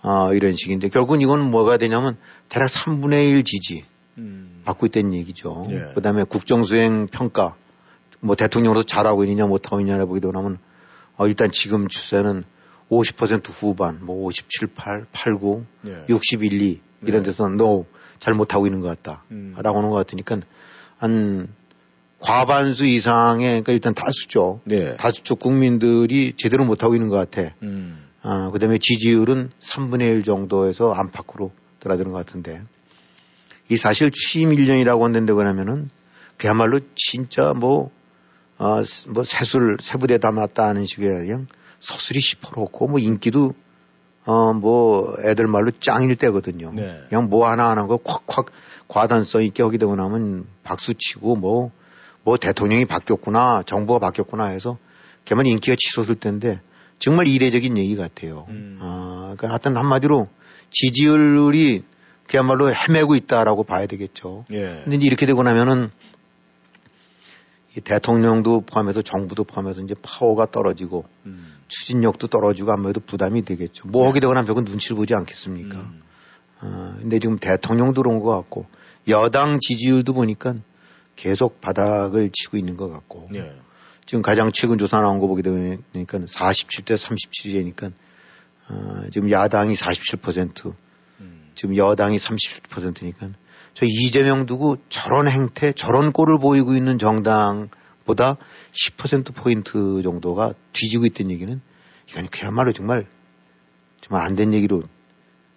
아, 0.00 0.30
이런 0.32 0.54
식인데 0.56 0.88
결국은 0.88 1.20
이건 1.20 1.50
뭐가 1.50 1.76
되냐면 1.76 2.16
대략 2.48 2.68
3분의 2.70 3.32
1 3.32 3.44
지지 3.44 3.84
음. 4.18 4.62
받고 4.64 4.86
있다는 4.86 5.14
얘기죠. 5.14 5.66
예. 5.70 5.92
그다음에 5.94 6.24
국정수행 6.24 7.08
평가 7.08 7.56
뭐 8.20 8.36
대통령으로서 8.36 8.84
잘하고 8.86 9.24
있느냐 9.24 9.46
못하고 9.46 9.80
있느냐를 9.80 10.06
보기도 10.06 10.30
하면 10.32 10.58
어, 11.16 11.26
일단 11.26 11.50
지금 11.52 11.88
추세는 11.88 12.44
50% 12.90 13.50
후반, 13.50 13.98
뭐 14.02 14.24
57, 14.24 14.68
8, 14.74 15.06
89, 15.12 15.64
예. 15.86 16.04
61, 16.08 16.60
2 16.60 16.80
이런 17.02 17.22
네. 17.22 17.30
데서 17.30 17.48
너 17.48 17.84
잘못하고 18.18 18.66
있는 18.66 18.80
것 18.80 18.88
같다. 18.88 19.24
음. 19.30 19.54
라고 19.56 19.78
하는 19.78 19.90
것 19.90 19.96
같으니까 19.96 20.40
한 20.98 21.48
과반수 22.18 22.84
이상의 22.86 23.48
그러니까 23.48 23.72
일단 23.72 23.94
다수죠. 23.94 24.60
네. 24.64 24.96
다수쪽 24.96 25.38
국민들이 25.38 26.34
제대로 26.36 26.64
못하고 26.64 26.94
있는 26.94 27.08
것 27.08 27.16
같아. 27.16 27.54
음. 27.62 28.04
아, 28.22 28.50
그 28.52 28.58
다음에 28.58 28.78
지지율은 28.78 29.50
3분의 29.60 30.02
1 30.16 30.22
정도에서 30.24 30.92
안팎으로 30.92 31.52
들어드는 31.80 32.12
것 32.12 32.18
같은데 32.18 32.62
이 33.70 33.76
사실 33.76 34.10
취임 34.10 34.50
1년이라고 34.50 35.00
한다고 35.02 35.38
그러면은 35.38 35.90
그야말로 36.36 36.80
진짜 36.96 37.54
뭐, 37.54 37.90
어, 38.58 38.82
뭐 39.08 39.24
세술, 39.24 39.78
세부대 39.80 40.18
담았다 40.18 40.64
하는 40.64 40.86
식의 40.86 41.08
그냥 41.08 41.46
서술이 41.78 42.20
시퍼렇고 42.20 42.88
뭐 42.88 42.98
인기도 42.98 43.54
어, 44.26 44.52
뭐 44.52 45.14
애들 45.24 45.46
말로 45.46 45.70
짱일 45.70 46.16
때거든요. 46.16 46.72
네. 46.74 47.00
그냥 47.08 47.30
뭐 47.30 47.48
하나하나 47.48 47.86
거 47.86 47.96
콱콱 47.96 48.46
과단성 48.88 49.44
있게 49.44 49.62
하게 49.62 49.78
되고 49.78 49.94
나면 49.94 50.46
박수 50.64 50.94
치고 50.94 51.36
뭐, 51.36 51.70
뭐 52.24 52.36
대통령이 52.36 52.86
바뀌었구나, 52.86 53.62
정부가 53.64 54.00
바뀌었구나 54.00 54.46
해서 54.46 54.78
걔만 55.24 55.46
인기가 55.46 55.76
치솟을 55.78 56.16
텐데 56.16 56.60
정말 56.98 57.28
이례적인 57.28 57.78
얘기 57.78 57.96
같아요. 57.96 58.46
음. 58.48 58.78
아, 58.80 59.34
그러니까 59.36 59.50
하여튼 59.50 59.76
한마디로 59.76 60.28
지지율이 60.70 61.84
그야말로 62.30 62.72
헤매고 62.72 63.16
있다라고 63.16 63.64
봐야 63.64 63.86
되겠죠. 63.86 64.44
예. 64.52 64.82
근데 64.84 64.96
이제 64.96 65.06
이렇게 65.06 65.26
되고 65.26 65.42
나면은 65.42 65.90
이 67.76 67.80
대통령도 67.80 68.60
포함해서 68.60 69.02
정부도 69.02 69.42
포함해서 69.42 69.80
이제 69.82 69.96
파워가 70.00 70.46
떨어지고 70.46 71.06
음. 71.26 71.56
추진력도 71.66 72.28
떨어지고 72.28 72.70
아무래도 72.70 73.00
부담이 73.00 73.44
되겠죠. 73.44 73.88
뭐 73.88 74.08
하게 74.08 74.20
되고 74.20 74.32
나면 74.32 74.46
벽은 74.46 74.64
눈치를 74.64 74.96
보지 74.96 75.12
않겠습니까? 75.14 75.78
음. 75.78 76.02
어, 76.62 76.94
근데 77.00 77.18
지금 77.18 77.36
대통령도 77.36 78.02
그런 78.02 78.20
것 78.20 78.30
같고 78.30 78.66
여당 79.08 79.58
지지율도 79.60 80.12
보니까 80.12 80.54
계속 81.16 81.60
바닥을 81.60 82.30
치고 82.32 82.58
있는 82.58 82.76
것 82.76 82.88
같고 82.90 83.26
예. 83.34 83.56
지금 84.06 84.22
가장 84.22 84.52
최근 84.52 84.78
조사 84.78 85.00
나온 85.00 85.18
거 85.18 85.26
보게 85.26 85.42
되니까 85.42 86.18
47대 86.18 86.94
37이니까 86.94 87.92
어, 88.68 89.02
지금 89.10 89.32
야당이 89.32 89.74
47% 89.74 90.74
음. 91.20 91.50
지금 91.54 91.76
여당이 91.76 92.16
30%니까 92.16 93.28
저 93.74 93.86
이재명 93.86 94.46
두고 94.46 94.78
저런 94.88 95.28
행태 95.28 95.72
저런 95.72 96.12
꼴을 96.12 96.38
보이고 96.38 96.74
있는 96.74 96.98
정당보다 96.98 98.36
10% 98.72 99.34
포인트 99.34 100.02
정도가 100.02 100.54
뒤지고 100.72 101.06
있다는 101.06 101.30
얘기는 101.32 101.60
이건 102.08 102.26
그야말로 102.28 102.72
정말 102.72 103.06
정말 104.00 104.26
안 104.26 104.34
된 104.34 104.52
얘기로 104.54 104.82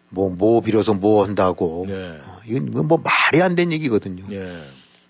뭐 0.10 0.30
뭐 0.30 0.62
빌어서 0.62 0.94
뭐 0.94 1.24
한다고 1.26 1.86
네. 1.88 2.20
어, 2.24 2.40
이건 2.46 2.88
뭐 2.88 3.00
말이 3.04 3.42
안 3.42 3.56
된 3.56 3.72
얘기거든요. 3.72 4.24
예. 4.32 4.64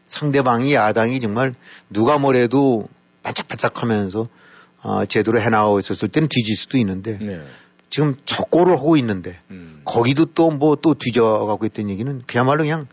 상대방이 0.05 0.73
야당이 0.73 1.19
정말 1.19 1.53
누가 1.89 2.17
뭐래도 2.17 2.87
바짝바짝하면서 3.23 4.27
어, 4.83 5.05
제대로 5.05 5.39
해나가고 5.41 5.79
있었을 5.79 6.07
때는 6.09 6.27
뒤질 6.29 6.55
수도 6.55 6.77
있는데 6.77 7.17
네. 7.19 7.41
지금 7.93 8.15
적고를 8.25 8.77
하고 8.77 8.97
있는데 8.97 9.37
음. 9.51 9.79
거기도 9.85 10.25
또 10.25 10.49
뭐또 10.49 10.95
뒤져가고 10.95 11.63
있다는 11.67 11.91
얘기는 11.91 12.23
그야말로 12.25 12.63
그냥 12.63 12.87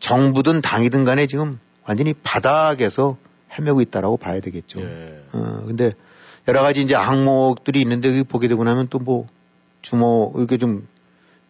정부든 0.00 0.62
당이든 0.62 1.04
간에 1.04 1.28
지금 1.28 1.60
완전히 1.86 2.12
바닥에서 2.12 3.18
헤매고 3.56 3.82
있다라고 3.82 4.16
봐야 4.16 4.40
되겠죠. 4.40 4.80
예. 4.80 5.22
어, 5.32 5.62
근데 5.64 5.92
여러 6.48 6.62
가지 6.62 6.82
이제 6.82 6.96
항목들이 6.96 7.80
있는데 7.80 8.10
그 8.10 8.24
보게 8.24 8.48
되고 8.48 8.64
나면 8.64 8.88
또 8.88 8.98
뭐 8.98 9.28
주모 9.80 10.32
이렇게 10.36 10.56
좀 10.58 10.88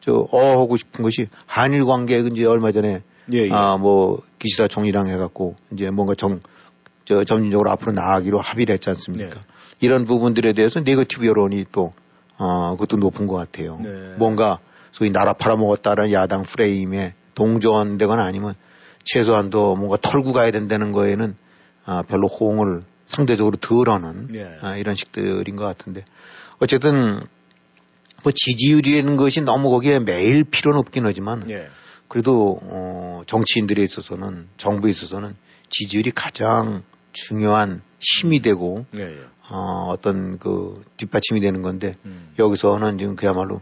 저 0.00 0.26
어하고 0.32 0.76
싶은 0.76 1.02
것이 1.02 1.28
한일 1.46 1.86
관계 1.86 2.18
이제 2.18 2.44
얼마 2.44 2.72
전에 2.72 3.02
예, 3.32 3.38
예. 3.38 3.48
아뭐 3.52 4.20
기시다 4.38 4.66
총리랑 4.68 5.06
해갖고 5.06 5.56
이제 5.72 5.90
뭔가 5.90 6.14
정 6.14 6.40
저 7.04 7.24
점진적으로 7.24 7.70
앞으로 7.70 7.92
나가기로 7.92 8.40
합의를 8.40 8.74
했지 8.74 8.88
않습니까? 8.90 9.34
네. 9.34 9.40
이런 9.80 10.04
부분들에 10.04 10.52
대해서 10.52 10.80
네거티브 10.80 11.26
여론이 11.26 11.66
또 11.72 11.92
어, 12.38 12.72
그것도 12.72 12.96
높은 12.96 13.26
것 13.26 13.36
같아요. 13.36 13.78
네. 13.82 14.14
뭔가 14.16 14.58
소위 14.90 15.10
나라 15.10 15.32
팔아먹었다는 15.32 16.12
야당 16.12 16.42
프레임에 16.42 17.14
동조한되거나 17.34 18.24
아니면 18.24 18.54
최소한도 19.04 19.76
뭔가 19.76 19.96
털고 20.00 20.32
가야 20.32 20.50
된다는 20.50 20.92
거에는 20.92 21.36
아, 21.84 22.02
별로 22.02 22.28
호응을 22.28 22.82
상대적으로 23.06 23.56
덜하는 23.56 24.28
네. 24.28 24.56
아, 24.60 24.76
이런 24.76 24.94
식들인 24.94 25.56
것 25.56 25.64
같은데 25.64 26.04
어쨌든 26.58 27.20
뭐 28.22 28.32
지지율이라는 28.32 29.16
것이 29.16 29.40
너무 29.40 29.70
거기에 29.70 29.98
매일 29.98 30.44
필요는 30.44 30.78
없긴 30.78 31.06
하지만 31.06 31.50
예. 31.50 31.68
그래도 32.08 32.60
어, 32.62 33.22
정치인들에 33.26 33.82
있어서는 33.82 34.48
정부에 34.56 34.90
있어서는 34.90 35.34
지지율이 35.70 36.12
가장 36.12 36.84
중요한 37.12 37.82
힘이 37.98 38.40
되고 38.40 38.86
예. 38.96 39.18
예. 39.44 39.54
어, 39.54 39.86
어떤 39.90 40.38
그 40.38 40.82
뒷받침이 40.96 41.40
되는 41.40 41.62
건데 41.62 41.94
음. 42.04 42.32
여기서는 42.38 42.98
지금 42.98 43.16
그야말로 43.16 43.60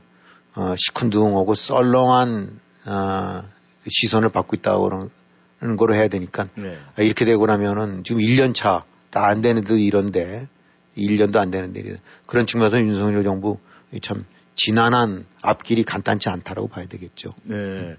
어, 0.54 0.74
시큰둥하고 0.76 1.54
썰렁한 1.54 2.60
어, 2.86 3.42
시선을 3.88 4.28
받고 4.30 4.56
있다고 4.56 4.82
그러는 4.88 5.76
거로 5.76 5.94
해야 5.94 6.08
되니까 6.08 6.48
네. 6.54 6.76
아, 6.96 7.02
이렇게 7.02 7.24
되고 7.24 7.44
나면은 7.46 8.04
지금 8.04 8.20
1년 8.20 8.54
차 8.54 8.84
다 9.10 9.26
안 9.26 9.40
되는데 9.42 9.74
이런데 9.78 10.48
1년도 10.96 11.36
안 11.36 11.50
되는데. 11.50 11.96
그런 12.26 12.46
측면에서 12.46 12.78
윤석열 12.78 13.24
정부 13.24 13.58
참 14.02 14.24
지난한 14.54 15.26
앞길이 15.40 15.84
간단치 15.84 16.28
않다라고 16.28 16.68
봐야 16.68 16.86
되겠죠. 16.86 17.30
네. 17.44 17.96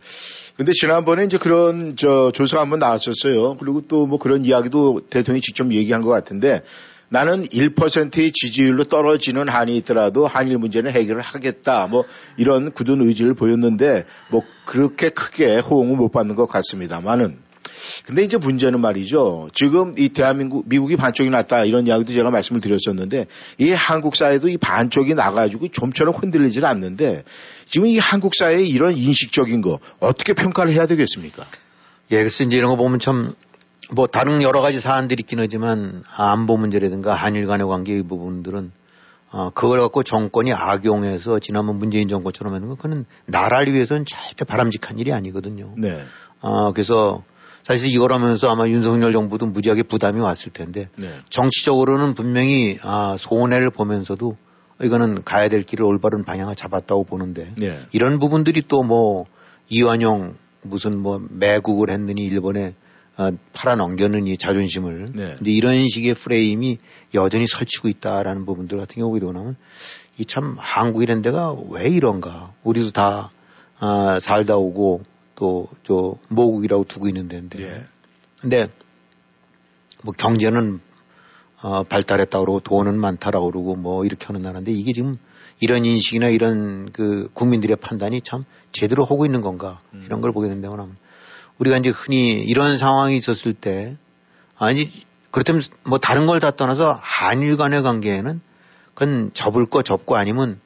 근데 0.55 0.71
지난번에 0.73 1.25
이제 1.25 1.38
그런 1.38 1.95
저 1.95 2.32
조사가 2.34 2.61
한번 2.63 2.79
나왔었어요. 2.79 3.55
그리고 3.57 3.82
또 3.88 4.05
뭐 4.05 4.19
그런 4.19 4.45
이야기도 4.45 5.01
대통령이 5.09 5.41
직접 5.41 5.71
얘기한 5.71 6.01
것 6.01 6.09
같은데 6.09 6.63
나는 7.12 7.43
1%의 7.43 8.32
지지율로 8.32 8.86
떨어지는 8.86 9.49
한이 9.49 9.76
있더라도 9.78 10.28
한일 10.28 10.57
문제는 10.57 10.91
해결을 10.91 11.22
하겠다. 11.22 11.88
뭐 11.88 12.05
이런 12.38 12.72
굳은 12.72 13.01
의지를 13.01 13.34
보였는데 13.34 14.05
뭐 14.32 14.43
그렇게 14.66 15.09
크게 15.09 15.57
호응을 15.57 15.97
못 15.97 16.12
받는 16.14 16.36
것 16.36 16.47
같습니다만은 16.47 17.39
근데 18.05 18.24
이제 18.24 18.38
문제는 18.38 18.80
말이죠. 18.80 19.49
지금 19.53 19.93
이 19.97 20.07
대한민국, 20.07 20.70
미국이 20.70 20.95
반쪽이 20.95 21.30
났다 21.30 21.66
이런 21.66 21.86
이야기도 21.86 22.14
제가 22.14 22.30
말씀을 22.30 22.62
드렸었는데 22.62 23.28
이 23.57 23.72
한국 23.72 24.16
사회도 24.16 24.47
이 24.47 24.55
반쪽이 24.57 25.14
나가지고 25.14 25.68
좀처럼 25.68 26.14
흔들리질 26.16 26.66
않는데 26.66 27.26
지금 27.66 27.88
이 27.88 27.97
한국 27.97 28.36
사회의 28.36 28.70
이런 28.70 28.95
인식적인 28.95 29.62
거 29.62 29.80
어떻게 29.99 30.32
평가를 30.34 30.72
해야 30.72 30.86
되겠습니까? 30.86 31.45
예, 32.12 32.18
그래서 32.18 32.45
이제 32.45 32.55
이런 32.55 32.70
거 32.70 32.78
보면 32.78 32.99
참 32.99 33.34
뭐 33.89 34.07
다른 34.07 34.41
여러 34.41 34.61
가지 34.61 34.79
사안들이 34.79 35.21
있긴 35.21 35.39
하지만 35.39 36.03
안보 36.15 36.57
문제라든가 36.57 37.13
한일 37.15 37.47
간의 37.47 37.67
관계 37.67 37.93
의 37.93 38.03
부분들은 38.03 38.71
어, 39.32 39.49
그걸 39.53 39.79
갖고 39.79 40.03
정권이 40.03 40.53
악용해서 40.53 41.39
지난번 41.39 41.77
문재인 41.77 42.07
정권처럼 42.07 42.53
하는 42.53 42.67
건 42.67 42.77
그는 42.77 43.05
나라를 43.25 43.73
위해서는 43.73 44.05
절대 44.05 44.43
바람직한 44.45 44.99
일이 44.99 45.13
아니거든요. 45.13 45.73
네. 45.77 46.03
어, 46.41 46.73
그래서 46.73 47.23
사실 47.63 47.93
이걸 47.93 48.11
하면서 48.11 48.49
아마 48.49 48.67
윤석열 48.67 49.13
정부도 49.13 49.45
무지하게 49.45 49.84
부담이 49.84 50.19
왔을 50.19 50.51
텐데 50.51 50.89
네. 50.97 51.09
정치적으로는 51.29 52.13
분명히 52.13 52.77
아, 52.84 53.15
손해를 53.17 53.69
보면서도 53.69 54.36
이거는 54.82 55.23
가야 55.23 55.47
될 55.47 55.61
길을 55.61 55.86
올바른 55.86 56.23
방향을 56.23 56.55
잡았다고 56.55 57.03
보는데 57.05 57.53
네. 57.57 57.79
이런 57.91 58.19
부분들이 58.19 58.63
또 58.67 58.84
뭐 58.84 59.25
이완용 59.71 60.36
무슨 60.61 60.99
뭐 60.99 61.25
매국을 61.29 61.89
했느니 61.89 62.25
일본에 62.25 62.67
어, 62.67 62.73
팔아 63.53 63.76
넘겼느니 63.76 64.38
자존심을. 64.38 65.11
네. 65.13 65.38
이제 65.41 65.51
이런 65.51 65.88
식의 65.88 66.15
프레임이 66.15 66.78
여전히 67.13 67.45
설치고 67.47 67.88
있다라는 67.89 68.45
부분들 68.45 68.78
같은 68.78 68.95
경우 68.95 69.09
보게 69.09 69.19
되면 69.19 69.55
이 70.17 70.26
참 70.26 70.55
한국이라는 70.59 71.22
데가 71.22 71.55
왜 71.69 71.89
이런가. 71.89 72.53
우리도 72.63 72.91
다 72.91 73.30
아, 73.80 74.19
살다 74.22 74.57
오고 74.57 75.03
또 75.36 75.67
저 75.84 76.15
모국이라고 76.30 76.84
두고 76.86 77.07
있는 77.07 77.28
데인데. 77.28 77.61
예. 77.63 77.86
근데 78.39 78.67
뭐 80.03 80.13
경제는 80.17 80.80
어, 81.63 81.84
발달했다 81.84 82.39
그러고 82.39 82.59
돈은 82.59 82.99
많다라고 82.99 83.51
그러고 83.51 83.76
뭐 83.76 84.03
이렇게 84.05 84.26
하는 84.28 84.41
나라인데 84.41 84.72
이게 84.72 84.93
지금 84.93 85.15
이런 85.59 85.86
인식이나 85.86 86.30
이런 86.30 86.91
그 86.91 87.30
국민들의 87.34 87.76
판단이 87.76 88.22
참 88.22 88.43
제대로 88.72 89.03
하고 89.05 89.26
있는 89.26 89.41
건가. 89.41 89.80
이런 90.05 90.22
걸 90.22 90.32
보게 90.32 90.47
된다면 90.49 90.97
우리가 91.58 91.78
이제 91.78 91.89
흔히 91.89 92.41
이런 92.41 92.78
상황이 92.78 93.16
있었을 93.18 93.54
때 93.54 93.97
아니 94.58 94.89
그렇다면 95.32 95.62
뭐 95.84 95.97
다른 95.97 96.26
걸 96.28 96.39
다 96.39 96.52
떠나서 96.52 96.99
한일 97.02 97.58
간의 97.58 97.84
관계에는 97.84 98.41
그건 98.93 99.32
접을 99.34 99.66
거 99.66 99.82
접고 99.84 100.16
아니면 100.18 100.60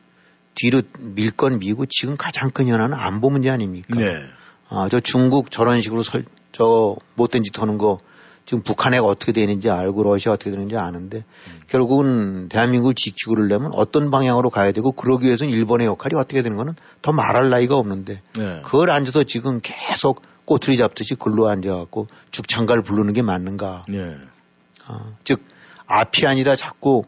뒤로 0.56 0.82
밀 1.00 1.32
건 1.32 1.60
미고 1.60 1.86
지금 1.88 2.16
가장 2.18 2.50
큰 2.50 2.68
현안은 2.68 2.98
안보 2.98 3.30
문제 3.30 3.50
아닙니까? 3.50 4.00
네. 4.00 4.24
아, 4.70 4.88
저 4.90 5.00
중국 5.00 5.52
저런 5.52 5.82
식으로 5.82 6.02
설, 6.02 6.24
저 6.52 6.96
못된 7.16 7.44
짓 7.44 7.60
하는 7.60 7.78
거 7.78 8.00
지금 8.46 8.62
북한에 8.62 9.00
어떻게 9.00 9.32
되는지 9.32 9.70
알고 9.70 10.04
러시아 10.04 10.34
어떻게 10.34 10.52
되는지 10.52 10.78
아는데 10.78 11.26
결국은 11.68 12.48
대한민국을 12.48 12.94
지키고 12.94 13.34
그러려면 13.34 13.72
어떤 13.74 14.12
방향으로 14.12 14.52
가야 14.52 14.72
되고 14.72 14.92
그러기 14.92 15.26
위해서는 15.26 15.52
일본의 15.52 15.88
역할이 15.88 16.16
어떻게 16.16 16.44
되는 16.44 16.56
거는 16.56 16.76
더 17.02 17.12
말할 17.12 17.50
나이가 17.50 17.76
없는데 17.76 18.22
네. 18.38 18.62
그걸 18.64 18.92
앉아서 18.92 19.24
지금 19.24 19.60
계속 19.64 20.22
꼬투리 20.46 20.78
잡듯이 20.78 21.16
글로 21.16 21.50
앉아갖고 21.50 22.08
죽창가를 22.30 22.84
부르는 22.84 23.14
게 23.14 23.24
맞는가. 23.24 23.86
네. 23.90 24.16
아, 24.88 25.14
즉 25.24 25.42
앞이 25.88 26.28
아니라 26.28 26.56
자꾸 26.56 27.04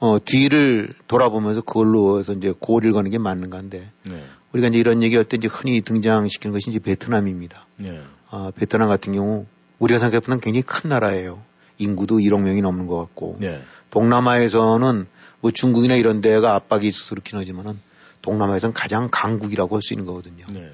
어, 0.00 0.18
뒤를 0.24 0.92
돌아보면서 1.06 1.60
그걸로 1.60 2.18
해서 2.18 2.32
이제 2.32 2.52
고리를 2.58 2.92
거는 2.92 3.12
게 3.12 3.18
맞는가인데 3.18 3.90
네. 4.06 4.24
우리가 4.52 4.68
이제 4.68 4.78
이런 4.78 5.04
얘기할 5.04 5.24
때 5.24 5.36
이제 5.36 5.46
흔히 5.46 5.82
등장시키는 5.82 6.52
것이 6.52 6.70
이제 6.70 6.80
베트남입니다. 6.80 7.66
네. 7.76 8.00
아, 8.30 8.50
베트남 8.56 8.88
같은 8.88 9.12
경우 9.12 9.46
우리가 9.80 9.98
생각해보면 9.98 10.40
굉장히 10.40 10.62
큰 10.62 10.90
나라예요. 10.90 11.42
인구도 11.78 12.18
1억 12.18 12.42
명이 12.42 12.60
넘는 12.60 12.86
것 12.86 12.98
같고 12.98 13.38
네. 13.40 13.62
동남아에서는 13.90 15.06
뭐 15.40 15.50
중국이나 15.50 15.94
이런 15.96 16.20
데가 16.20 16.54
압박이 16.54 16.86
있어서 16.86 17.10
그렇긴 17.10 17.38
하지만은 17.38 17.80
동남아에서는 18.22 18.74
가장 18.74 19.08
강국이라고 19.10 19.74
할 19.74 19.82
수 19.82 19.94
있는 19.94 20.04
거거든요. 20.06 20.44
네. 20.50 20.70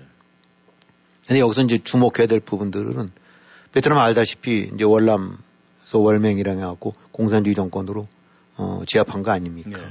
근데 1.27 1.41
여기서 1.41 1.63
이제 1.63 1.79
주목해야 1.79 2.27
될 2.27 2.41
부분들은 2.41 3.11
베트남 3.73 3.99
알다시피 3.99 4.71
이제 4.75 4.85
월남서 4.85 5.99
월맹이랑 5.99 6.59
해갖고 6.59 6.95
공산주의 7.13 7.55
정권으로 7.55 8.07
어, 8.57 8.83
제압한 8.87 9.23
거 9.23 9.31
아닙니까? 9.31 9.79
네. 9.79 9.89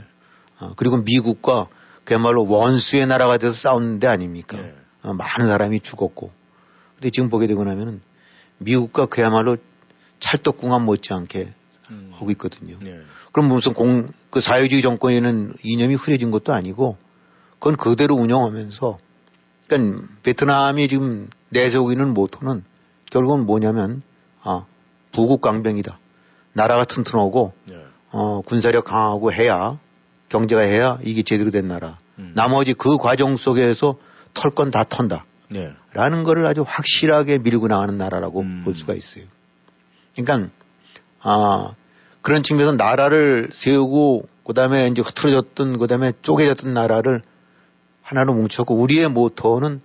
어, 0.59 0.73
그리고 0.75 0.97
미국과 0.97 1.67
그야말로 2.03 2.45
원수의 2.47 3.07
나라가 3.07 3.37
돼서 3.37 3.53
싸우는 3.53 3.99
데 3.99 4.07
아닙니까? 4.07 4.57
네. 4.57 4.75
어, 5.03 5.13
많은 5.13 5.47
사람이 5.47 5.79
죽었고. 5.79 6.31
근데 6.95 7.09
지금 7.09 7.29
보게 7.29 7.47
되고 7.47 7.63
나면은 7.63 8.01
미국과 8.57 9.07
그야말로 9.07 9.57
찰떡궁합 10.19 10.81
못지않게 10.83 11.49
음. 11.91 12.09
하고 12.13 12.31
있거든요. 12.31 12.77
네. 12.81 12.99
그럼 13.31 13.49
무슨 13.49 13.73
공, 13.73 14.07
그 14.29 14.41
사회주의 14.41 14.81
정권에는 14.81 15.55
이념이 15.63 15.95
흐려진 15.95 16.31
것도 16.31 16.53
아니고 16.53 16.97
그건 17.59 17.75
그대로 17.77 18.15
운영하면서 18.15 18.97
그러니까 19.67 20.07
베트남이 20.23 20.87
지금 20.87 21.29
내세우고 21.49 21.91
있는 21.91 22.13
모토는 22.13 22.63
결국은 23.11 23.45
뭐냐면 23.45 24.01
아, 24.41 24.65
부국 25.11 25.41
강병이다. 25.41 25.99
나라가 26.53 26.85
튼튼하고 26.85 27.53
네. 27.65 27.83
어, 28.11 28.41
군사력 28.45 28.85
강하고 28.85 29.33
해야 29.33 29.79
경제가 30.29 30.61
해야 30.61 30.99
이게 31.03 31.21
제대로 31.21 31.51
된 31.51 31.67
나라. 31.67 31.97
음. 32.19 32.31
나머지 32.35 32.73
그 32.73 32.97
과정 32.97 33.35
속에서 33.35 33.97
털 34.33 34.51
건 34.51 34.71
다 34.71 34.83
턴다. 34.83 35.25
네. 35.49 35.73
라는 35.93 36.23
거를 36.23 36.45
아주 36.45 36.63
확실하게 36.65 37.39
밀고 37.39 37.67
나가는 37.67 37.97
나라라고 37.97 38.41
음. 38.41 38.61
볼 38.63 38.73
수가 38.73 38.93
있어요. 38.93 39.25
그러니까 40.15 40.49
아 41.19 41.73
그런 42.21 42.43
측면에서 42.43 42.75
나라를 42.75 43.49
세우고 43.51 44.27
그다음에 44.45 44.87
이제 44.87 45.01
흐트러졌던 45.01 45.77
그다음에 45.79 46.13
쪼개졌던 46.21 46.73
나라를 46.73 47.21
하나로 48.01 48.33
뭉쳤고 48.33 48.75
우리의 48.75 49.09
모토는 49.09 49.81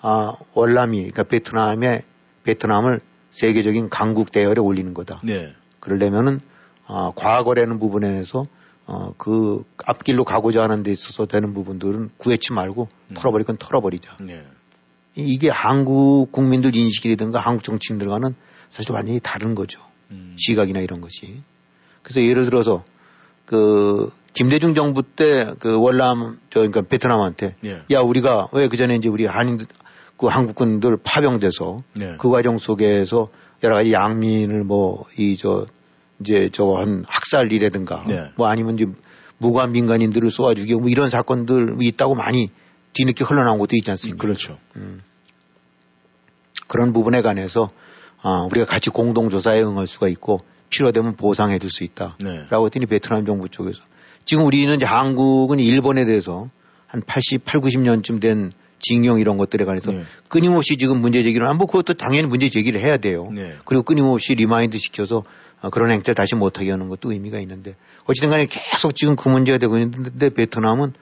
아 0.00 0.34
월남이 0.54 0.98
그러니까 0.98 1.24
베트남의 1.24 2.02
베트남을 2.44 3.00
세계적인 3.30 3.90
강국 3.90 4.30
대열에 4.30 4.60
올리는 4.60 4.94
거다. 4.94 5.20
네. 5.24 5.54
그러려면은 5.80 6.40
아, 6.86 7.12
과거라는 7.14 7.78
부분에서 7.78 8.46
어, 8.86 9.14
그 9.16 9.64
앞길로 9.86 10.24
가고자 10.24 10.62
하는 10.62 10.82
데 10.82 10.92
있어서 10.92 11.26
되는 11.26 11.54
부분들은 11.54 12.10
구애치 12.18 12.52
말고 12.52 12.88
털어버릴 13.14 13.46
건 13.46 13.56
털어버리자. 13.56 14.18
네. 14.20 14.44
이- 15.16 15.22
이게 15.32 15.48
한국 15.50 16.28
국민들 16.32 16.74
인식이라든가 16.74 17.40
한국 17.40 17.62
정치인들과는 17.64 18.34
사실 18.70 18.92
완전히 18.92 19.20
다른 19.22 19.54
거죠. 19.54 19.80
음. 20.10 20.34
시각이나 20.38 20.80
이런 20.80 21.00
것이. 21.00 21.40
그래서 22.02 22.20
예를 22.22 22.44
들어서 22.44 22.84
그 23.46 24.10
김대중 24.32 24.74
정부 24.74 25.02
때 25.02 25.52
그 25.58 25.78
월남 25.80 26.38
저 26.50 26.60
그러니까 26.60 26.82
베트남한테 26.82 27.56
네. 27.60 27.82
야 27.90 28.00
우리가 28.00 28.48
왜 28.52 28.68
그 28.68 28.76
전에 28.76 28.96
이제 28.96 29.08
우리 29.08 29.26
한인 29.26 29.58
그 30.16 30.26
한국군들 30.26 30.98
파병돼서 31.04 31.78
네. 31.94 32.16
그 32.18 32.30
과정 32.30 32.58
속에서 32.58 33.28
여러 33.62 33.76
가지 33.76 33.92
양민을 33.92 34.64
뭐 34.64 35.06
이 35.18 35.36
저 35.38 35.66
이제 36.20 36.48
저한 36.48 37.04
학살이라든가 37.08 38.04
네. 38.08 38.24
뭐 38.36 38.46
아니면 38.48 38.74
이제 38.74 38.86
무관 39.38 39.72
민간인들을 39.72 40.30
쏘아 40.30 40.54
죽이고 40.54 40.80
뭐 40.80 40.88
이런 40.88 41.10
사건들 41.10 41.76
있다고 41.80 42.14
많이 42.14 42.50
뒤늦게 42.94 43.24
흘러나온 43.24 43.58
것도 43.58 43.76
있지 43.76 43.90
않습니까? 43.90 44.20
그렇죠. 44.22 44.58
음. 44.76 45.02
그런 46.66 46.92
부분에 46.92 47.22
관해서 47.22 47.70
아, 48.22 48.46
우리가 48.50 48.64
같이 48.66 48.90
공동조사에 48.90 49.62
응할 49.62 49.86
수가 49.86 50.08
있고 50.08 50.40
필요되면 50.70 51.16
보상해 51.16 51.58
줄 51.58 51.70
수 51.70 51.84
있다. 51.84 52.16
네. 52.20 52.46
라고 52.50 52.66
했더니 52.66 52.86
베트남 52.86 53.26
정부 53.26 53.48
쪽에서 53.48 53.82
지금 54.24 54.46
우리는 54.46 54.74
이제 54.74 54.86
한국은 54.86 55.60
일본에 55.60 56.04
대해서 56.06 56.48
한 56.86 57.02
88, 57.06 57.60
90년쯤 57.60 58.20
된 58.20 58.52
징용 58.78 59.18
이런 59.18 59.36
것들에 59.36 59.64
관해서 59.64 59.92
네. 59.92 60.04
끊임없이 60.28 60.76
지금 60.76 61.00
문제 61.00 61.22
제기를 61.22 61.46
하면 61.46 61.58
뭐 61.58 61.66
그것도 61.66 61.94
당연히 61.94 62.28
문제 62.28 62.48
제기를 62.48 62.80
해야 62.80 62.96
돼요. 62.96 63.30
네. 63.32 63.54
그리고 63.64 63.82
끊임없이 63.82 64.34
remind 64.34 64.78
시켜서 64.78 65.22
어, 65.60 65.70
그런 65.70 65.90
행태를 65.90 66.14
다시 66.14 66.34
못하게 66.34 66.70
하는 66.70 66.88
것도 66.88 67.12
의미가 67.12 67.38
있는데 67.40 67.76
어쨌든 68.04 68.30
간에 68.30 68.46
계속 68.46 68.94
지금 68.94 69.16
그 69.16 69.28
문제가 69.28 69.58
되고 69.58 69.78
있는데 69.78 70.30
베트남은 70.30 70.92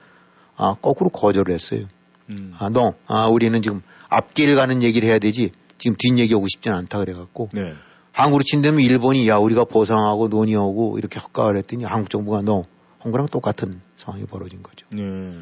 아, 0.55 0.75
거꾸로 0.81 1.09
거절을 1.09 1.53
했어요. 1.53 1.85
음. 2.31 2.53
아, 2.57 2.69
너, 2.69 2.93
아, 3.07 3.27
우리는 3.27 3.61
지금 3.61 3.81
앞길 4.09 4.55
가는 4.55 4.81
얘기를 4.83 5.07
해야 5.07 5.19
되지 5.19 5.51
지금 5.77 5.95
뒷 5.99 6.17
얘기 6.19 6.33
하고 6.33 6.47
싶지는 6.47 6.77
않다 6.77 6.99
그래갖고 6.99 7.49
네. 7.53 7.73
한국으로 8.11 8.43
친다면 8.43 8.81
일본이 8.81 9.27
야 9.27 9.37
우리가 9.37 9.65
보상하고 9.65 10.27
논의하고 10.27 10.97
이렇게 10.99 11.19
협가를 11.19 11.57
했더니 11.57 11.83
한국 11.83 12.09
정부가 12.09 12.41
너 12.41 12.63
한국랑 12.99 13.27
똑같은 13.27 13.81
상황이 13.97 14.25
벌어진 14.25 14.61
거죠. 14.63 14.85
네. 14.91 15.39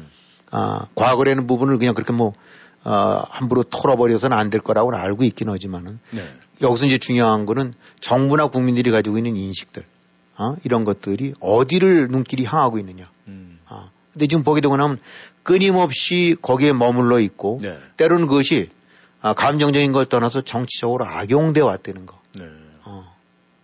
아, 0.50 0.86
과거라는 0.94 1.46
부분을 1.46 1.78
그냥 1.78 1.94
그렇게 1.94 2.12
뭐, 2.12 2.32
어, 2.84 3.22
함부로 3.30 3.62
털어버려서는 3.62 4.36
안 4.36 4.50
될 4.50 4.60
거라고는 4.60 4.98
알고 4.98 5.22
있긴 5.24 5.48
하지만은 5.48 6.00
네. 6.10 6.22
여기서 6.60 6.86
이제 6.86 6.98
중요한 6.98 7.46
거는 7.46 7.74
정부나 8.00 8.48
국민들이 8.48 8.90
가지고 8.90 9.18
있는 9.18 9.36
인식들, 9.36 9.84
어? 10.38 10.56
이런 10.64 10.84
것들이 10.84 11.34
어디를 11.40 12.08
눈길이 12.08 12.44
향하고 12.44 12.78
있느냐. 12.78 13.04
음. 13.28 13.51
아. 14.12 14.14
근데 14.14 14.26
지금 14.26 14.44
보게 14.44 14.60
되고 14.60 14.76
나면 14.76 14.98
끊임없이 15.42 16.36
거기에 16.40 16.72
머물러 16.72 17.18
있고 17.20 17.58
네. 17.60 17.78
때로는 17.96 18.26
그것이 18.26 18.68
아, 19.20 19.34
감정적인 19.34 19.92
걸 19.92 20.06
떠나서 20.06 20.42
정치적으로 20.42 21.04
악용돼 21.04 21.60
왔다는 21.60 22.06
거. 22.06 22.20
네. 22.36 22.44
어. 22.84 23.14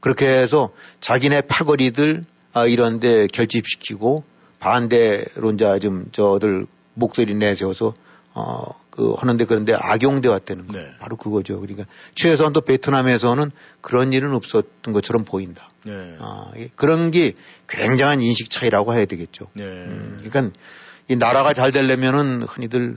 그렇게 0.01 0.27
해서 0.27 0.71
자기네 1.01 1.43
파거리들 1.43 2.25
아, 2.53 2.67
이런데 2.67 3.27
결집시키고 3.27 4.25
반대론자 4.61 5.79
좀 5.79 6.07
저들 6.13 6.67
목소리 6.95 7.35
내세워서 7.35 7.95
어, 8.35 8.75
그 8.99 9.13
하는데 9.13 9.45
그런데 9.45 9.75
악용돼 9.79 10.27
왔다는 10.29 10.67
거. 10.67 10.77
네. 10.77 10.91
바로 10.99 11.15
그거죠. 11.17 11.61
그러니까 11.61 11.87
최소한 12.17 12.53
또 12.53 12.63
베트남에서는 12.63 13.53
그런 13.81 14.13
일은 14.13 14.35
없었던 14.35 14.93
것처럼 14.93 15.25
보인다. 15.25 15.71
네. 15.87 15.93
아, 16.19 16.51
이- 16.57 16.69
그런 16.75 17.13
게 17.13 17.35
굉장한 17.69 18.21
인식 18.21 18.51
차이라고 18.51 18.95
해야 18.95 19.05
되겠죠. 19.05 19.47
네. 19.55 19.63
음, 19.63 20.21
그러니까 20.25 20.59
이 21.07 21.15
나라가 21.15 21.53
잘 21.53 21.71
되려면은 21.71 22.43
흔히들 22.43 22.97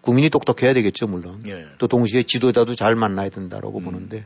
국민이 0.00 0.30
똑똑해야 0.30 0.72
되겠죠, 0.72 1.08
물론. 1.08 1.42
네. 1.44 1.66
또 1.76 1.88
동시에 1.88 2.22
지도자도 2.22 2.74
잘 2.74 2.94
만나야 2.94 3.28
된다라고 3.28 3.80
음. 3.80 3.84
보는데, 3.84 4.24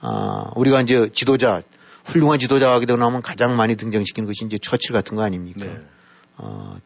아, 0.00 0.50
우리가 0.56 0.80
이제 0.80 1.10
지도자, 1.12 1.60
훌륭한 2.06 2.38
지도자가 2.38 2.80
되고 2.80 2.96
나면 2.96 3.20
가장 3.20 3.54
많이 3.54 3.76
등장시키는 3.76 4.26
것이 4.26 4.46
이제 4.46 4.56
처칠 4.56 4.92
같은 4.94 5.14
거 5.14 5.22
아닙니까? 5.22 5.66
네. 5.66 5.78
어, 6.38 6.76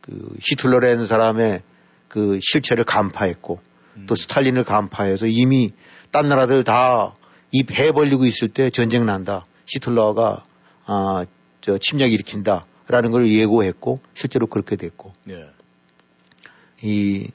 그 0.00 0.28
히틀러라는 0.40 1.06
사람의 1.06 1.62
그 2.08 2.38
실체를 2.42 2.84
간파했고 2.84 3.60
음. 3.96 4.06
또 4.06 4.14
스탈린을 4.16 4.64
간파해서 4.64 5.26
이미 5.26 5.72
딴 6.10 6.28
나라들 6.28 6.64
다 6.64 7.14
입 7.50 7.70
해 7.72 7.92
벌리고 7.92 8.26
있을 8.26 8.48
때 8.48 8.68
전쟁 8.70 9.06
난다. 9.06 9.44
히틀러가 9.66 10.44
아, 10.84 11.24
저 11.62 11.78
침략 11.78 12.12
일으킨다 12.12 12.66
라는 12.88 13.10
걸 13.10 13.26
예고했고 13.30 14.00
실제로 14.14 14.46
그렇게 14.46 14.76
됐고 14.76 15.12
네. 15.24 15.46
이 16.82 17.28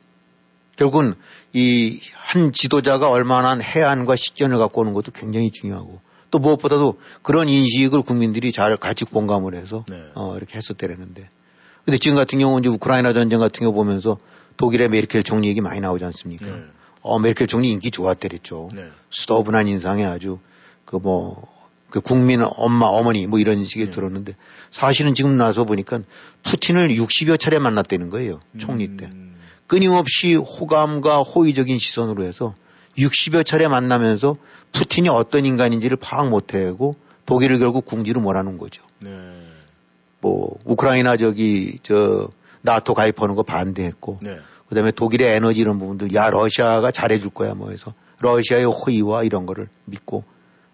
결국은 0.75 1.15
이 1.53 1.99
한 2.15 2.51
지도자가 2.51 3.09
얼마나 3.09 3.55
해안과 3.59 4.15
식견을 4.15 4.57
갖고 4.57 4.81
오는 4.81 4.93
것도 4.93 5.11
굉장히 5.11 5.51
중요하고 5.51 5.99
또 6.31 6.39
무엇보다도 6.39 6.99
그런 7.21 7.47
인식을 7.49 8.01
국민들이 8.01 8.51
잘 8.51 8.75
같이 8.77 9.05
공감을 9.05 9.53
해서 9.53 9.85
네. 9.89 9.97
어, 10.15 10.35
이렇게 10.37 10.57
했었대라는데 10.57 11.29
근데 11.85 11.97
지금 11.97 12.17
같은 12.17 12.39
경우 12.39 12.59
이제 12.59 12.69
우크라이나 12.69 13.13
전쟁 13.13 13.39
같은 13.39 13.59
경우 13.59 13.73
보면서 13.73 14.17
독일의 14.57 14.89
메르켈 14.89 15.23
총리 15.23 15.47
얘기 15.47 15.61
많이 15.61 15.79
나오지 15.79 16.05
않습니까? 16.05 16.45
네. 16.45 16.63
어, 17.01 17.19
메르켈 17.19 17.47
총리 17.47 17.71
인기 17.71 17.91
좋았대랬죠. 17.91 18.69
네. 18.73 18.89
수더분한 19.09 19.67
인상에 19.67 20.05
아주 20.05 20.39
그 20.85 20.95
뭐, 20.95 21.47
그 21.89 22.01
국민 22.01 22.41
엄마, 22.41 22.87
어머니 22.87 23.27
뭐 23.27 23.39
이런 23.39 23.63
식의 23.63 23.87
네. 23.87 23.91
들었는데 23.91 24.35
사실은 24.71 25.13
지금 25.13 25.37
나서 25.37 25.63
보니까 25.63 25.99
푸틴을 26.43 26.89
60여 26.89 27.39
차례 27.39 27.59
만났다는 27.59 28.09
거예요. 28.09 28.39
총리 28.57 28.97
때. 28.97 29.05
음. 29.05 29.35
끊임없이 29.67 30.35
호감과 30.35 31.21
호의적인 31.21 31.77
시선으로 31.77 32.23
해서 32.23 32.53
60여 32.97 33.45
차례 33.45 33.67
만나면서 33.67 34.37
푸틴이 34.71 35.09
어떤 35.09 35.45
인간인지를 35.45 35.97
파악 35.97 36.29
못하고 36.29 36.95
독일을 37.25 37.59
결국 37.59 37.85
궁지로 37.85 38.21
몰아놓은 38.21 38.57
거죠. 38.57 38.83
네. 38.99 39.09
뭐 40.21 40.57
우크라이나 40.65 41.17
저기 41.17 41.79
저 41.83 42.29
나토 42.63 42.93
가입하는 42.93 43.35
거 43.35 43.43
반대했고 43.43 44.19
네. 44.21 44.39
그다음에 44.69 44.91
독일의 44.91 45.35
에너지 45.35 45.61
이런 45.61 45.77
부분들 45.77 46.13
야 46.15 46.29
러시아가 46.29 46.91
잘해줄 46.91 47.29
거야 47.29 47.53
뭐 47.53 47.69
해서 47.69 47.93
러시아의 48.19 48.65
호의와 48.65 49.23
이런 49.23 49.45
거를 49.45 49.67
믿고 49.85 50.23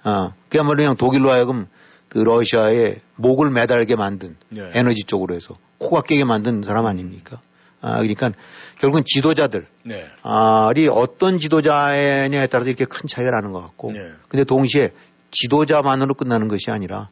아 0.04 0.34
그야말로 0.50 0.78
그냥 0.78 0.96
독일로 0.96 1.32
하여금 1.32 1.68
그 2.08 2.20
러시아의 2.20 3.02
목을 3.16 3.50
매달게 3.50 3.96
만든 3.96 4.38
네. 4.50 4.70
에너지 4.74 5.04
쪽으로 5.04 5.36
해서 5.36 5.56
코가 5.80 6.04
깨게 6.04 6.24
만든 6.24 6.64
사람 6.64 6.86
아닙니까? 6.86 7.42
아 7.82 7.98
그러니까 7.98 8.32
결국은 8.80 9.04
지도자들 9.06 9.68
네. 9.84 10.06
아이 10.24 10.88
어떤 10.88 11.40
지도자냐에 11.40 12.48
따라서 12.48 12.70
이렇게 12.70 12.86
큰 12.86 13.08
차이가 13.08 13.32
나는 13.32 13.52
것 13.52 13.62
같고 13.62 13.92
네. 13.92 14.10
근데 14.28 14.44
동시에 14.44 14.92
지도자만으로 15.32 16.14
끝나는 16.14 16.48
것이 16.48 16.72
아니라 16.72 17.10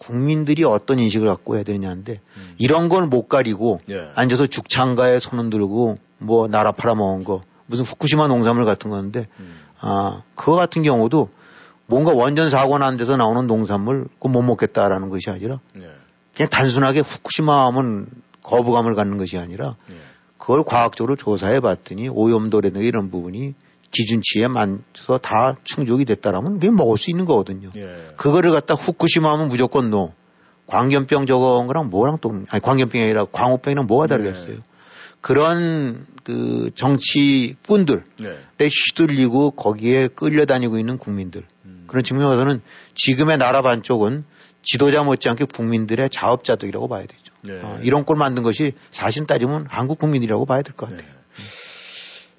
국민들이 0.00 0.64
어떤 0.64 0.98
인식을 0.98 1.28
갖고 1.28 1.56
해야 1.56 1.62
되느냐인데 1.62 2.20
음. 2.36 2.54
이런 2.56 2.88
걸못 2.88 3.28
가리고 3.28 3.80
네. 3.86 4.10
앉아서 4.14 4.46
죽창가에 4.46 5.20
손을 5.20 5.50
들고 5.50 5.98
뭐 6.16 6.48
나라 6.48 6.72
팔아먹은 6.72 7.24
거 7.24 7.42
무슨 7.66 7.84
후쿠시마 7.84 8.26
농산물 8.26 8.64
같은 8.64 8.90
건데 8.90 9.28
음. 9.38 9.60
아 9.78 10.22
그거 10.34 10.56
같은 10.56 10.82
경우도 10.82 11.28
뭔가 11.84 12.12
원전 12.14 12.48
사고 12.48 12.78
난 12.78 12.96
데서 12.96 13.18
나오는 13.18 13.46
농산물 13.46 14.08
그거 14.14 14.30
못 14.30 14.40
먹겠다라는 14.40 15.10
것이 15.10 15.28
아니라 15.28 15.60
네. 15.74 15.86
그냥 16.34 16.48
단순하게 16.48 17.00
후쿠시마 17.00 17.66
하면 17.66 18.06
거부감을 18.42 18.94
갖는 18.94 19.18
것이 19.18 19.36
아니라 19.36 19.76
네. 19.86 19.96
그걸 20.38 20.64
과학적으로 20.64 21.16
조사해 21.16 21.60
봤더니 21.60 22.08
오염도라든가 22.08 22.82
이런 22.86 23.10
부분이 23.10 23.54
기준치에 23.90 24.48
맞춰서 24.48 25.18
다 25.18 25.56
충족이 25.64 26.04
됐다라면 26.04 26.54
그게 26.54 26.70
먹을 26.70 26.96
수 26.96 27.10
있는 27.10 27.24
거거든요. 27.24 27.70
예. 27.76 28.12
그거를 28.16 28.52
갖다 28.52 28.74
후쿠시마 28.74 29.32
하면 29.32 29.48
무조건 29.48 29.90
노. 29.90 30.12
광견병 30.66 31.26
저거 31.26 31.66
거랑 31.66 31.90
뭐랑 31.90 32.18
또, 32.20 32.44
아니 32.48 32.62
광견병이 32.62 33.04
아니라 33.04 33.24
광우병이랑 33.24 33.86
뭐가 33.86 34.06
다르겠어요. 34.06 34.54
네. 34.54 34.60
그런 35.20 36.06
그 36.22 36.70
정치꾼들에 36.76 38.00
네. 38.20 38.68
휘둘리고 38.68 39.50
거기에 39.52 40.08
끌려다니고 40.08 40.78
있는 40.78 40.96
국민들. 40.96 41.42
음. 41.64 41.84
그런 41.88 42.04
측면에서는 42.04 42.62
지금의 42.94 43.38
나라 43.38 43.62
반쪽은 43.62 44.24
지도자 44.62 45.02
못지않게 45.02 45.46
국민들의 45.46 46.08
자업자득이라고 46.10 46.86
봐야 46.88 47.02
되죠. 47.02 47.34
네. 47.42 47.60
어, 47.62 47.80
이런 47.82 48.04
꼴 48.04 48.16
만든 48.16 48.42
것이 48.42 48.72
사실 48.90 49.26
따지면 49.26 49.66
한국 49.68 49.98
국민이라고 49.98 50.46
봐야 50.46 50.62
될 50.62 50.74
것 50.74 50.88
같아요. 50.88 51.06
네. 51.06 51.19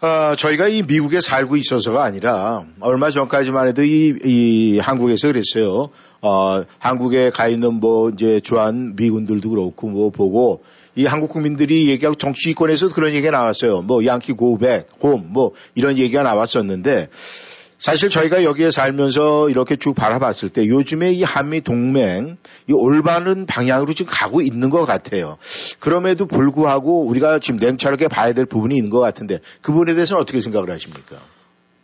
아, 0.03 0.35
저희가 0.35 0.67
이 0.67 0.81
미국에 0.81 1.19
살고 1.19 1.57
있어서가 1.57 2.03
아니라 2.03 2.65
얼마 2.79 3.11
전까지만 3.11 3.67
해도 3.67 3.83
이, 3.83 4.15
이 4.25 4.79
한국에서 4.79 5.27
그랬어요. 5.27 5.89
어, 6.21 6.63
한국에 6.79 7.29
가 7.29 7.47
있는 7.47 7.75
뭐 7.75 8.09
이제 8.09 8.39
주한 8.39 8.95
미군들도 8.95 9.47
그렇고 9.47 9.89
뭐 9.89 10.09
보고 10.09 10.63
이 10.95 11.05
한국 11.05 11.29
국민들이 11.29 11.87
얘기하고 11.89 12.15
정치권에서 12.15 12.89
그런 12.89 13.13
얘기가 13.13 13.29
나왔어요. 13.29 13.83
뭐 13.83 14.03
양키 14.03 14.33
고백, 14.33 14.87
홈, 15.03 15.27
뭐 15.27 15.51
이런 15.75 15.99
얘기가 15.99 16.23
나왔었는데 16.23 17.09
사실 17.81 18.09
저희가 18.09 18.43
여기에 18.43 18.69
살면서 18.69 19.49
이렇게 19.49 19.75
쭉 19.75 19.95
바라봤을 19.95 20.49
때 20.49 20.67
요즘에 20.67 21.13
이 21.13 21.23
한미 21.23 21.61
동맹 21.61 22.37
이 22.69 22.73
올바른 22.73 23.47
방향으로 23.47 23.95
지금 23.95 24.13
가고 24.13 24.41
있는 24.41 24.69
것 24.69 24.85
같아요. 24.85 25.37
그럼에도 25.79 26.27
불구하고 26.27 27.03
우리가 27.07 27.39
지금 27.39 27.57
냉철하게 27.59 28.07
봐야 28.07 28.33
될 28.33 28.45
부분이 28.45 28.75
있는 28.75 28.91
것 28.91 28.99
같은데 28.99 29.39
그 29.61 29.71
부분에 29.71 29.95
대해서는 29.95 30.21
어떻게 30.21 30.39
생각을 30.39 30.69
하십니까? 30.69 31.17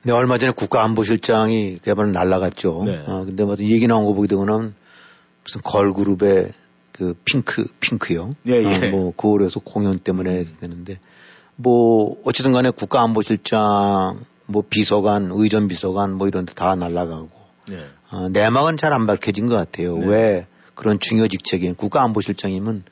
네, 0.03 0.11
얼마 0.11 0.37
전에 0.37 0.51
국가안보실장이 0.51 1.79
그야말로 1.81 2.11
날라갔죠. 2.11 2.83
네. 2.85 3.01
어, 3.07 3.25
근데 3.25 3.43
뭐 3.43 3.55
얘기 3.59 3.87
나온 3.87 4.05
거 4.05 4.13
보게 4.13 4.27
되고는 4.27 4.75
무슨 5.43 5.61
걸그룹의 5.63 6.51
그 6.91 7.15
핑크, 7.25 7.65
핑크요. 7.79 8.35
예, 8.47 8.53
예. 8.53 8.87
어, 8.87 8.91
뭐, 8.91 9.13
그걸에서 9.15 9.61
공연 9.61 9.97
때문에 9.97 10.45
되는데 10.59 10.99
뭐, 11.55 12.17
어쨌든 12.23 12.53
간에 12.53 12.69
국가안보실장, 12.69 14.25
뭐, 14.47 14.63
비서관, 14.67 15.29
의전 15.31 15.67
비서관 15.67 16.13
뭐 16.13 16.27
이런 16.27 16.45
데 16.45 16.53
다 16.53 16.75
날라가고 16.75 17.29
네. 17.69 17.77
어, 18.09 18.29
내막은 18.29 18.77
잘 18.77 18.93
안 18.93 19.05
밝혀진 19.05 19.47
것 19.47 19.55
같아요. 19.55 19.97
네. 19.97 20.05
왜 20.07 20.47
그런 20.73 20.99
중요 20.99 21.27
직책인 21.27 21.75
국가안보실장이면 21.75 22.83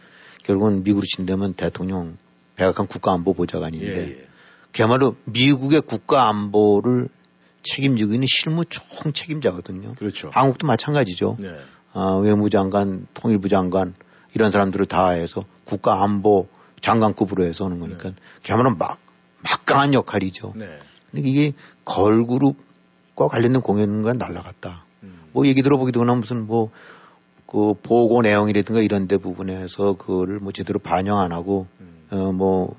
결국은 0.43 0.83
미국으로 0.83 1.05
친다면 1.05 1.53
대통령 1.53 2.17
백악관 2.55 2.87
국가안보보좌관인데 2.87 4.07
예, 4.07 4.09
예. 4.11 4.27
그야말로 4.71 5.15
미국의 5.25 5.81
국가 5.81 6.27
안보를 6.29 7.09
책임지고 7.63 8.13
있는 8.13 8.27
실무 8.29 8.63
총 8.65 9.13
책임자거든요. 9.13 9.93
그렇죠. 9.93 10.29
한국도 10.33 10.67
마찬가지죠. 10.67 11.37
네. 11.39 11.55
어, 11.93 12.17
외무장관, 12.19 13.07
통일부 13.13 13.49
장관 13.49 13.93
이런 14.33 14.51
사람들을 14.51 14.85
다 14.87 15.09
해서 15.09 15.45
국가 15.63 16.03
안보 16.03 16.47
장관급으로 16.81 17.45
해서 17.45 17.65
하는 17.65 17.79
거니까 17.79 18.11
그야말로 18.45 18.75
막 18.75 18.99
막강한 19.41 19.93
역할이죠. 19.93 20.53
네. 20.55 20.67
근데 21.15 21.29
이게 21.29 21.53
걸그룹과 21.85 23.27
관련된 23.29 23.61
공연과 23.61 24.13
날라갔다. 24.13 24.83
음. 25.03 25.19
뭐 25.31 25.47
얘기 25.47 25.61
들어보기도 25.63 26.01
하나 26.01 26.15
무슨 26.15 26.45
뭐 26.45 26.71
그 27.47 27.73
보고 27.81 28.21
내용이라든가 28.21 28.81
이런 28.81 29.07
데 29.07 29.17
부분에서 29.17 29.93
그거를 29.93 30.39
뭐 30.39 30.51
제대로 30.51 30.79
반영 30.79 31.19
안 31.19 31.31
하고 31.31 31.67
음. 31.79 32.07
어뭐 32.11 32.75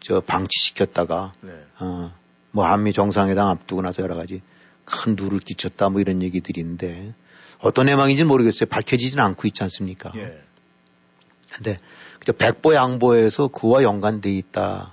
저 0.00 0.20
방치시켰다가 0.20 1.34
네. 1.42 1.52
어, 1.78 2.12
뭐 2.50 2.64
한미 2.64 2.92
정상회담 2.92 3.46
앞두고 3.46 3.82
나서 3.82 4.02
여러 4.02 4.14
가지 4.14 4.40
큰 4.84 5.14
누를 5.14 5.40
끼쳤다 5.40 5.90
뭐 5.90 6.00
이런 6.00 6.22
얘기들이 6.22 6.60
있는데 6.60 7.12
어떤 7.60 7.86
내막인지는 7.86 8.26
모르겠어요. 8.28 8.68
밝혀지진 8.68 9.20
않고 9.20 9.46
있지 9.46 9.62
않습니까? 9.62 10.12
예. 10.16 10.40
근데 11.52 11.76
백보 12.36 12.74
양보에서 12.74 13.48
그와 13.48 13.82
연관돼 13.82 14.30
있다. 14.30 14.92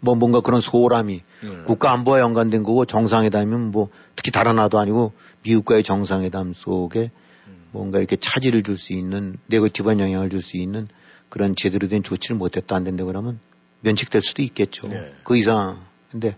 뭐 0.00 0.14
뭔가 0.14 0.40
그런 0.40 0.60
소홀함이 0.60 1.22
음. 1.44 1.64
국가 1.66 1.92
안보와 1.92 2.20
연관된 2.20 2.62
거고 2.62 2.84
정상회담이면 2.84 3.70
뭐 3.70 3.88
특히 4.14 4.30
다른 4.30 4.56
나라도 4.56 4.78
아니고 4.78 5.12
미국과의 5.42 5.82
정상회담 5.82 6.52
속에 6.52 7.10
음. 7.46 7.64
뭔가 7.72 7.98
이렇게 7.98 8.16
차질을 8.16 8.62
줄 8.62 8.76
수 8.76 8.92
있는 8.92 9.36
네거티브한 9.46 10.00
영향을 10.00 10.30
줄 10.30 10.40
수 10.42 10.56
있는 10.56 10.86
그런 11.28 11.56
제대로 11.56 11.88
된 11.88 12.02
조치를 12.02 12.36
못했다 12.36 12.76
안 12.76 12.84
된다 12.84 13.04
그러면 13.04 13.40
면책될 13.80 14.22
수도 14.22 14.42
있겠죠. 14.42 14.88
네. 14.88 15.12
그 15.24 15.36
이상. 15.36 15.80
근데 16.10 16.36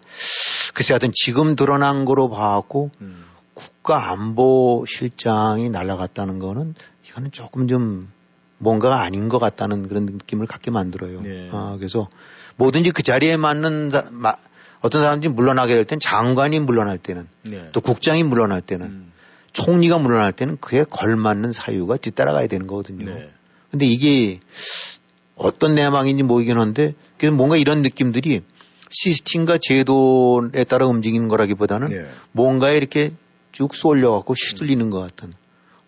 글쎄 0.75 0.95
하여튼 0.95 1.11
지금 1.15 1.57
드러난 1.57 2.05
거로 2.05 2.29
봐갖고 2.31 2.91
음. 3.01 3.25
국가 3.55 4.11
안보 4.11 4.85
실장이 4.87 5.69
날아갔다는 5.69 6.39
거는 6.39 6.75
이거는 7.09 7.33
조금 7.33 7.67
좀 7.67 8.09
뭔가가 8.59 9.01
아닌 9.03 9.29
것 9.29 9.39
같다는 9.39 9.89
그런 9.89 10.07
느낌을 10.07 10.47
갖게 10.47 10.71
만들어요. 10.71 11.21
네. 11.21 11.49
아, 11.53 11.77
그래서 11.77 12.09
뭐든지 12.59 12.91
그 12.91 13.03
자리에 13.03 13.37
맞는 13.37 13.91
사, 13.91 14.05
마, 14.11 14.35
어떤 14.81 15.03
사람들이 15.03 15.33
물러나게 15.33 15.75
될땐 15.75 16.01
장관이 16.01 16.61
물러날 16.61 16.99
때는 16.99 17.27
네. 17.43 17.71
또 17.73 17.81
국장이 17.81 18.23
물러날 18.23 18.61
때는 18.61 18.87
음. 18.87 19.13
총리가 19.53 19.99
물러날 19.99 20.33
때는 20.33 20.59
그에 20.61 20.85
걸맞는 20.85 21.53
사유가 21.53 21.97
뒤따라가야 21.97 22.47
되는 22.49 22.67
거거든요. 22.67 23.07
네. 23.07 23.31
근데 23.71 23.87
이게 23.87 24.41
어떤 25.37 25.75
내막인지 25.75 26.25
모르긴 26.25 26.59
한데 26.59 26.95
그래서 27.17 27.35
뭔가 27.35 27.57
이런 27.57 27.83
느낌들이 27.83 28.43
시스템과 28.91 29.59
제도에 29.61 30.65
따라 30.65 30.87
움직이는 30.87 31.29
거라기보다는 31.29 31.89
네. 31.89 32.07
뭔가에 32.33 32.77
이렇게 32.77 33.13
쭉 33.53 33.75
쏠려갖고 33.75 34.35
휘둘리는 34.35 34.91
것 34.91 35.01
같은 35.01 35.33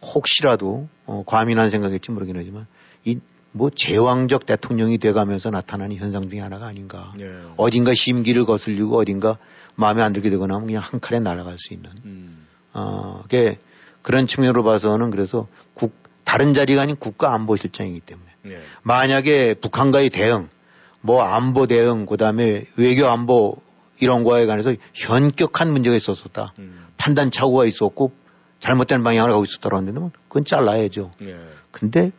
혹시라도 0.03 0.89
어, 1.07 1.25
과민한 1.27 1.71
생각일지 1.71 2.11
모르긴 2.11 2.37
하지만 2.37 2.67
이 3.05 3.19
뭐 3.53 3.71
제왕적 3.71 4.47
대통령이 4.47 4.99
돼가면서 4.99 5.51
나타나는 5.51 5.97
현상 5.97 6.29
중에 6.29 6.41
하나가 6.41 6.67
아닌가. 6.67 7.13
네. 7.17 7.31
어딘가 7.57 7.95
심기를 7.95 8.45
거슬리고 8.45 8.99
어딘가 8.99 9.39
마음에 9.75 10.03
안 10.03 10.13
들게 10.13 10.31
되거나 10.31 10.55
하면 10.55 10.67
그냥 10.67 10.83
한 10.85 11.01
칼에 11.01 11.19
날아갈 11.19 11.57
수 11.59 11.75
있는. 11.75 11.91
음. 12.05 12.47
어, 12.73 13.25
그 13.29 13.57
그런 14.03 14.27
측면으로 14.27 14.63
봐서는 14.63 15.11
그래서 15.11 15.49
국, 15.75 15.95
다른 16.25 16.55
자리가 16.55 16.83
아닌 16.83 16.97
국가안보실장이기 16.97 18.01
때문에. 18.01 18.31
네. 18.43 18.61
만약에 18.83 19.55
북한과의 19.55 20.11
대응, 20.11 20.49
뭐 21.01 21.23
안보 21.23 21.67
대응, 21.67 22.07
그 22.07 22.17
다음에 22.17 22.67
외교 22.77 23.07
안보 23.07 23.57
이런 23.99 24.25
거에 24.25 24.47
관해서 24.47 24.75
현격한 24.95 25.71
문제가 25.73 25.97
있었었다. 25.97 26.55
음. 26.59 26.87
판단 26.97 27.31
착오가 27.31 27.65
있었고 27.65 28.13
잘못된 28.61 29.03
방향을 29.03 29.31
가고 29.31 29.45
있었다고 29.45 29.77
하는데 29.77 30.11
그건 30.29 30.45
잘라야죠. 30.45 31.11
네. 31.19 31.37
근데 31.71 32.13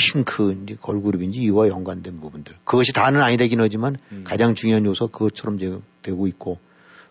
핑크인지 0.00 0.76
걸그룹인지 0.76 1.40
이와 1.40 1.68
연관된 1.68 2.20
부분들. 2.20 2.56
그것이 2.64 2.92
다는 2.92 3.22
아니되긴 3.22 3.60
하지만 3.60 3.96
음. 4.12 4.24
가장 4.26 4.54
중요한 4.54 4.84
요소 4.86 5.08
그것처럼 5.08 5.58
되고 6.02 6.26
있고 6.26 6.58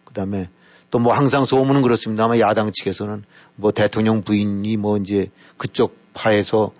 그다음에 0.05 0.49
또 0.91 0.99
뭐 0.99 1.13
항상 1.13 1.45
소문은 1.45 1.81
그렇습니다만 1.81 2.39
야당 2.39 2.71
측에서는 2.71 3.23
뭐 3.55 3.71
대통령 3.71 4.23
부인이 4.23 4.75
뭐 4.77 4.97
이제 4.97 5.29
그쪽 5.57 5.95
파에서 6.13 6.71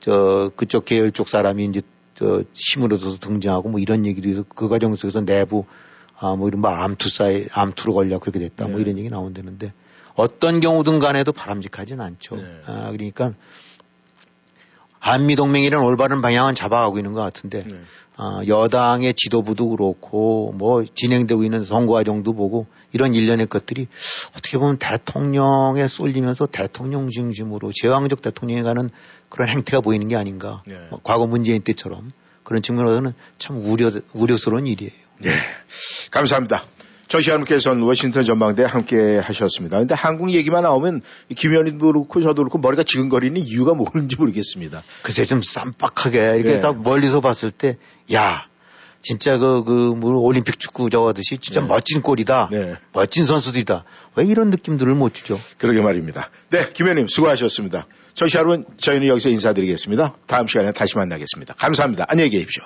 저 0.00 0.50
그쪽 0.56 0.84
계열 0.84 1.10
쪽 1.10 1.28
사람이 1.28 1.64
이제 1.64 1.82
저 2.14 2.44
얻어서 2.84 3.18
등장하고 3.18 3.68
뭐 3.68 3.80
이런 3.80 4.06
얘기도 4.06 4.44
그 4.44 4.68
과정 4.68 4.94
속에서 4.94 5.20
내부 5.20 5.64
아뭐 6.18 6.48
이런 6.48 6.60
뭐 6.60 6.70
암투사에 6.70 7.48
암투로 7.52 7.92
걸려 7.92 8.18
그렇게 8.18 8.38
됐다 8.38 8.64
뭐 8.64 8.66
네. 8.66 8.72
뭐 8.72 8.80
이런 8.80 8.98
얘기 8.98 9.10
나온다는데 9.10 9.72
어떤 10.14 10.60
경우든 10.60 10.98
간에도 10.98 11.32
바람직하진 11.32 12.00
않죠. 12.00 12.36
네. 12.36 12.42
아 12.66 12.90
그러니까 12.92 13.34
한미동맹이라는 15.12 15.86
올바른 15.86 16.20
방향은 16.20 16.54
잡아가고 16.54 16.98
있는 16.98 17.12
것 17.12 17.22
같은데 17.22 17.62
네. 17.64 17.74
어, 18.18 18.40
여당의 18.46 19.14
지도부도 19.14 19.68
그렇고 19.68 20.52
뭐 20.56 20.84
진행되고 20.84 21.44
있는 21.44 21.64
선거 21.64 21.92
과정도 21.92 22.32
보고 22.32 22.66
이런 22.92 23.14
일련의 23.14 23.46
것들이 23.46 23.88
어떻게 24.30 24.58
보면 24.58 24.78
대통령에 24.78 25.86
쏠리면서 25.86 26.46
대통령 26.46 27.10
중심으로 27.10 27.72
제왕적 27.74 28.22
대통령에 28.22 28.62
가는 28.62 28.90
그런 29.28 29.48
행태가 29.48 29.82
보이는 29.82 30.08
게 30.08 30.16
아닌가. 30.16 30.62
네. 30.66 30.78
뭐 30.90 30.98
과거 31.02 31.26
문재인 31.26 31.62
때처럼 31.62 32.12
그런 32.42 32.62
측면으로는 32.62 33.12
참 33.38 33.58
우려 33.58 33.90
우려스러운 34.12 34.66
일이에요. 34.66 34.92
네, 35.20 35.30
감사합니다. 36.10 36.64
조시아님께서는 37.08 37.82
워싱턴 37.82 38.22
전망대 38.22 38.64
함께 38.64 39.18
하셨습니다. 39.18 39.78
근데 39.78 39.94
한국 39.94 40.32
얘기만 40.32 40.62
나오면 40.62 41.02
김현희도 41.34 41.86
그렇고 41.86 42.20
저도 42.20 42.42
그렇고 42.42 42.58
머리가 42.58 42.82
지근거리는 42.82 43.40
이유가 43.40 43.74
뭐는지 43.74 44.16
모르겠습니다. 44.16 44.82
글쎄 45.02 45.24
좀 45.24 45.40
쌈박하게 45.42 46.18
이렇게 46.18 46.54
네. 46.54 46.60
딱 46.60 46.82
멀리서 46.82 47.20
봤을 47.20 47.50
때, 47.50 47.78
야, 48.12 48.46
진짜 49.02 49.38
그, 49.38 49.62
그, 49.64 49.70
뭐, 49.96 50.16
올림픽 50.20 50.58
축구 50.58 50.90
저거 50.90 51.08
하듯이 51.08 51.38
진짜 51.38 51.60
네. 51.60 51.68
멋진 51.68 52.02
골이다. 52.02 52.48
네. 52.50 52.74
멋진 52.92 53.24
선수들이다. 53.24 53.84
왜 54.16 54.24
이런 54.24 54.50
느낌들을 54.50 54.92
못 54.94 55.14
주죠? 55.14 55.36
그러게 55.58 55.80
말입니다. 55.80 56.30
네, 56.50 56.70
김현님 56.72 57.06
수고하셨습니다. 57.06 57.86
저시 58.14 58.36
여러분, 58.38 58.64
저희는 58.78 59.06
여기서 59.06 59.28
인사드리겠습니다. 59.28 60.16
다음 60.26 60.48
시간에 60.48 60.72
다시 60.72 60.96
만나겠습니다. 60.96 61.54
감사합니다. 61.54 62.06
안녕히 62.08 62.30
계십시오. 62.30 62.64